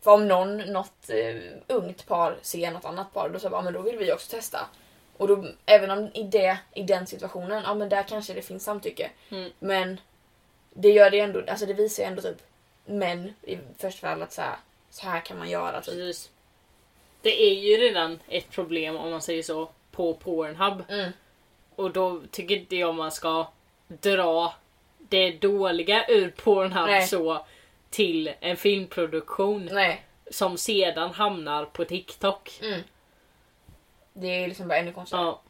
[0.00, 3.72] För om någon, något eh, ungt par ser något annat par, då säger ja men
[3.72, 4.58] då vill vi också testa.
[5.16, 8.64] Och då, även om i, det, i den situationen, ja men där kanske det finns
[8.64, 9.10] samtycke.
[9.30, 9.50] Mm.
[9.58, 10.00] Men
[10.74, 12.42] det gör det ändå, alltså det visar ändå typ
[12.84, 14.56] män i första fall att så här,
[14.90, 15.80] så här kan man göra.
[15.80, 15.94] Typ.
[15.94, 16.30] precis.
[17.22, 20.84] Det är ju redan ett problem om man säger så på Pornhub.
[20.88, 21.10] Mm.
[21.76, 23.46] Och då tycker inte jag man ska
[23.88, 24.54] dra
[24.98, 27.06] det dåliga ur Pornhub Nej.
[27.06, 27.46] så
[27.90, 30.04] till en filmproduktion Nej.
[30.30, 32.60] som sedan hamnar på TikTok.
[32.62, 32.80] Mm.
[34.12, 35.24] Det är liksom bara ännu konstigare.
[35.24, 35.40] Ja.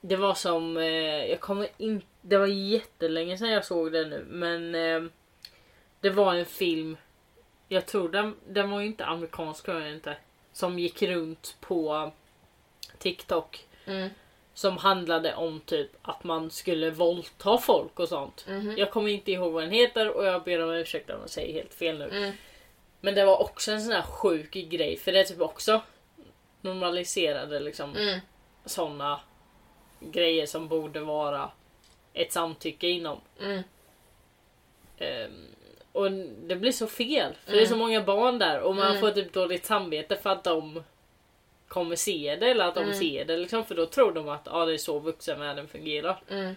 [0.00, 0.84] Det var som, eh,
[1.24, 5.10] jag kommer inte, det var jättelänge sedan jag såg den nu men eh,
[6.04, 6.96] det var en film,
[7.68, 10.16] jag tror den, den var ju inte amerikansk jag inte,
[10.52, 12.10] som gick runt på
[12.98, 14.10] TikTok Mm.
[14.54, 18.44] som handlade om typ att man skulle våldta folk och sånt.
[18.48, 18.74] Mhm.
[18.78, 21.52] Jag kommer inte ihåg vad den heter och jag ber om ursäkt om jag säger
[21.54, 22.08] helt fel nu.
[22.08, 22.32] Mm.
[23.00, 25.82] Men det var också en sån här sjuk grej för det är typ också
[26.60, 28.20] normaliserade liksom Mm.
[28.64, 29.20] såna
[30.00, 31.50] grejer som borde vara
[32.12, 33.20] ett samtycke inom.
[33.40, 33.62] Mm.
[35.94, 36.10] Och
[36.46, 39.00] det blir så fel för det är så många barn där och man Mm.
[39.00, 40.84] får typ dåligt samvete för att de
[41.68, 42.94] kommer se det eller att de Mm.
[42.94, 46.22] ser det liksom för då tror de att ah, det är så vuxenvärlden fungerar.
[46.30, 46.54] Mm.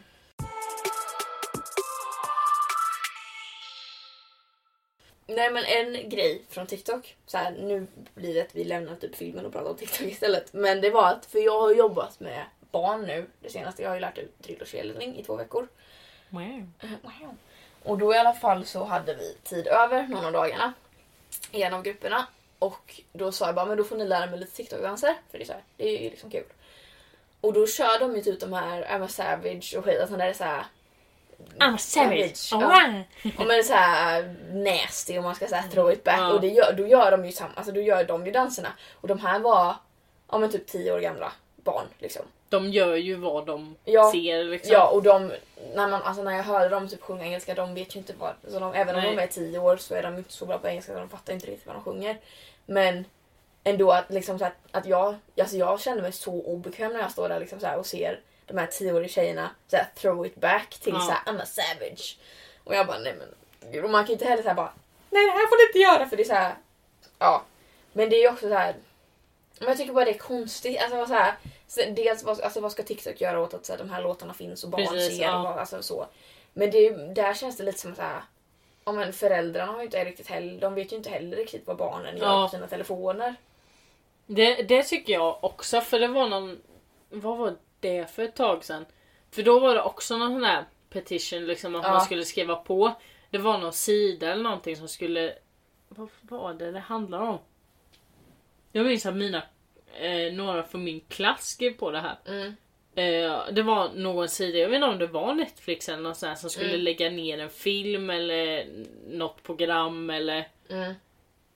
[5.27, 9.15] Nej men en grej från TikTok, så här, nu blir det att vi lämnar typ
[9.15, 10.53] filmen och pratar om TikTok istället.
[10.53, 13.95] Men det var att, för jag har jobbat med barn nu det senaste, jag har
[13.95, 15.67] ju lärt ut drill och cheerleading i två veckor.
[16.29, 16.71] Wow.
[17.01, 17.35] Wow.
[17.87, 20.73] Och då i alla fall så hade vi tid över någon av dagarna.
[21.51, 22.27] i en av grupperna.
[22.59, 25.15] Och då sa jag bara, men då får ni lära mig lite TikTok-danser.
[25.31, 26.43] För det är, så här, det är ju liksom kul.
[27.41, 30.01] Och då kör de ju typ de här I'm a savage och skit.
[30.01, 30.65] Alltså när det är så här,
[31.59, 32.49] I'm a savage.
[32.51, 32.61] Ja.
[32.61, 33.03] Ja.
[33.37, 36.19] Ja men så här nasty om man ska säga throw it back.
[36.19, 36.33] Ja.
[36.33, 38.69] Och det gör, då gör de ju samma, alltså då gör de ju danserna.
[38.93, 39.75] Och de här var,
[40.31, 42.25] ja men typ 10 år gamla barn liksom.
[42.49, 44.11] De gör ju vad de Ja.
[44.11, 44.73] ser liksom.
[44.73, 45.31] Ja och de,
[45.75, 48.33] när, man, alltså när jag hörde dem typ sjunga engelska, de vet ju inte vad,
[48.47, 49.15] så de, även om Nej.
[49.15, 51.33] de är 10 år så är de inte så bra på engelska så de fattar
[51.33, 52.17] inte riktigt vad de sjunger.
[52.65, 53.05] Men
[53.63, 57.11] ändå att liksom så här, att jag, alltså jag kände mig så obekväm när jag
[57.11, 60.35] står där liksom så här och ser de här 10-åriga tjejerna så här, throw it
[60.35, 60.99] back till Ja.
[60.99, 62.17] så här, I'm a savage.
[62.63, 64.73] Och jag bara nej men och man kan ju inte heller säga bara
[65.09, 66.55] nej det här får du inte göra för det är så här,
[67.19, 67.43] ja.
[67.93, 68.75] Men det är ju också så här.
[69.59, 70.81] Men jag tycker bara det är konstigt.
[70.81, 71.33] Alltså, så här,
[71.67, 74.33] så dels vad, alltså, vad ska TikTok göra åt att så här, de här låtarna
[74.33, 75.23] finns och barn Precis, ser?
[75.23, 75.53] ja.
[75.53, 76.07] Och, alltså, så.
[76.53, 77.99] Men det, där känns det lite som att
[78.85, 81.77] ja, men föräldrarna har ju inte riktigt heller, de vet ju inte heller riktigt vad
[81.77, 82.47] barnen gör Ja.
[82.47, 83.35] på sina telefoner.
[84.25, 86.61] Det, det tycker jag också, för det var någon...
[87.09, 88.85] Vad var det för ett tag sedan?
[89.31, 91.91] För då var det också någon sån här petition liksom att Ja.
[91.91, 92.93] man skulle skriva på.
[93.29, 95.33] Det var någon sida eller någonting som skulle...
[95.89, 97.37] Vad var det det handlar om?
[98.77, 99.43] Jag minns att mina...
[99.99, 102.15] Eh, några från min klass skrev på det här.
[102.27, 102.55] Mm.
[102.95, 106.29] Eh, det var någon sida, jag vet inte om det var Netflix eller något sånt
[106.29, 106.81] här, som skulle Mm.
[106.81, 108.65] lägga ner en film eller
[109.09, 110.93] något program eller, Mm.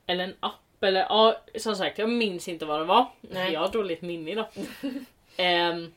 [0.06, 0.84] eller en app.
[0.84, 3.06] Eller ja, som sagt, jag minns inte vad det var.
[3.22, 3.54] Nej.
[3.54, 4.46] Jag har dåligt minne idag.
[5.38, 5.94] Ehm,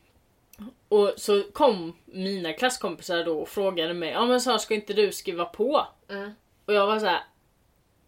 [0.89, 5.13] och så kom mina klasskompisar då och frågade mig, ja men så ska inte du
[5.13, 5.87] skriva på?
[6.11, 6.31] Mm.
[6.65, 7.21] Och jag var så här.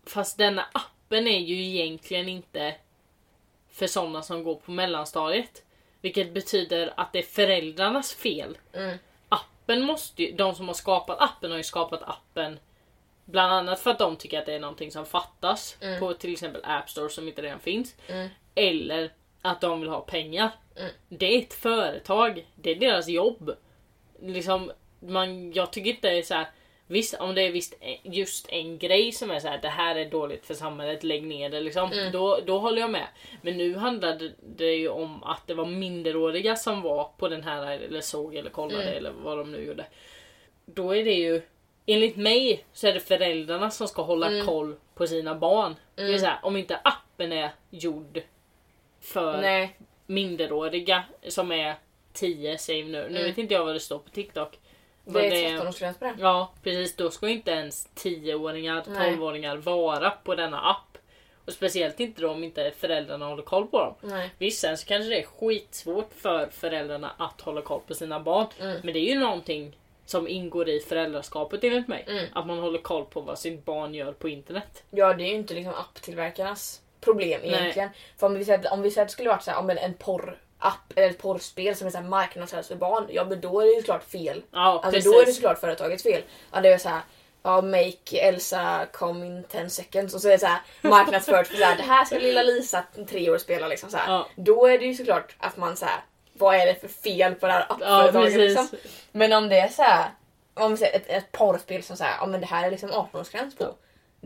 [0.07, 2.75] Fast denna appen är ju egentligen inte
[3.77, 5.63] för sådana som går på mellanstadiet.
[6.01, 8.59] Vilket betyder att det är föräldrarnas fel.
[8.73, 8.99] Mm.
[9.29, 12.59] Appen måste ju, de som har skapat appen har ju skapat appen
[13.25, 16.01] Bland annat för att de tycker att det är någonting som fattas Mm.
[16.01, 17.95] på till exempel App Store som inte redan finns.
[18.09, 18.29] Mm.
[18.55, 19.13] Eller
[19.43, 20.51] att de vill ha pengar.
[20.77, 20.91] Mm.
[21.09, 22.47] Det är ett företag.
[22.55, 23.57] Det är deras jobb.
[24.23, 26.47] Liksom, man, jag tycker inte det är så här.
[26.89, 29.97] Visst, om det är visst e- just en grej som är så här, det här
[29.97, 31.93] är dåligt för samhället, lägg ner det liksom.
[31.93, 32.13] Mm.
[32.13, 33.07] Då, då håller jag med.
[33.43, 37.67] Men nu handlade det ju om att det var minderåriga som var på den här,
[37.79, 38.97] eller såg eller kollade Mm.
[38.97, 39.87] eller vad de nu gjorde.
[40.67, 41.43] Då är det ju,
[41.87, 44.47] enligt mig så är det föräldrarna som ska hålla Mm.
[44.47, 45.75] koll på sina barn.
[45.95, 46.13] Det Mm.
[46.13, 48.23] vill säga, om inte appen är gjord
[49.01, 49.77] för Nej.
[50.07, 51.75] minderåriga som är
[52.13, 52.91] 10 säger nu.
[52.91, 53.23] Nu Mm.
[53.23, 54.59] vet inte jag vad det står på TikTok.
[55.13, 56.17] Det är 13-årsgräns på den.
[56.19, 59.13] Ja precis, då ska inte ens 10-åringar, Nej.
[59.17, 60.99] 12-åringar vara på denna app.
[61.45, 63.95] Och speciellt inte då om inte föräldrarna håller koll på dem.
[64.01, 64.31] Nej.
[64.39, 68.47] Visst sen så kanske det är skitsvårt för föräldrarna att hålla koll på sina barn.
[68.61, 68.81] Mm.
[68.85, 69.77] Men det är ju någonting
[70.07, 72.05] som ingår i föräldraskapet enligt mig.
[72.09, 72.25] Mm.
[72.33, 74.83] Att man håller koll på vad sitt barn gör på internet.
[74.91, 77.55] Ja det är ju inte liksom apptillverkarnas problem Nej.
[77.55, 77.89] egentligen.
[78.17, 79.71] För om vi säger, att- om vi säger att det skulle varit så här, om
[79.71, 79.95] en, en
[80.61, 83.07] porrapp eller ett porrspel som är så här marknadsförs för barn.
[83.11, 84.43] Ja men då är det ju såklart fel.
[84.51, 85.13] Ja Alltså precis.
[85.13, 86.23] då är det såklart företagets fel.
[86.53, 87.01] Ja det är så här.
[87.43, 91.57] Ja, make Elsa come in 10 seconds och så är det så här marknadsfört för
[91.57, 94.13] så här, det här ska lilla Lisa, tre år spela liksom så här.
[94.13, 94.27] Ja.
[94.37, 96.01] Då är det ju såklart att man så här,
[96.33, 98.39] vad är det för fel på det här Ja appföretaget precis.
[98.59, 98.79] liksom.
[99.13, 100.11] Men om det är så här,
[100.55, 103.59] om vi säger ett, ett porrspel som säger ja men det här är liksom 18-årsgräns
[103.59, 103.75] på.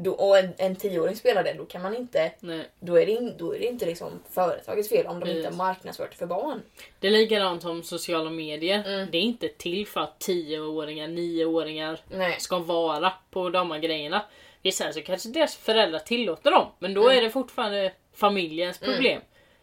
[0.02, 2.64] Då, och en, en 10-åring spelar det, då kan man inte, Nej.
[2.80, 5.36] då är det, in, då är det inte liksom företagets fel om de Precis.
[5.36, 6.62] inte har marknadsfört för barn.
[7.00, 8.84] Det är likadant som sociala medier.
[8.86, 9.08] Mm.
[9.12, 12.36] Det är inte till för att 10-åringar, 9-åringar Nej.
[12.40, 14.24] ska vara på de här grejerna.
[14.72, 16.66] Sen så kanske deras föräldrar tillåter dem.
[16.78, 17.18] Men då Mm.
[17.18, 18.94] är det fortfarande familjens Mm.
[18.94, 19.20] problem.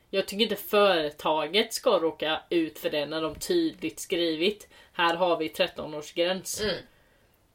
[0.09, 5.37] Jag tycker inte företaget ska råka ut för det när de tydligt skrivit här har
[5.37, 6.61] vi 13-årsgräns.
[6.63, 6.75] Mm.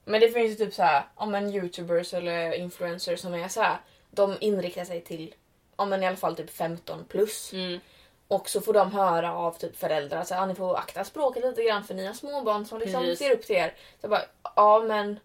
[0.05, 3.61] Men det finns ju typ så här, om en youtubers eller influencers som är så
[3.61, 3.77] här,
[4.11, 5.35] de inriktar sig till,
[5.77, 7.53] om men i alla fall typ 15 plus.
[7.53, 7.81] Mm.
[8.29, 11.45] Och så får de höra av typ föräldrar så här, "Ja, ni får akta språket
[11.45, 13.19] lite grann för ni har småbarn som liksom Precis.
[13.19, 13.69] ser upp till er.
[13.69, 14.24] Så jag bara,
[14.57, 15.20] ja men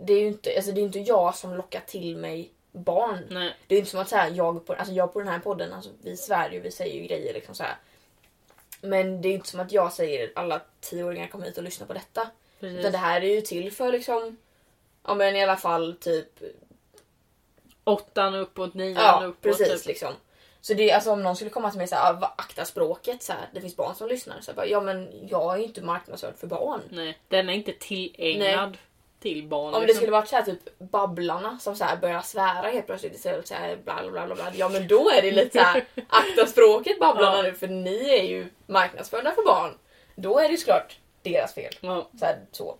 [0.00, 3.26] det är ju inte, alltså, det är inte jag som lockar till mig barn.
[3.30, 3.54] Nej.
[3.66, 5.72] Det är inte som att så här, jag, på, alltså, jag på den här podden,
[5.72, 7.76] alltså, vi svär ju, vi säger ju grejer liksom så här.
[8.80, 11.92] Men det är inte som att jag säger alla tioåringar kommer hit och lyssnar på
[11.92, 12.30] detta.
[12.60, 12.78] Precis.
[12.78, 14.36] Utan det här är ju till för liksom,
[15.06, 16.28] ja men i alla fall typ,
[17.84, 19.40] Åttan uppåt, nian ja uppåt.
[19.42, 19.86] precis Typ.
[19.86, 20.12] liksom.
[20.60, 23.22] Så det är alltså om någon skulle komma till mig och säga "Ah, akta språket
[23.22, 24.40] så här, det finns barn som lyssnar.
[24.40, 26.80] Så bara, ja men jag är ju inte marknadsförd för barn.
[26.90, 28.78] Nej, den är inte tillägnad
[29.20, 29.74] till barn.
[29.74, 29.96] Om det liksom.
[29.96, 33.54] skulle varit så här typ Babblarna som så här börjar svära helt plötsligt istället för
[33.54, 34.50] så här bla bla bla bla.
[34.54, 37.42] Ja men då är det lite så här akta språket Babblarna Ja.
[37.42, 39.78] nu för ni är ju marknadsförda för barn.
[40.16, 41.72] Då är det ju såklart deras fel.
[41.80, 42.76] Ja, Så, här, så.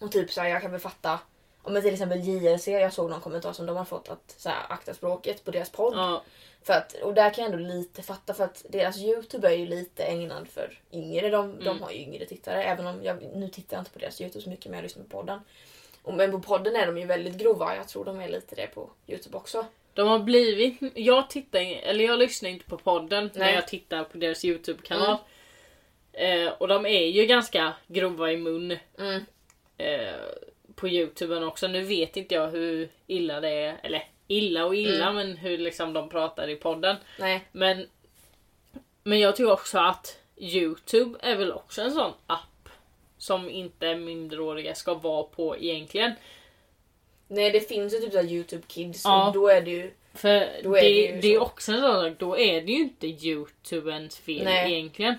[0.00, 1.18] Och typ så här, jag kan väl fatta
[1.66, 4.66] men till exempel JLC, jag såg någon kommentar som de har fått att så här,
[4.68, 5.92] akta språket på deras podd.
[5.96, 6.22] Ja,
[6.62, 9.66] För att, och där kan jag ändå lite fatta för att deras Youtube är ju
[9.66, 11.30] lite ägnad för yngre.
[11.30, 11.82] De, de Mm.
[11.82, 12.62] har ju yngre tittare.
[12.64, 15.04] Även om jag, nu tittar jag inte på deras Youtube så mycket men jag lyssnar
[15.04, 15.40] på podden.
[16.02, 17.76] Och, men på podden är de ju väldigt grova.
[17.76, 19.66] Jag tror de är lite det på Youtube också.
[19.94, 20.78] de har blivit...
[20.94, 23.54] Jag tittar eller jag lyssnar inte på podden när Nej.
[23.54, 25.16] jag tittar på deras Youtube-kanal.
[26.16, 28.76] Eh, och de är ju ganska grova i mun.
[28.98, 29.22] Mm.
[29.78, 30.14] eh,
[30.74, 31.68] på Youtuben också.
[31.68, 35.14] Nu vet inte jag hur illa det är, eller illa och illa, Mm.
[35.14, 36.96] men hur liksom de pratar i podden.
[37.18, 37.40] Nej.
[37.52, 37.86] Men,
[39.02, 42.68] men jag tror också att Youtube är väl också en sån app
[43.18, 46.12] som inte minderåriga ska vara på egentligen.
[47.28, 49.26] Nej det finns ju typ så här Youtube Kids Ja.
[49.28, 49.90] och då är det ju...
[50.14, 51.44] För Då det, är det, det ju är så.
[51.44, 54.72] också en sån sak, då är det ju inte Youtubens fel Nej.
[54.72, 55.14] egentligen.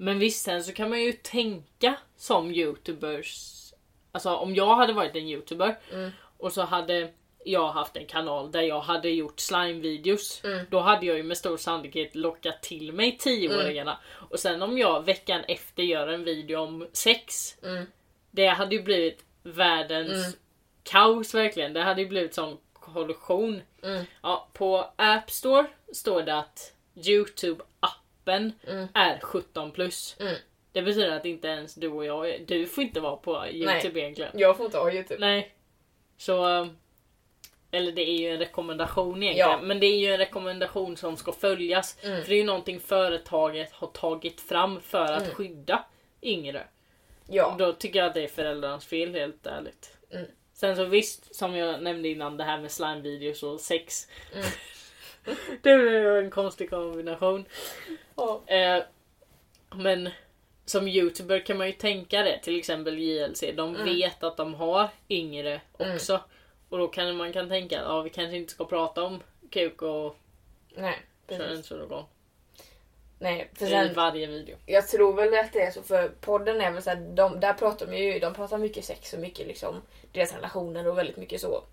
[0.00, 3.54] Men visst sen så kan man ju tänka som Youtubers.
[4.12, 6.10] Alltså om jag hade varit en Youtuber Mm.
[6.38, 7.10] och så hade
[7.44, 10.44] jag haft en kanal där jag hade gjort slime-videos.
[10.44, 10.66] Mm.
[10.70, 13.98] Då hade jag ju med stor sannolikhet lockat till mig tioåringarna.
[14.30, 17.56] Och sen om jag veckan efter gör en video om sex.
[17.62, 17.86] Mm.
[18.30, 20.38] Det hade ju blivit världens Mm.
[20.82, 21.72] kaos verkligen.
[21.72, 23.62] Det hade ju blivit sån kollision.
[23.82, 24.04] Mm.
[24.22, 26.72] Ja, på App Store står det att
[28.28, 28.88] Youtube-appen Mm.
[28.94, 30.16] är 17 plus.
[30.20, 30.34] Mm.
[30.72, 34.30] Det betyder att inte ens du och jag, du får inte vara på Youtube egentligen.
[34.34, 35.20] Jag får inte ha Youtube.
[35.20, 35.54] Nej.
[36.16, 36.68] Så...
[37.70, 39.50] Eller det är ju en rekommendation egentligen.
[39.50, 39.60] Ja.
[39.62, 41.96] Men det är ju en rekommendation som ska följas.
[42.02, 42.22] Mm.
[42.22, 45.34] För det är ju någonting företaget har tagit fram för att Mm.
[45.34, 45.84] skydda
[46.22, 46.66] yngre.
[47.28, 47.54] Ja.
[47.58, 49.96] Då tycker jag att det är föräldrarnas fel helt ärligt.
[50.10, 50.26] Mm.
[50.52, 54.08] Sen så visst, som jag nämnde innan, det här med slime-videos och sex.
[55.26, 55.38] Mm.
[55.62, 57.44] det blev en konstig kombination.
[58.16, 58.42] Ja.
[58.46, 58.82] Eh,
[59.74, 60.10] men
[60.64, 63.40] som youtuber kan man ju tänka det, till exempel JLC.
[63.56, 63.84] De Mm.
[63.84, 65.94] vet att de har yngre Mm.
[65.94, 66.20] också.
[66.68, 69.82] Och då kan man kan tänka att ja, vi kanske inte ska prata om kuk
[69.82, 70.16] och
[70.76, 70.98] Nej.
[71.28, 72.06] Könssurrogat
[73.18, 73.50] Nej.
[73.54, 74.56] För i sen, varje video.
[74.66, 77.52] Jag tror väl att det är så för podden är väl så här, de, där
[77.52, 79.82] pratar de ju, de pratar mycket sex och mycket liksom
[80.12, 81.64] deras relationer och väldigt mycket så.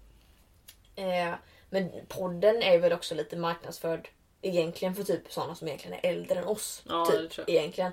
[0.96, 1.34] Eh,
[1.70, 4.10] men podden är väl också lite marknadsförd
[4.42, 6.84] egentligen för typ sådana som egentligen är äldre än oss.
[6.90, 7.56] Ja, det typ, tror jag.
[7.58, 7.92] egentligen.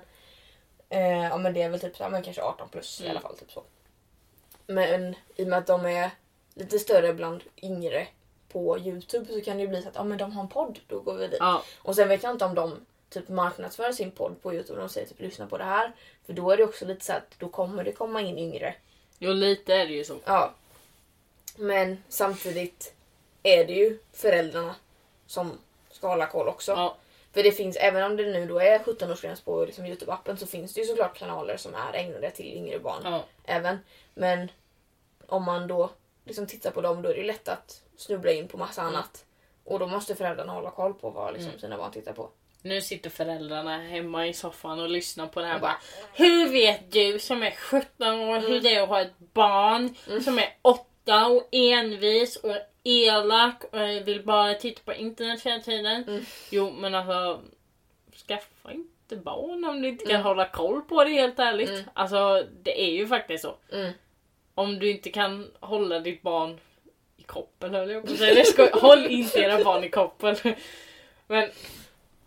[0.89, 3.11] Eh, ja men det är väl typ så här, men kanske 18 plus i Mm.
[3.11, 3.37] alla fall.
[3.37, 3.63] Typ så.
[4.67, 6.11] Men i och med att de är
[6.53, 8.07] lite större bland yngre
[8.49, 10.79] på Youtube så kan det ju bli så att ja, men de har en podd,
[10.87, 11.37] då går vi dit.
[11.39, 14.87] Ja, Och sen vet jag inte om de typ marknadsför sin podd på Youtube och
[14.87, 15.91] de säger typ lyssna på det här.
[16.25, 18.75] För då är det också lite så att då kommer det komma in yngre.
[19.19, 20.15] jo lite är det ju så.
[20.25, 20.53] Ja.
[21.57, 22.93] Men samtidigt
[23.43, 24.75] är det ju föräldrarna
[25.27, 25.57] som
[25.91, 26.71] ska hålla koll också.
[26.71, 26.95] Ja,
[27.33, 30.73] För det finns, även om det nu då är 17-årsgräns på liksom Youtube-appen så finns
[30.73, 33.01] det ju såklart kanaler som är ägnade till yngre barn.
[33.03, 33.23] ja.
[33.45, 33.79] Även.
[34.13, 34.51] Men
[35.27, 35.89] om man då
[36.25, 38.95] liksom tittar på dem då är det lätt att snubbla in på massa Mm.
[38.95, 39.25] annat.
[39.65, 41.59] Och då måste föräldrarna hålla koll på vad liksom Mm.
[41.61, 42.29] sina barn tittar på.
[42.61, 45.77] Nu sitter föräldrarna hemma i soffan och lyssnar på det här Och bara
[46.13, 48.63] Hur vet du som är 17 år hur Mm.
[48.63, 54.23] det är att ha ett barn som är 8 och envis och elak och vill
[54.25, 56.03] bara titta på internet hela tiden?
[56.07, 56.25] Mm.
[56.49, 57.41] Jo men alltså
[58.27, 60.23] skaffa inte barn om du inte kan Mm.
[60.25, 61.69] hålla koll på det helt ärligt.
[61.69, 61.83] Mm.
[61.93, 63.55] Alltså det är ju faktiskt så.
[63.71, 63.91] mm,
[64.55, 66.59] Om du inte kan hålla ditt barn
[67.17, 68.69] i koppel höll jag på att säga.
[68.73, 70.35] Håll inte era barn i koppel.
[71.27, 71.49] Men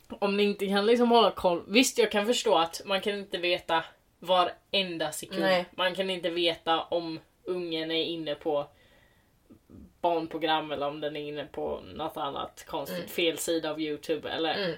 [0.09, 1.63] om ni inte kan liksom hålla koll.
[1.69, 3.85] Visst jag kan förstå att man kan inte veta
[4.19, 5.41] varenda sekund.
[5.41, 5.65] Nej.
[5.71, 8.67] Man kan inte veta om ungen är inne på
[10.11, 13.09] barnprogram eller om den är inne på något annat konstigt Mm.
[13.09, 14.29] fel sida av Youtube.
[14.31, 14.77] Eller, mm,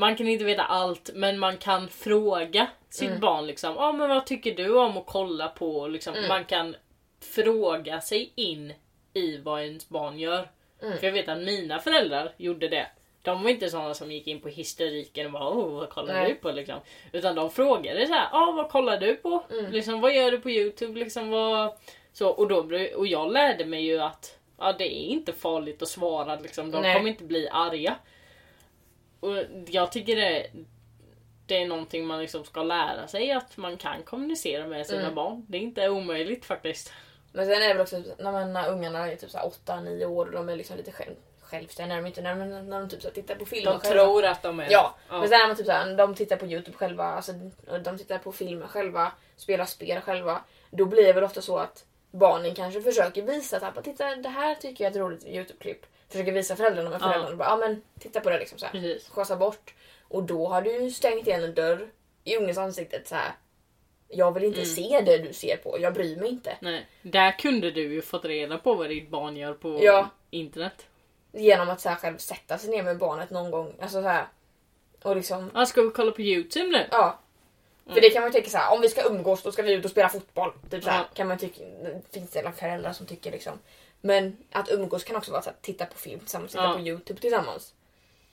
[0.00, 3.20] Man kan inte veta allt men man kan fråga sitt Mm.
[3.20, 3.74] barn liksom.
[3.76, 5.86] Ja men vad tycker du om att kolla på?
[5.88, 6.28] Liksom, Mm.
[6.28, 6.76] Man kan
[7.34, 8.72] fråga sig in
[9.14, 10.48] i vad ens barn gör.
[10.82, 10.98] Mm.
[10.98, 12.86] För jag vet att mina föräldrar gjorde det.
[13.22, 16.28] De var inte sådana som gick in på historiken och bara Åh, vad kollar Nej.
[16.28, 16.50] du på?
[16.50, 16.78] Liksom.
[17.12, 19.42] Utan de frågade så här, ah, vad kollar du på?
[19.50, 19.72] Mm.
[19.72, 20.98] Liksom, vad gör du på Youtube?
[20.98, 21.72] Liksom, vad...
[22.14, 25.88] så, och, då, och jag lärde mig ju att ja, det är inte farligt att
[25.88, 26.36] svara.
[26.36, 26.70] Liksom.
[26.70, 26.94] De Nej.
[26.96, 27.96] kommer inte bli arga.
[29.20, 29.36] Och
[29.68, 30.46] jag tycker det,
[31.46, 33.30] det är någonting man liksom ska lära sig.
[33.32, 35.14] Att man kan kommunicera med sina Mm.
[35.14, 35.44] barn.
[35.48, 36.92] Det är inte omöjligt faktiskt.
[37.32, 40.32] Men sen är det väl också när, man, när ungarna är typ 8-9 år och
[40.32, 41.96] de är liksom lite själv, självständiga.
[41.96, 44.04] När de, inte, när, de- när de typ så här tittar på filmer De själva.
[44.04, 45.18] tror att de är Ja, Ja.
[45.18, 47.32] men sen är man typ såhär, de tittar på Youtube själva, alltså,
[47.84, 50.40] de tittar på filmer själva, spelar spel själva.
[50.70, 51.84] Då blir det väl ofta så att
[52.14, 55.86] barnen kanske försöker visa att titta det här tycker jag är ett roligt Youtube-klipp.
[56.08, 57.08] Försöker visa föräldrarna men Ja.
[57.08, 58.98] föräldrarna bara ja men titta på det liksom så här.
[59.10, 59.74] Schasa bort.
[60.08, 61.88] Och då har du stängt igen en dörr
[62.24, 63.32] i ungens ansikte så här
[64.08, 64.70] Jag vill inte Mm.
[64.74, 66.56] se det du ser på, jag bryr mig inte.
[66.60, 66.86] Nej.
[67.02, 70.08] Där kunde du ju fått reda på vad ditt barn gör på Ja.
[70.30, 70.86] internet.
[71.32, 73.74] Genom att så här, själv sätta sig ner med barnet någon gång.
[73.80, 74.26] Alltså så här.
[75.02, 76.86] Och liksom, Ja, ska vi kolla på Youtube nu?
[76.90, 77.18] ja.
[77.86, 79.72] För det kan man ju tänka så här, om vi ska umgås då ska vi
[79.72, 80.52] ut och spela fotboll.
[80.70, 81.04] Typ så här, Ja.
[81.14, 83.58] kan man tycka, det finns det föräldrar som tycker liksom.
[84.00, 86.72] Men att umgås kan också vara att titta på film tillsammans, titta Ja.
[86.74, 87.74] på Youtube tillsammans.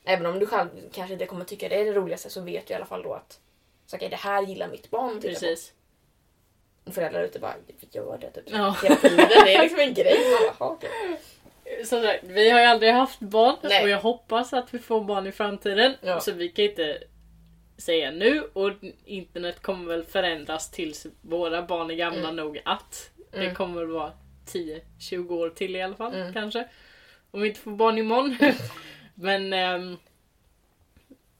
[0.05, 2.73] Även om du själv kanske inte kommer tycka det är det roligaste så vet du
[2.73, 3.39] i alla fall då att
[3.85, 5.69] så, okej, det här gillar mitt barn att titta Precis.
[6.83, 6.89] på.
[6.89, 7.55] Och föräldrar ute bara,
[7.91, 8.43] gör det typ.
[8.47, 8.75] Ja.
[8.83, 9.17] Hela tiden.
[9.45, 10.17] Det är liksom en grej.
[10.31, 11.19] Man bara, "Ja, okej."
[11.85, 13.83] Som sagt, vi har ju aldrig haft barn Nej.
[13.83, 15.93] och jag hoppas att vi får barn i framtiden.
[16.01, 16.19] Ja.
[16.19, 17.03] Så vi kan inte
[17.81, 18.71] säga nu och
[19.05, 22.35] internet kommer väl förändras tills våra barn är gamla Mm.
[22.35, 23.55] nog att det Mm.
[23.55, 24.13] kommer väl vara
[24.45, 26.33] 10-20 år till i alla fall Mm.
[26.33, 26.67] kanske.
[27.31, 28.35] Om vi inte får barn imorgon.
[29.15, 29.97] Men ehm,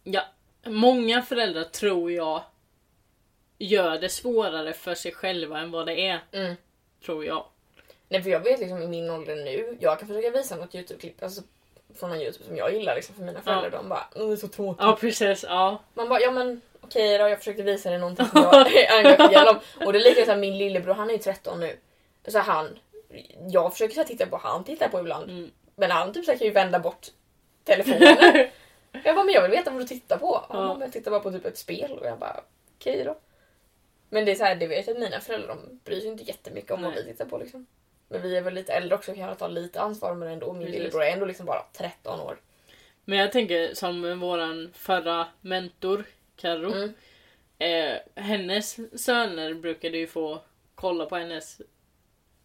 [0.04, 0.22] ja,
[0.66, 2.44] många föräldrar tror jag
[3.58, 6.20] gör det svårare för sig själva än vad det är.
[6.32, 6.56] Mm.
[7.06, 7.46] Tror jag.
[8.10, 11.24] Nej för jag vet liksom i min ålder nu, jag kan försöka visa något Youtube-klipp
[11.24, 11.42] alltså,
[12.00, 13.70] från någon Youtube som jag gillar liksom för mina föräldrar.
[13.70, 14.82] De bara "Åh, det är så tråkigt.
[14.82, 15.80] Ja precis, ja.
[15.94, 19.48] Man bara ja men okej då, jag försökte visa dig någonting som jag är engagerad
[19.48, 19.86] om.
[19.86, 21.78] Och det är lika så här, min lillebror, han är ju 13 nu.
[22.28, 22.80] Så han,
[23.52, 25.30] jag försöker så titta på han tittar på ibland.
[25.30, 25.52] Mm.
[25.76, 27.08] Men han typ så här, kan ju vända bort
[27.64, 28.08] telefonen.
[29.04, 30.46] jag bara men jag vill veta vad du tittar på.
[30.50, 30.68] Han Ja.
[30.68, 32.40] bara, men jag tittar bara på typ ett spel och jag bara
[32.80, 33.18] okej då.
[34.10, 36.24] Men det är så här, det vet jag att mina föräldrar de bryr sig inte
[36.24, 37.04] jättemycket om vad Nej.
[37.04, 37.66] vi tittar på liksom.
[38.12, 40.54] Men vi är väl lite äldre också kan jag ta lite ansvar det ändå.
[40.54, 42.38] Min lillebror är ändå liksom bara 13 år.
[43.06, 46.04] Men jag tänker som våran förra mentor,
[46.36, 46.74] Karo.
[46.74, 46.94] Mm.
[47.60, 50.42] Eh, hennes söner brukade ju få
[50.76, 51.62] kolla på hennes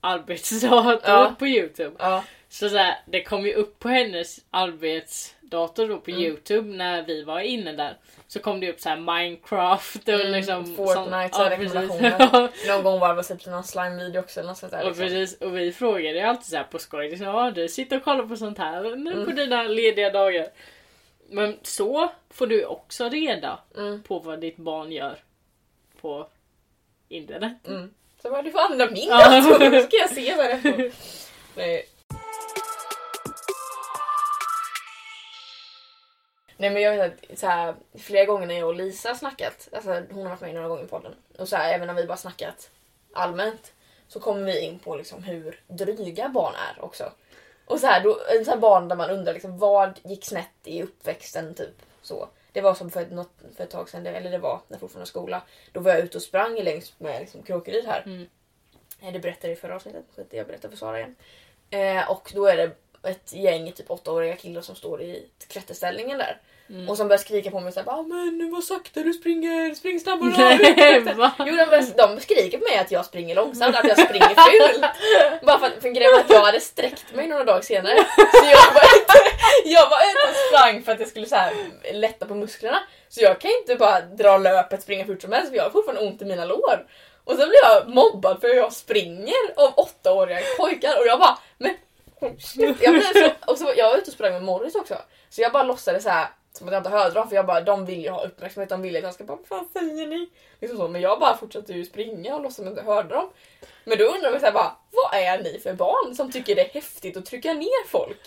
[0.00, 1.34] arbetsdator Ja.
[1.38, 1.96] på Youtube.
[1.98, 2.24] Ja.
[2.48, 4.44] Så, så här, det kom ju upp på hennes
[5.52, 6.22] arbetsdator då på Mm.
[6.22, 7.96] Youtube när vi var inne där.
[8.28, 10.76] Så kom det upp så här Minecraft och Mm, liksom...
[10.76, 11.74] Fortnite, så ja, här precis.
[11.74, 12.50] rekommendationer.
[12.68, 14.80] Någon gång var det typ någon slime-video också eller något sånt där.
[14.82, 15.04] Och, Liksom.
[15.04, 18.04] precis, och vi frågade ju alltid så här på skoj, liksom, ja, du sitter och
[18.04, 19.36] kollar på sånt här nu på Mm.
[19.36, 20.48] dina lediga dagar.
[21.30, 25.18] Men så får du också reda Mm, på vad ditt barn gör
[26.00, 26.26] på
[27.08, 27.52] internet.
[27.66, 27.90] mm.
[28.22, 30.92] Så bara, du får använda min dator så ska jag se vad det är.
[31.56, 31.86] Nej.
[36.56, 39.68] Nej men jag vet att så här, flera gånger när jag och Lisa har snackat,
[39.72, 42.06] alltså hon har varit med några gånger i podden, och så här, även när vi
[42.06, 42.70] bara snackat
[43.12, 43.72] allmänt
[44.08, 47.12] så kommer vi in på liksom hur dryga barn är också.
[47.66, 50.50] Och så här, då, en så här barn där man undrar liksom, vad gick snett
[50.64, 52.28] i uppväxten typ så.
[52.52, 54.80] Det var som för ett, något, för ett tag sedan, eller det var när jag
[54.80, 55.42] fortfarande var skola.
[55.72, 58.02] Då var jag ute och sprang längs med liksom, Kråkeryd här.
[58.06, 58.28] Mm.
[59.02, 61.16] Eh, Det berättade jag i förra avsnittet, jag berättar för Sara igen.
[61.70, 62.70] Eh, och då är det
[63.06, 66.40] ett gäng typ åttaåriga killar som står i klätterställningen där.
[66.70, 66.88] Mm.
[66.88, 70.30] Och som börjar skrika på mig såhär ah, men vad sakta du springer, spring snabbare!
[70.38, 70.58] Nej?
[71.38, 74.84] Jo, de, börjar- de skriker på mig att jag springer långsamt, att jag springer fult.
[75.46, 77.96] Bara för för grejen att jag hade sträckt mig några dagar senare.
[78.16, 79.12] Så jag var ute,
[79.64, 81.52] jag var ute och sprang för att jag skulle så här
[81.92, 82.78] lätta på musklerna.
[83.08, 86.06] Så jag kan inte bara dra löpet, springa fort som helst för jag har fortfarande
[86.06, 86.86] ont i mina lår.
[87.24, 91.38] Och sen blir jag mobbad för att jag springer av åttaåriga pojkar och jag bara
[91.58, 91.74] men
[92.38, 92.76] shit.
[92.82, 94.96] jag blev så, och så, Jag var ute och sprang med Morris också.
[95.30, 97.60] Så jag bara låtsades så här som att jag inte hörde dem för jag bara
[97.60, 100.30] de vill ju ha uppmärksamhet, de vill att jag ska bara vad fan säger ni?
[100.60, 103.14] Liksom så, men jag bara fortsatte ju springa och låtsades som att jag inte hörde
[103.14, 103.30] dem.
[103.84, 106.60] Men då undrar man så här bara, vad är ni för barn som tycker det
[106.62, 108.20] är häftigt att trycka ner folk?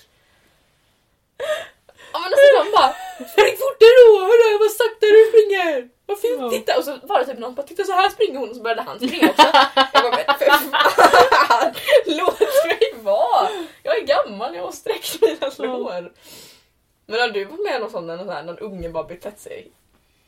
[2.14, 2.94] Ja men alltså de bara,
[3.34, 5.90] spring fortare då, hörru vad sakta du springer!
[6.06, 6.50] Vad fint, Ja.
[6.50, 6.78] titta!
[6.78, 8.62] Och så var det typ någon som bara, titta så här springer hon och så
[8.62, 9.48] började han springa också.
[9.94, 11.74] Jag bara, men för fan!
[12.06, 12.40] Låt
[13.10, 13.50] vara!
[13.84, 16.12] Jag är gammal, jag har sträckt mina lår.
[17.06, 19.72] Men har du varit med om någon sån när någon, unge bara betett sig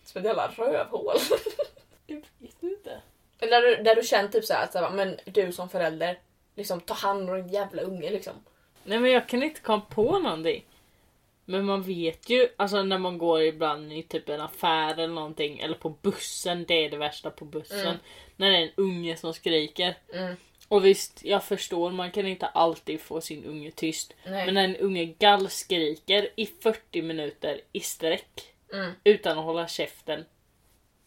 [0.06, 1.16] som ett jävla rövhål?
[2.08, 3.02] Jag vet inte.
[3.40, 6.20] Där du, du känt typ såhär att men du som förälder,
[6.56, 8.34] liksom ta hand om din jävla unge liksom.
[8.84, 10.66] Nej men jag kan inte komma på någonting.
[11.45, 15.60] Men man vet ju, alltså när man går ibland i typ en affär eller någonting,
[15.60, 17.80] eller på bussen, det är det värsta på bussen.
[17.80, 17.98] Mm.
[18.36, 19.98] När det är en unge som skriker.
[20.14, 20.36] Mm.
[20.72, 24.14] Och visst, jag förstår, man kan inte alltid få sin unge tyst.
[24.26, 24.45] Nej.
[24.45, 28.91] Men när en unge gallskriker i 40 minuter i sträck Mm.
[29.03, 30.26] utan att hålla käften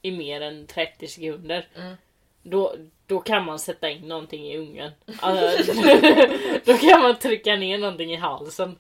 [0.03, 1.69] i mer än 30 sekunder.
[1.77, 1.95] Mm.
[2.43, 2.75] Då,
[3.07, 4.91] då kan man sätta in någonting i ungen.
[5.21, 5.73] Alltså,
[6.65, 8.79] då kan man trycka ner någonting i halsen.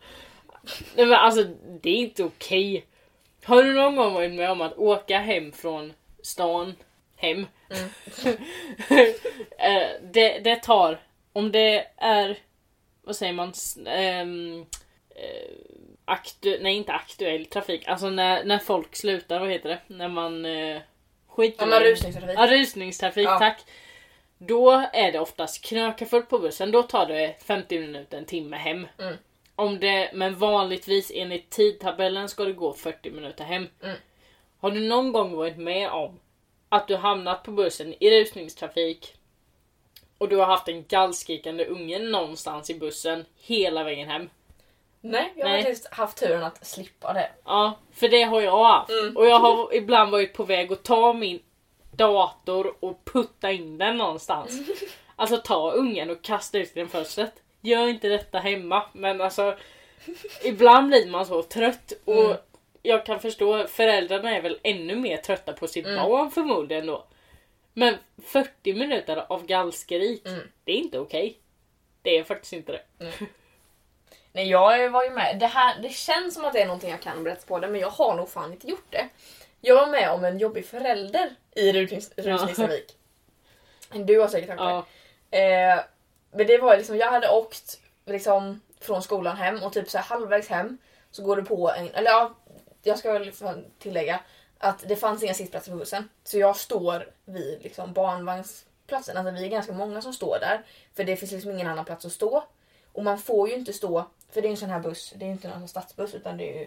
[0.97, 1.45] Nej, men alltså
[1.83, 2.85] det är inte okej.
[3.45, 5.93] Har du någon gång varit med om att åka hem från
[6.23, 6.75] stan
[7.25, 7.47] hem?
[7.71, 8.37] Mm.
[9.59, 11.01] Eh, det, det tar,
[11.33, 12.39] om det är,
[13.03, 13.53] vad säger man,
[13.87, 14.27] eh,
[16.05, 19.79] aktu, nej inte aktuell trafik, alltså när, när folk slutar, vad heter det?
[19.87, 20.79] När man eh,
[21.29, 22.39] skit Ja rusningstrafik.
[22.39, 23.39] Ja, rusningstrafik, Ja.
[23.39, 23.65] tack.
[24.39, 26.71] Då är det oftast knökafullt på bussen.
[26.71, 28.87] Då tar det 50 minuter, en timme hem.
[28.99, 29.15] Mm.
[29.57, 33.69] Om det, men vanligtvis enligt tidtabellen ska det gå 40 minuter hem.
[33.83, 33.97] Mm.
[34.61, 36.21] Har du någon gång varit med om
[36.75, 39.15] att du hamnat på bussen i rusningstrafik
[40.19, 44.31] och du har haft en gallskrikande unge någonstans i bussen hela vägen hem?
[45.01, 45.63] Nej, jag har Nej.
[45.63, 47.31] faktiskt haft turen att slippa det.
[47.45, 48.91] Ja, för det har jag haft.
[48.91, 49.17] Mm.
[49.17, 51.43] Och jag har ibland varit på väg att ta min
[51.91, 54.61] dator och putta in den någonstans.
[55.17, 57.33] Alltså ta ungen och kasta ut den fönstret.
[57.61, 59.57] Gör inte detta hemma men alltså
[60.45, 62.37] ibland blir man så trött och Mm.
[62.87, 66.09] Jag kan förstå föräldrarna är väl ännu mer trötta på sitt Mm.
[66.09, 67.05] barn förmodligen då.
[67.73, 67.97] Men
[68.27, 70.41] 40 minuter av gallskrik, Mm.
[70.65, 71.39] det är inte okej.
[72.03, 73.13] Det är faktiskt inte det.
[74.33, 75.39] Nej jag var ju med.
[75.41, 77.81] Det, här, det känns som att det är någonting jag kan berätta på det men
[77.81, 79.09] jag har nog fan inte gjort det.
[79.61, 82.97] Jag var med om en jobbig förälder i rusnings- rusningstrafik.
[83.93, 84.85] Du har säkert hört
[85.31, 85.39] det.
[85.39, 85.39] Ja.
[85.75, 85.81] Eh,
[86.33, 90.49] men det var liksom, jag hade åkt liksom, från skolan hem och typ så halvvägs
[90.49, 90.79] hem
[91.11, 92.35] så går det på en, eller ja,
[92.87, 94.21] jag ska väl liksom tillägga
[94.59, 96.09] att det fanns inga sittplatser på bussen.
[96.25, 100.65] Så jag står vid liksom, barnvagnsplatsen, alltså vi är ganska många som står där.
[100.95, 102.45] För det finns liksom ingen annan plats att stå.
[102.93, 105.27] Och man får ju inte stå, för det är en sån här buss, det är
[105.27, 106.67] ju inte någon stadsbuss utan det är ju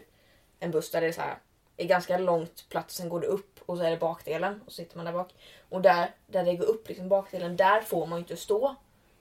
[0.59, 1.37] en buss där det är så här
[1.77, 4.97] är ganska långt Platsen går det upp och så är det bakdelen och så sitter
[4.97, 5.33] man där bak.
[5.69, 8.75] Och där, där det går upp, liksom bakdelen, där får man ju inte stå.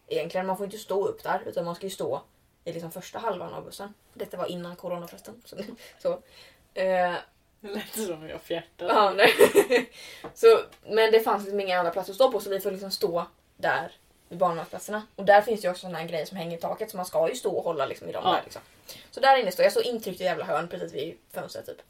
[0.06, 2.22] Egentligen, man får inte stå upp där utan man ska ju stå
[2.64, 3.94] i liksom första halvan av bussen.
[4.14, 5.42] Detta var innan corona förresten.
[5.44, 5.56] Så,
[5.98, 6.22] så.
[6.76, 7.14] Eh,
[7.60, 8.92] Det lät som jag fjärtade.
[8.94, 9.32] ja, nej.
[10.34, 12.90] så, men det fanns liksom inga andra platser att stå på så vi får liksom
[12.90, 13.26] stå
[13.56, 13.92] där
[14.28, 15.02] vid barnvagnsplatserna.
[15.16, 17.28] Och där finns ju också såna här grejer som hänger i taket så man ska
[17.28, 18.32] ju stå och hålla liksom i dem Ja.
[18.32, 18.42] där.
[18.44, 18.62] Liksom.
[19.10, 21.82] Så där inne står jag, så intryckt i jävla hörn precis vid fönstret typ.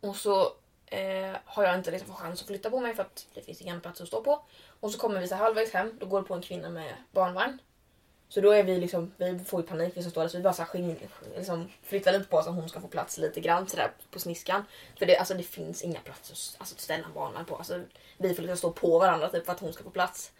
[0.00, 0.42] Och så
[0.86, 3.60] eh, har jag inte liksom fått chans att flytta på mig för att det finns
[3.60, 4.42] ingen plats att stå på.
[4.80, 7.58] Och så kommer vi så halvvägs hem, då går det på en kvinna med barnvagn.
[8.32, 10.42] Så då är vi liksom, vi får ju panik vi som står där så vi
[10.42, 10.96] bara så här
[11.36, 14.64] liksom flyttar lite på oss så hon ska få plats lite grann sådär på sniskan.
[14.98, 17.56] För det, alltså, det finns inga platser att- alltså, att ställa en barnvagn på.
[17.56, 17.82] Alltså,
[18.18, 20.32] vi får liksom stå på varandra typ, för att hon ska få plats.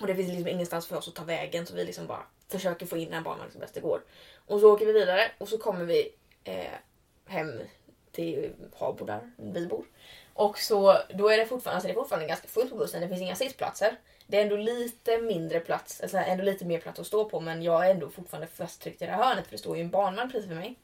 [0.00, 2.86] Och det finns liksom ingenstans för oss att ta vägen så vi liksom bara försöker
[2.86, 4.02] få in den här barnvagnen liksom bäst det går.
[4.46, 6.14] Och så åker vi vidare och så kommer vi
[6.44, 6.64] eh,
[7.26, 7.60] hem
[8.12, 9.84] till Habo där vi bor.
[10.34, 13.08] Och så då är det fortfarande, alltså det är fortfarande ganska fullt på bussen, det
[13.08, 13.96] finns inga sittplatser.
[14.32, 17.62] Det är ändå lite mindre plats, alltså ändå lite mer plats att stå på men
[17.62, 20.30] jag är ändå fortfarande fasttryckt i det här hörnet för det står ju en barnvagn
[20.30, 20.78] precis för mig.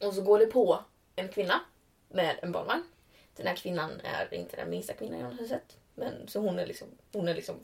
[0.00, 0.84] Och så går det på
[1.16, 1.60] en kvinna
[2.08, 2.82] med en barnvagn.
[3.36, 5.76] Den här kvinnan är inte den minsta kvinnan jag någonsin sett.
[5.94, 7.56] Men så hon är liksom, hon är liksom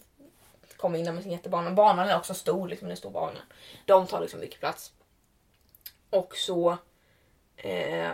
[0.76, 1.74] kommer in där med sin jättebarnvagn.
[1.74, 3.42] Barnvagnen är också stor, liksom en stor barnen.
[3.86, 4.92] De tar liksom mycket plats.
[6.10, 6.78] Och så
[7.56, 8.10] eh,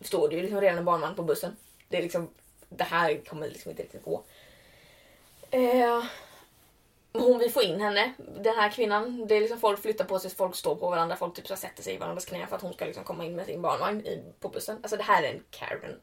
[0.00, 1.56] står det ju liksom redan en barnvagn på bussen.
[1.88, 2.30] Det är liksom,
[2.68, 4.22] det här kommer liksom inte riktigt gå.
[5.50, 6.04] Eh,
[7.12, 9.26] hon vill få in henne, den här kvinnan.
[9.26, 11.82] Det är liksom folk flyttar på sig, folk står på varandra, folk typ så sätter
[11.82, 14.22] sig i varandras knä för att hon ska liksom komma in med sin barnvagn i,
[14.40, 14.78] på bussen.
[14.82, 16.00] Alltså det här är en Karen.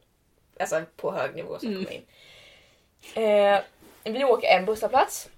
[0.60, 1.84] Alltså på hög nivå som Mm.
[1.84, 2.04] kommer in.
[3.14, 3.60] Eh,
[4.12, 5.28] vi åker en busshållplats.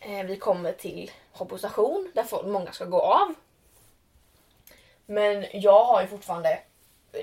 [0.00, 3.34] Eh, vi kommer till Habo station där folk, många ska gå av.
[5.06, 6.60] Men jag har ju fortfarande,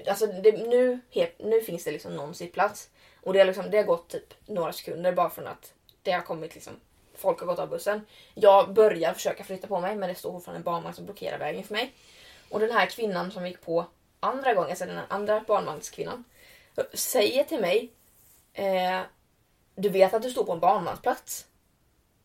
[0.07, 0.99] alltså det, nu,
[1.38, 2.89] nu finns det liksom någon sittplats.
[3.28, 5.74] Och det har, liksom, det har gått typ några sekunder bara från att
[6.04, 6.74] det har kommit liksom,
[7.16, 8.06] folk har gått av bussen.
[8.34, 11.64] Jag börjar försöka flytta på mig men det står fortfarande en barnvagn som blockerar vägen
[11.64, 11.94] för mig.
[12.49, 13.86] Och den här kvinnan som gick på
[14.20, 16.24] andra gången, alltså den här andra barnvagnskvinnan,
[16.94, 17.91] säger till mig
[18.54, 19.02] eh,
[19.76, 21.45] Du vet att du står på en barnvagnsplats?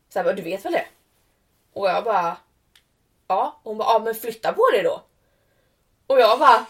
[0.08, 0.86] Så jag bara, du vet väl det?
[1.72, 2.36] Och jag bara
[3.26, 5.02] Ja, och hon bara ja men flytta på dig då.
[6.06, 6.66] Och jag bara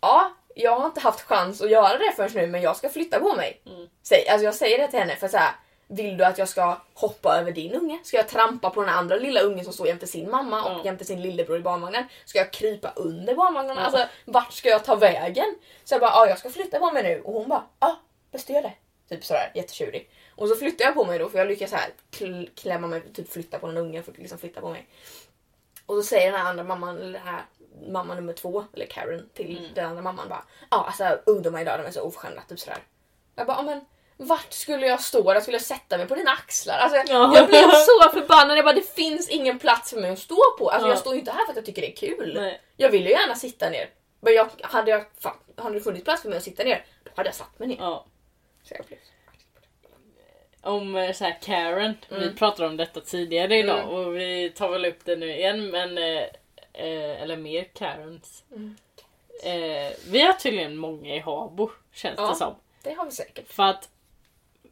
[0.00, 3.20] Ja, jag har inte haft chans att göra det förrän nu men jag ska flytta
[3.20, 3.60] på mig.
[3.66, 3.88] Mm.
[4.02, 5.52] Säg, alltså jag säger det till henne för så här.
[5.88, 8.00] Vill du att jag ska hoppa över din unge?
[8.04, 10.84] Ska jag trampa på den andra lilla ungen som står jämte sin mamma och Ja.
[10.84, 12.04] jämte sin lillebror i barnvagnen?
[12.24, 13.76] Ska jag krypa under barnvagnen?
[13.76, 13.82] Ja.
[13.82, 15.54] Alltså vart ska jag ta vägen?
[15.84, 17.20] Så jag bara, ja jag ska flytta på mig nu.
[17.24, 17.96] Och hon bara, ja
[18.32, 18.72] bäst gör det.
[19.08, 20.10] Typ sådär jättetjurig.
[20.36, 23.32] Och så flyttar jag på mig då för jag lyckas här kl- klämma mig, typ
[23.32, 24.86] flytta på den ungen för att liksom flytta på mig.
[25.86, 27.42] Och så säger den här andra mamman, eller den här
[27.88, 29.74] mamma nummer två, eller Karen, till Mm.
[29.74, 32.78] den andra mamman bara Ja alltså ungdomar idag de är så oförskämda, typ sådär.
[33.36, 33.80] Jag bara, "Ja, men
[34.16, 35.34] vart skulle jag stå?
[35.34, 36.78] Jag skulle sätta mig på dina axlar.
[36.78, 37.32] Alltså, Ja.
[37.36, 40.70] Jag blev så förbannad, jag bara det finns ingen plats för mig att stå på.
[40.70, 40.92] Alltså Ja.
[40.92, 42.34] jag står ju inte här för att jag tycker det är kul.
[42.40, 42.60] Nej.
[42.76, 43.90] Jag vill ju gärna sitta ner.
[44.20, 47.10] Men jag, hade, jag, fan, hade det funnits plats för mig att sitta ner, då
[47.14, 47.76] hade jag satt mig ner.
[47.80, 48.04] Ja.
[48.62, 48.98] Så jag blev...
[50.62, 52.36] Om eh, så här Karen, vi Mm.
[52.36, 53.90] pratade om detta tidigare idag Mm.
[53.94, 55.98] och vi tar väl upp det nu igen men
[56.76, 58.44] eh, eller mer Karens.
[58.50, 58.76] Mm.
[59.44, 62.28] Eh, vi har tydligen många i Habo känns Ja.
[62.28, 62.54] det som.
[62.82, 63.52] Det har vi säkert.
[63.52, 63.88] För att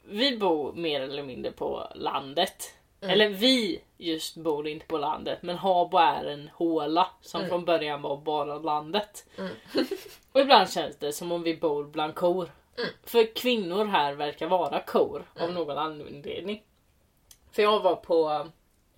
[0.05, 2.75] vi bor mer eller mindre på landet.
[3.01, 3.13] Mm.
[3.13, 7.49] Eller vi just bor inte på landet men Habo är en håla som Mm.
[7.51, 9.25] från början var bara landet.
[9.39, 9.53] Mm.
[10.33, 12.51] Och ibland känns det som om vi bor bland kor.
[12.79, 12.91] Mm.
[13.05, 15.55] För kvinnor här verkar vara kor av Mm.
[15.55, 16.63] någon anledning.
[17.53, 18.49] För jag var på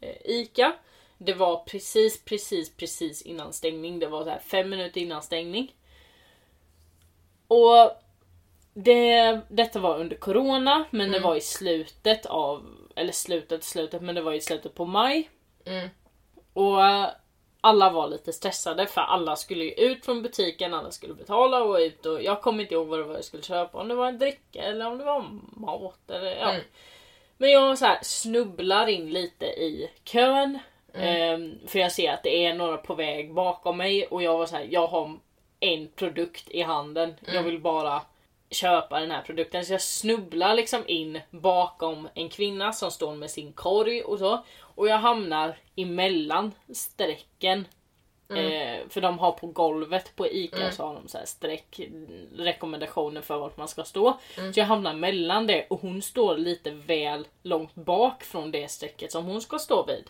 [0.00, 0.72] eh, ICA.
[1.18, 3.98] Det var precis, precis, precis innan stängning.
[3.98, 5.74] Det var så här fem minuter innan stängning.
[7.48, 7.90] Och
[8.74, 11.28] det, detta var under corona, men det Mm.
[11.28, 12.66] var i slutet av,
[12.96, 15.30] eller slutet, slutet, men det var i slutet på maj.
[15.64, 15.88] Mm.
[16.52, 17.08] Och eh,
[17.60, 21.76] alla var lite stressade för alla skulle ju ut från butiken, alla skulle betala och
[21.76, 24.08] ut och jag kommer inte ihåg vad det var jag skulle köpa, om det var
[24.08, 25.26] en dricka eller om det var
[25.56, 26.50] mat eller ja.
[26.50, 26.62] Mm.
[27.36, 30.58] Men jag så här snubblar in lite i kön.
[30.96, 31.32] Mm.
[31.42, 34.46] ehm, för jag ser att det är några på väg bakom mig och jag var
[34.46, 35.18] så här, jag har
[35.60, 37.14] en produkt i handen.
[37.24, 37.44] Jag Mm.
[37.44, 38.02] vill bara
[38.50, 39.64] köpa den här produkten.
[39.66, 44.44] Så jag snubblar liksom in bakom en kvinna som står med sin korg och så.
[44.60, 47.66] Och jag hamnar emellan strecken.
[48.30, 50.72] Eh, för de har på golvet på ICA Mm.
[50.72, 51.80] så har de så här streck
[52.36, 54.18] rekommendationer för vart man ska stå.
[54.38, 54.52] Mm.
[54.52, 59.12] Så jag hamnar mellan det och hon står lite väl långt bak från det strecket
[59.12, 60.04] som hon ska stå vid.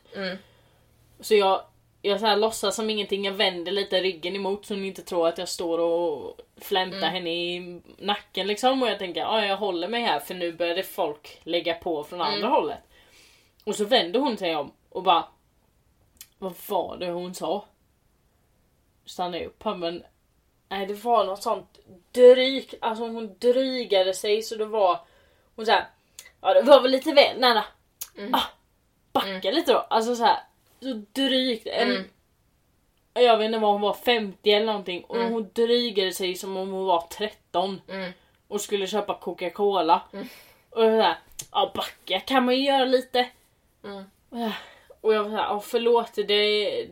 [1.21, 1.63] Så jag,
[2.03, 5.29] jag så här låtsas som ingenting, jag vänder lite ryggen emot så hon inte tror
[5.29, 7.11] att jag står och flämtar Mm.
[7.15, 8.83] henne i nacken liksom.
[8.83, 12.21] Och jag tänker ja jag håller mig här för nu började folk lägga på från
[12.21, 12.51] andra Mm.
[12.51, 12.79] hållet.
[13.65, 15.25] Och så vänder hon sig om och bara
[16.39, 17.65] Vad var det hon sa?
[19.05, 20.03] Stannar upp här men
[20.69, 21.79] Nej det var något sånt
[22.13, 24.99] drygt, alltså hon drygade sig så det var
[25.57, 25.87] Hon såhär
[26.41, 27.65] Ja det var väl lite väl nära
[28.19, 28.35] Mm.
[28.35, 28.43] ah,
[29.13, 29.55] Backa Mm.
[29.55, 30.39] lite då, alltså så här
[30.81, 32.05] Så drygt, en, Mm.
[33.15, 35.33] jag vet inte vad hon var, 50 eller någonting och Mm.
[35.33, 38.13] hon drygade sig som om hon var 13 Mm.
[38.49, 40.03] och skulle köpa Coca-Cola.
[40.13, 40.29] Mm.
[40.71, 41.17] Och jag var såhär,
[41.53, 43.29] ja backa kan man ju göra lite.
[43.85, 44.05] Mm.
[45.01, 46.87] Och jag var såhär, ja förlåt det,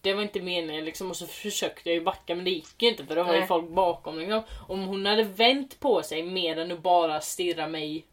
[0.00, 1.10] det var inte meningen liksom.
[1.10, 3.38] Och så försökte jag ju backa men det gick ju inte för det var ju
[3.38, 3.48] Nej.
[3.48, 4.42] folk bakom liksom.
[4.68, 8.04] Om hon hade vänt på sig mer än att bara stirra mig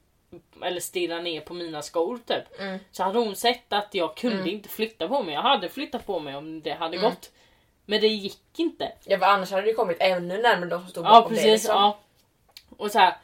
[0.63, 2.59] eller stirra ner på mina skor typ.
[2.59, 2.79] Mm.
[2.91, 4.49] Så hade hon sett att jag kunde Mm.
[4.49, 5.33] inte flytta på mig.
[5.33, 7.09] Jag hade flyttat på mig om det hade Mm.
[7.09, 7.31] gått.
[7.85, 8.91] Men det gick inte.
[9.05, 11.43] Ja för annars hade det kommit ännu närmare de som stod Ja bakom precis.
[11.43, 11.51] dig.
[11.51, 11.75] Liksom.
[11.75, 11.99] Ja.
[12.77, 13.15] Och så här,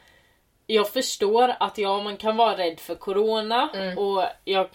[0.66, 3.98] jag förstår att ja, man kan vara rädd för corona Mm.
[3.98, 4.68] och jag,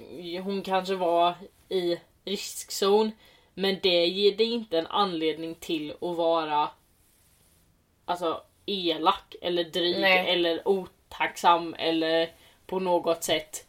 [0.44, 1.34] hon kanske var
[1.70, 3.12] i riskzon.
[3.54, 6.70] Men det ger dig inte en anledning till att vara
[8.06, 10.30] alltså elak eller dryg Nej.
[10.34, 10.68] eller
[11.18, 12.30] otacksam eller
[12.68, 13.66] på något sätt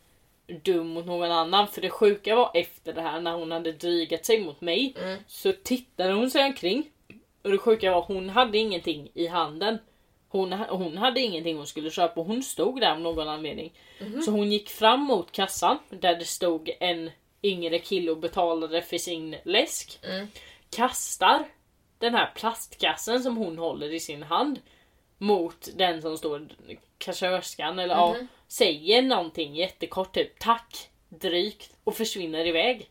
[0.64, 1.68] dum mot någon annan.
[1.68, 5.18] För det sjuka var efter det här när hon hade drygat sig mot mig Mm.
[5.26, 6.90] så tittade hon sig omkring.
[7.42, 9.78] Och det sjuka var hon hade ingenting i handen.
[10.28, 13.72] Hon, hon hade ingenting hon skulle köpa och hon stod där av någon anledning.
[14.00, 14.22] Mhm.
[14.22, 17.10] Så hon gick fram mot kassan där det stod en
[17.42, 19.98] yngre kille och betalade för sin läsk.
[20.02, 20.28] Mm.
[20.70, 21.44] Kastar
[21.98, 24.60] den här plastkassen som hon håller i sin hand
[25.18, 26.48] mot den som står
[26.98, 28.28] kassörskan eller ja, Mhm.
[28.48, 32.90] säger någonting jättekort typ tack drygt och försvinner iväg.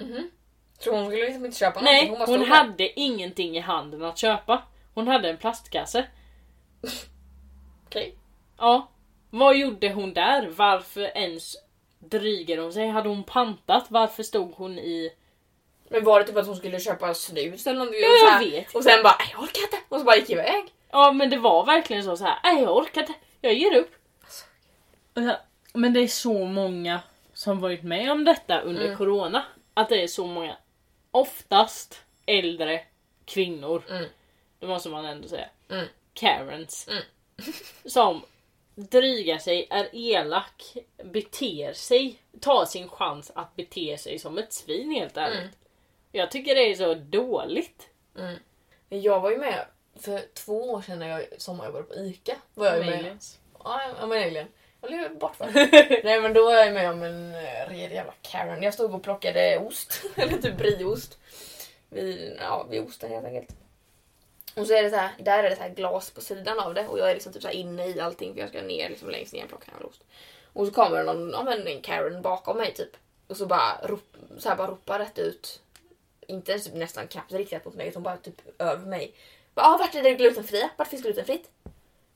[0.00, 0.30] Mhm.
[0.78, 2.34] Så hon skulle liksom inte köpa Nej, någonting?
[2.34, 2.56] hon där.
[2.56, 4.62] hade ingenting i handen att köpa.
[4.94, 6.06] Hon hade en plastkasse.
[7.86, 8.14] Okej.
[8.58, 8.88] Ja.
[9.30, 10.46] Vad gjorde hon där?
[10.48, 11.56] Varför ens
[11.98, 12.88] drygade hon sig?
[12.88, 13.86] Hade hon pantat?
[13.88, 15.10] Varför stod hon i...
[15.92, 18.00] Men var det typ att hon skulle köpa snus eller någonting?
[18.02, 18.74] Ja, och, så jag här, vet.
[18.74, 20.64] och sen bara "Nej, jag orkar inte och så bara gick iväg.
[20.90, 22.38] Ja men det var verkligen så, så här.
[22.44, 23.14] Nej jag orkar inte.
[23.40, 23.90] Jag ger upp.
[24.22, 24.44] Alltså.
[25.14, 25.36] Och så-
[25.78, 27.00] Men det är så många
[27.34, 28.96] som varit med om detta under Mm.
[28.98, 29.44] corona.
[29.74, 30.56] Att det är så många,
[31.10, 32.80] oftast äldre
[33.24, 34.04] kvinnor, Mm.
[34.58, 35.48] det måste man ändå säga.
[35.70, 35.86] Mm.
[36.14, 36.88] Karens.
[36.88, 37.02] Mm.
[37.84, 38.22] Som
[38.74, 44.90] drygar sig, är elak, beter sig, tar sin chans att bete sig som ett svin
[44.90, 45.38] helt ärligt.
[45.38, 45.50] Mm.
[46.12, 47.88] Jag tycker det är så dåligt.
[48.18, 48.36] Mm.
[48.88, 49.66] Jag var ju med
[50.00, 52.36] för två år sedan när jag sommarjobbade på ICA.
[52.54, 53.18] Var jag med.
[53.64, 54.48] Ja, ja men egentligen.
[54.80, 55.50] Jag blev bortförd.
[56.04, 58.62] Nej men då var jag med om en eh, redig jävla Karen.
[58.62, 60.02] Jag stod och plockade ost.
[60.16, 61.18] Eller typ brieost.
[61.88, 63.56] Vid, ja, vid osten helt enkelt.
[64.54, 66.74] Och så är det så här, där är det så här glas på sidan av
[66.74, 69.10] det och jag är liksom typ så inne i allting för jag ska ner liksom
[69.10, 70.04] längst ner och plocka en ost.
[70.52, 72.96] Och så kommer det någon, ja men en Karen bakom mig typ.
[73.26, 75.61] Och så bara, rop, så bara ropar rätt ut.
[76.32, 79.14] Inte ens typ nästan knappt riktat mot mig utan bara typ över mig.
[79.54, 80.70] Bara, ah, vart är det glutenfria?
[80.76, 81.50] Vart finns glutenfritt?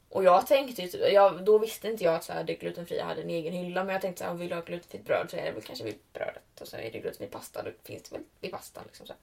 [0.09, 3.05] Och jag tänkte ju, typ- jag, då visste inte jag att så här, det glutenfria
[3.05, 5.37] hade en egen hylla men jag tänkte så här, vill du ha glutenfritt bröd så
[5.37, 8.17] är det väl kanske vid brödet och så är det glutenfri pasta då finns det
[8.17, 8.85] väl vid pastan.
[8.87, 9.21] Liksom, så, här.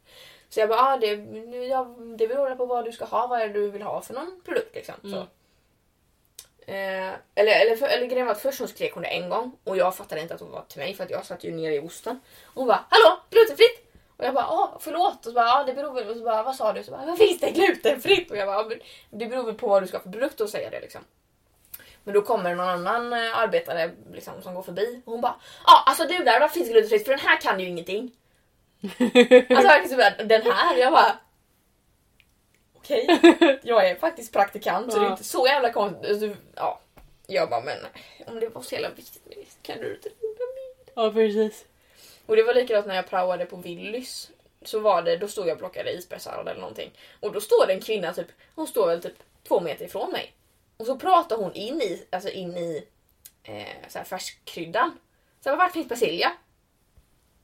[0.49, 1.07] så jag bara, ah, det,
[1.67, 4.13] ja, det beror på vad du ska ha, vad är det du vill ha för
[4.13, 4.95] någon produkt liksom.
[5.01, 5.07] Så.
[5.07, 5.27] Mm.
[6.67, 9.57] Eh, eller, eller, för, eller grejen var att först så skrek hon det en gång
[9.63, 11.75] och jag fattade inte att hon var till mig för att jag satt ju nere
[11.75, 12.19] i osten.
[12.43, 13.19] Och hon bara Hallå!
[13.29, 13.82] Glutenfritt!
[14.17, 15.17] Och jag bara ah, förlåt.
[15.17, 16.09] Och så bara ah, det beror väl...
[16.09, 16.83] Och så bara vad sa du?
[16.83, 18.31] Så bara, vad finns det glutenfritt?
[18.31, 18.79] Och jag bara ah, men
[19.09, 21.01] det beror väl på vad du ska ha för produkt att säga det liksom.
[22.03, 25.83] Men då kommer någon annan eh, arbetare liksom, som går förbi och hon bara ah,
[25.85, 27.05] alltså du där, vad finns glutenfritt?
[27.05, 28.11] För den här kan ju ingenting.
[29.49, 31.17] Alltså verkligen bara, den här, jag bara
[32.73, 33.19] Okej,
[33.63, 36.37] jag är faktiskt praktikant så det är inte så jävla konstigt.
[36.55, 36.79] Ja.
[37.27, 37.77] Jag bara men
[38.27, 40.93] om det var så jävla viktigt kan du inte fråga mig?
[40.95, 41.65] Ja precis.
[42.25, 44.29] Och det var likadant när jag praoade på Willys.
[44.61, 46.91] Så var det, då stod jag och plockade isbergssallad eller någonting.
[47.19, 49.13] Och då står det en kvinna typ, hon står väl typ
[49.47, 50.33] två meter ifrån mig.
[50.77, 52.87] Och så pratar hon in i, alltså in i
[53.43, 54.97] eh, så här färskkryddan.
[55.43, 56.31] Så här, vart finns persilja?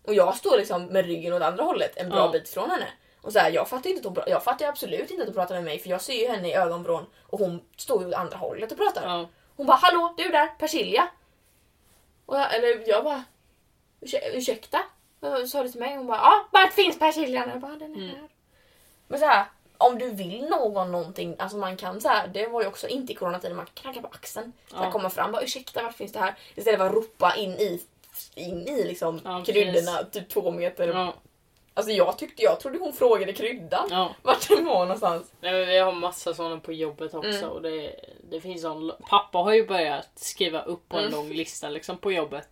[0.04, 2.32] Och jag står liksom med ryggen åt andra hållet en bra Ja.
[2.32, 2.88] bit från henne.
[3.22, 5.56] Och så här, jag fattar inte att hon, jag fattar absolut inte att hon pratar
[5.56, 8.38] med mig för jag ser ju henne i ögonvrån och hon står ju åt andra
[8.38, 9.04] hållet och pratar.
[9.08, 9.30] Ja.
[9.56, 11.08] Hon bara hallå du där, persilja.
[12.26, 13.24] Och jag, eller jag bara "Ursäk-
[14.34, 14.80] ursäkta?
[15.48, 15.96] Sa du till mig?
[15.98, 17.50] Hon bara ja, vart finns persiljan?
[17.50, 18.16] Jag bara den är här.
[18.16, 18.28] Mm.
[19.08, 19.46] Men så här,
[19.78, 23.14] om du vill någon någonting, alltså man kan så här, det var ju också inte
[23.14, 24.54] i coronatiden, man kan knacka på axeln.
[24.72, 24.92] Så här, Ja.
[24.92, 26.36] komma fram bara ursäkta vart finns det här?
[26.56, 27.82] Istället för att ropa in i
[28.36, 30.88] in i liksom Ja, kryddorna typ två meter.
[30.88, 31.14] Ja.
[31.74, 33.88] Alltså jag tyckte, jag trodde hon frågade kryddan.
[33.92, 34.16] ja.
[34.22, 35.32] Vart den var någonstans.
[35.42, 37.30] Nej, men vi har massa sådana på jobbet också.
[37.30, 37.50] Mm.
[37.50, 37.96] Och det,
[38.30, 41.16] det finns sån, pappa har ju börjat skriva upp på en Mm.
[41.16, 42.48] lång lista liksom, på jobbet.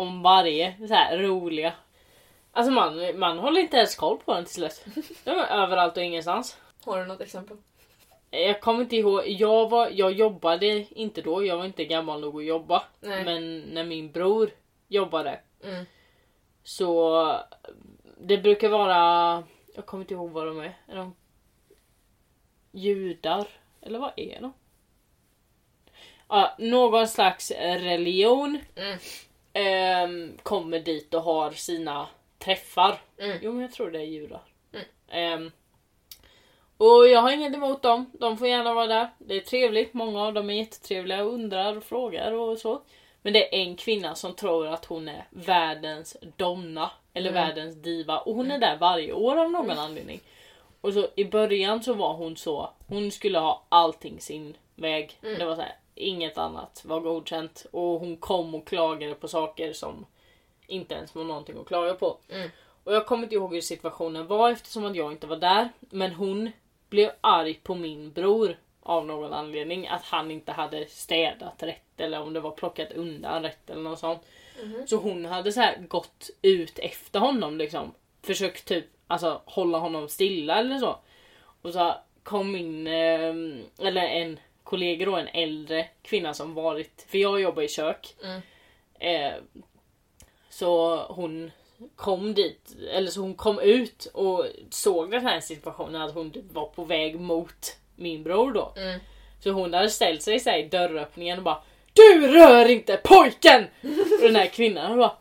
[0.00, 1.72] Om varje så här roliga.
[2.52, 4.84] Alltså man, man håller inte ens koll på den till slut.
[5.24, 6.58] De är överallt och ingenstans.
[6.84, 7.56] Har du något exempel?
[8.30, 10.66] Jag kommer inte ihåg, jag, var, jag jobbade
[11.00, 12.82] inte då, jag var inte gammal nog att jobba.
[13.00, 13.24] Nej.
[13.24, 14.50] Men när min bror
[14.88, 15.84] jobbade Mm.
[16.64, 17.40] så
[18.20, 19.42] det brukar vara,
[19.74, 20.78] jag kommer inte ihåg vad de är.
[20.88, 21.14] Är de
[22.72, 23.46] judar?
[23.80, 24.52] Eller vad är de?
[26.28, 28.98] Ja, någon slags religion Mm.
[29.62, 32.06] Ehm, kommer dit och har sina
[32.38, 32.98] träffar.
[33.18, 33.38] Mm.
[33.42, 34.40] Jo men jag tror det är judar.
[34.72, 34.86] Mm.
[35.08, 35.50] Ehm,
[36.76, 38.10] och jag har inget emot dem.
[38.12, 39.08] De får gärna vara där.
[39.18, 39.94] Det är trevligt.
[39.94, 42.82] Många av dem är jättetrevliga och undrar och frågar och så.
[43.22, 46.90] Men det är en kvinna som tror att hon är världens donna.
[47.14, 47.46] Eller Mm.
[47.46, 48.18] världens diva.
[48.18, 50.20] Och hon är där varje år av någon anledning.
[50.80, 52.70] Och så i början så var hon så.
[52.86, 55.18] Hon skulle ha allting sin väg.
[55.22, 55.38] Mm.
[55.38, 57.66] Det var så här, inget annat var godkänt.
[57.70, 60.06] Och hon kom och klagade på saker som
[60.66, 62.18] inte ens var någonting att klaga på.
[62.28, 62.50] Mm.
[62.84, 65.68] Och jag kommer inte ihåg hur situationen var eftersom att jag inte var där.
[65.80, 66.50] Men hon
[66.88, 69.88] blev arg på min bror av någon anledning.
[69.88, 73.98] Att han inte hade städat rätt eller om det var plockat undan rätt eller något
[73.98, 74.22] sånt.
[74.62, 74.86] Mhm.
[74.86, 77.94] Så hon hade så här gått ut efter honom liksom.
[78.22, 80.98] Försökt typ alltså, hålla honom stilla eller så.
[81.62, 83.34] Och så kom in, eh,
[83.86, 84.38] eller en
[84.68, 88.14] kollega då, en äldre kvinna som varit, för jag jobbar i kök.
[88.24, 88.40] Mm.
[89.00, 89.38] Eh,
[90.50, 91.50] så hon
[91.96, 96.52] kom dit, eller så hon kom ut och såg den här situationen att hon typ
[96.52, 98.72] var på väg mot min bror då.
[98.76, 99.00] Mm.
[99.40, 101.62] Så hon hade ställt sig i dörröppningen och bara
[101.92, 103.66] Du rör inte pojken!
[104.20, 105.16] Och den här kvinnan bara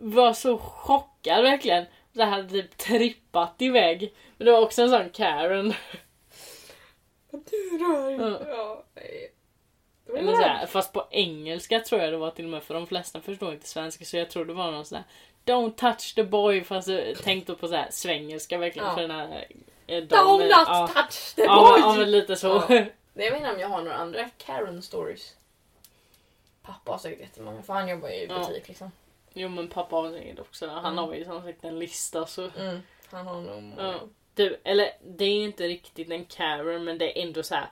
[0.00, 1.84] var så chockad verkligen.
[2.14, 4.14] Så hade typ trippat iväg.
[4.36, 5.74] Men det var också en sån Karen.
[7.30, 8.84] Du rör Ja.
[8.94, 9.32] Nej.
[10.16, 12.86] Eller så här, fast på engelska tror jag det var till och med för de
[12.86, 14.98] flesta förstår inte svenska så jag tror det var någon sån
[15.44, 18.94] där Don't touch the boy fast jag tänkte på så här svengelska verkligen Ja.
[18.94, 19.46] för den här
[19.86, 21.98] eh, Don't ja, touch the ja, men, ja boy!
[21.98, 22.46] men lite så.
[22.68, 22.68] Ja.
[23.14, 25.36] Jag vet inte om jag har några andra Karen stories.
[26.62, 28.92] Pappa har säkert jättemånga för han jobbar ju i butik liksom.
[29.32, 31.04] Jo men pappa har säkert också Han Mm.
[31.04, 32.82] har ju som sagt en lista så Mm.
[33.10, 34.00] Han har nog många.
[34.40, 37.70] Du, eller det är inte riktigt en Karen men det är ändå så här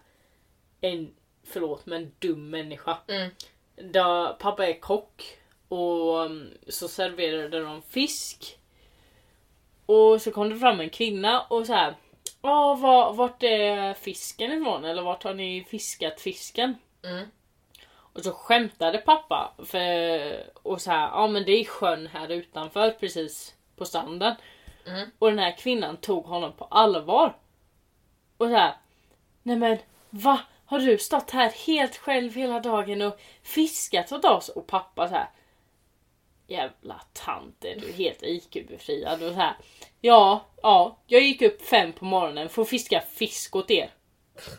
[0.80, 1.14] en,
[1.44, 2.98] förlåt men dum människa.
[3.08, 3.30] Mm.
[3.76, 5.38] Där pappa är kock
[5.68, 8.58] och um, så serverade de fisk.
[9.86, 11.94] Och så kom det fram en kvinna och så här.
[12.42, 14.84] Ja, var, vart är fisken ifrån?
[14.84, 16.74] Eller vart har ni fiskat fisken?
[17.04, 17.28] Mm.
[17.90, 22.90] Och så skämtade pappa för, och så här, ja men det är sjön här utanför
[22.90, 24.34] precis på stranden.
[24.88, 25.10] Mm.
[25.18, 27.36] Och den här kvinnan tog honom på allvar.
[28.36, 28.74] Och så här,
[29.42, 29.78] nej men
[30.10, 30.40] va?
[30.64, 34.48] Har du stått här helt själv hela dagen och fiskat åt oss?
[34.48, 35.28] Och pappa så här,
[36.46, 39.22] jävla tant är du helt IQ-befriad?
[39.22, 39.56] Och så här,
[40.00, 43.90] ja, ja, jag gick upp fem på morgonen för att fiska fisk åt er.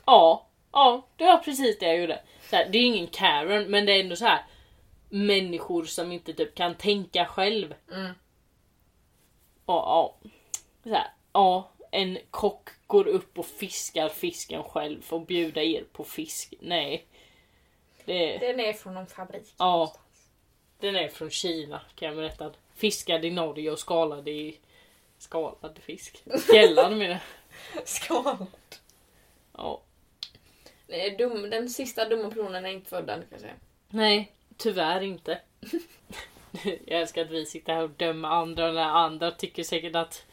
[0.06, 2.22] Ja, ja, det var precis det jag gjorde.
[2.49, 4.45] Så här, det är ingen Karen, men det är ändå så här
[5.10, 7.73] människor som inte typ kan tänka själv.
[7.91, 8.14] Mm.
[9.70, 10.16] Ja,
[10.84, 11.06] ja.
[11.34, 16.54] Ja, en kock går upp och fiskar fisken själv för att bjuda er på fisk.
[16.60, 17.06] Nej.
[18.06, 19.54] Det, Den är från någon fabrik.
[19.58, 19.94] Ja.
[20.80, 22.52] den är från Kina kan jag berätta.
[22.76, 24.60] Fiskad i Norge och skalad i
[25.18, 26.24] skalad fisk.
[26.52, 27.20] Fjällan menar
[27.76, 27.88] jag.
[27.88, 28.46] Skål.
[29.58, 29.82] Ja.
[30.88, 33.54] Nej, dum, den sista dumma personen är inte född än kan jag säga.
[33.90, 35.41] Nej, tyvärr inte.
[36.86, 40.26] jag älskar att vi sitter här och dömer andra och när andra tycker säkert att...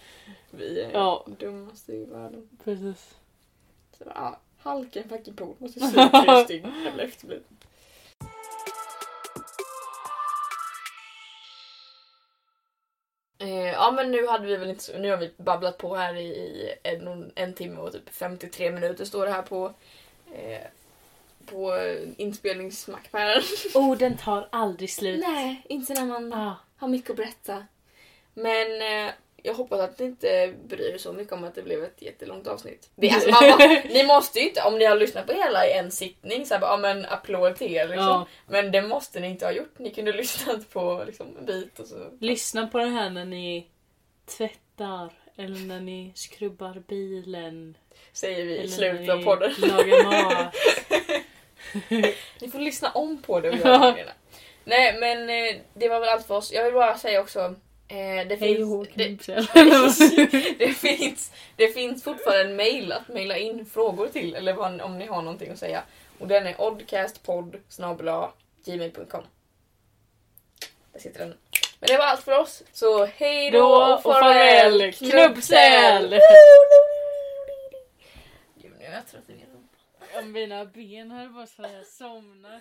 [0.51, 1.27] Vi är Ja.
[1.39, 2.49] dummaste i världen.
[2.65, 3.15] Precis.
[3.99, 5.55] Så, ja, halka en fucking pool.
[5.59, 5.81] Måste
[6.25, 7.45] tre stygn eller efterbliven.
[13.39, 16.15] Eh, ja men nu hade vi väl inte så, nu har vi babblat på här
[16.15, 19.73] i, i en, en timme och typ 53 minuter står det här på
[20.35, 20.67] eh,
[21.47, 21.73] på
[22.17, 23.43] inspelningsmackpären.
[23.75, 25.21] Oh, den tar aldrig slut.
[25.21, 26.55] Nej, inte när man Ah.
[26.77, 27.65] har mycket att berätta.
[28.35, 29.13] Men eh,
[29.43, 32.47] jag hoppas att ni inte bryr er så mycket om att det blev ett jättelångt
[32.47, 32.91] avsnitt.
[32.95, 35.73] Det, alltså, man, må- ni måste ju inte, om ni har lyssnat på hela i
[35.73, 38.07] en sittning, så här, ja men applåd till er liksom.
[38.07, 38.27] Ja.
[38.49, 39.79] Men det måste ni inte ha gjort.
[39.79, 42.07] Ni kunde lyssnat på liksom, en bit och så.
[42.21, 43.67] Lyssna på det här när ni
[44.39, 47.77] tvättar eller när ni skrubbar bilen.
[48.13, 49.53] Säger vi i slutet av podden.
[49.59, 50.55] lagar mat.
[52.41, 54.13] Ni får lyssna om på det och göra grejerna.
[54.65, 56.53] Nej men eh, det var väl allt för oss.
[56.53, 57.55] Jag vill bara säga också.
[57.89, 63.67] Eh, det, Hej finns, det, det, finns, det finns fortfarande en mail att mejla in
[63.67, 65.83] frågor till eller vad, om ni har någonting att säga.
[66.19, 67.57] Och den är oddcastpodd
[68.65, 69.23] gmail.com
[70.93, 71.35] Där sitter den.
[71.81, 72.63] Men det var allt för oss.
[72.73, 76.11] Så hej då och farväl knubbsäl!
[76.11, 76.17] Nu
[78.81, 79.29] är jag trött
[80.19, 80.33] om.
[80.33, 82.61] Mina ben höll på att somna.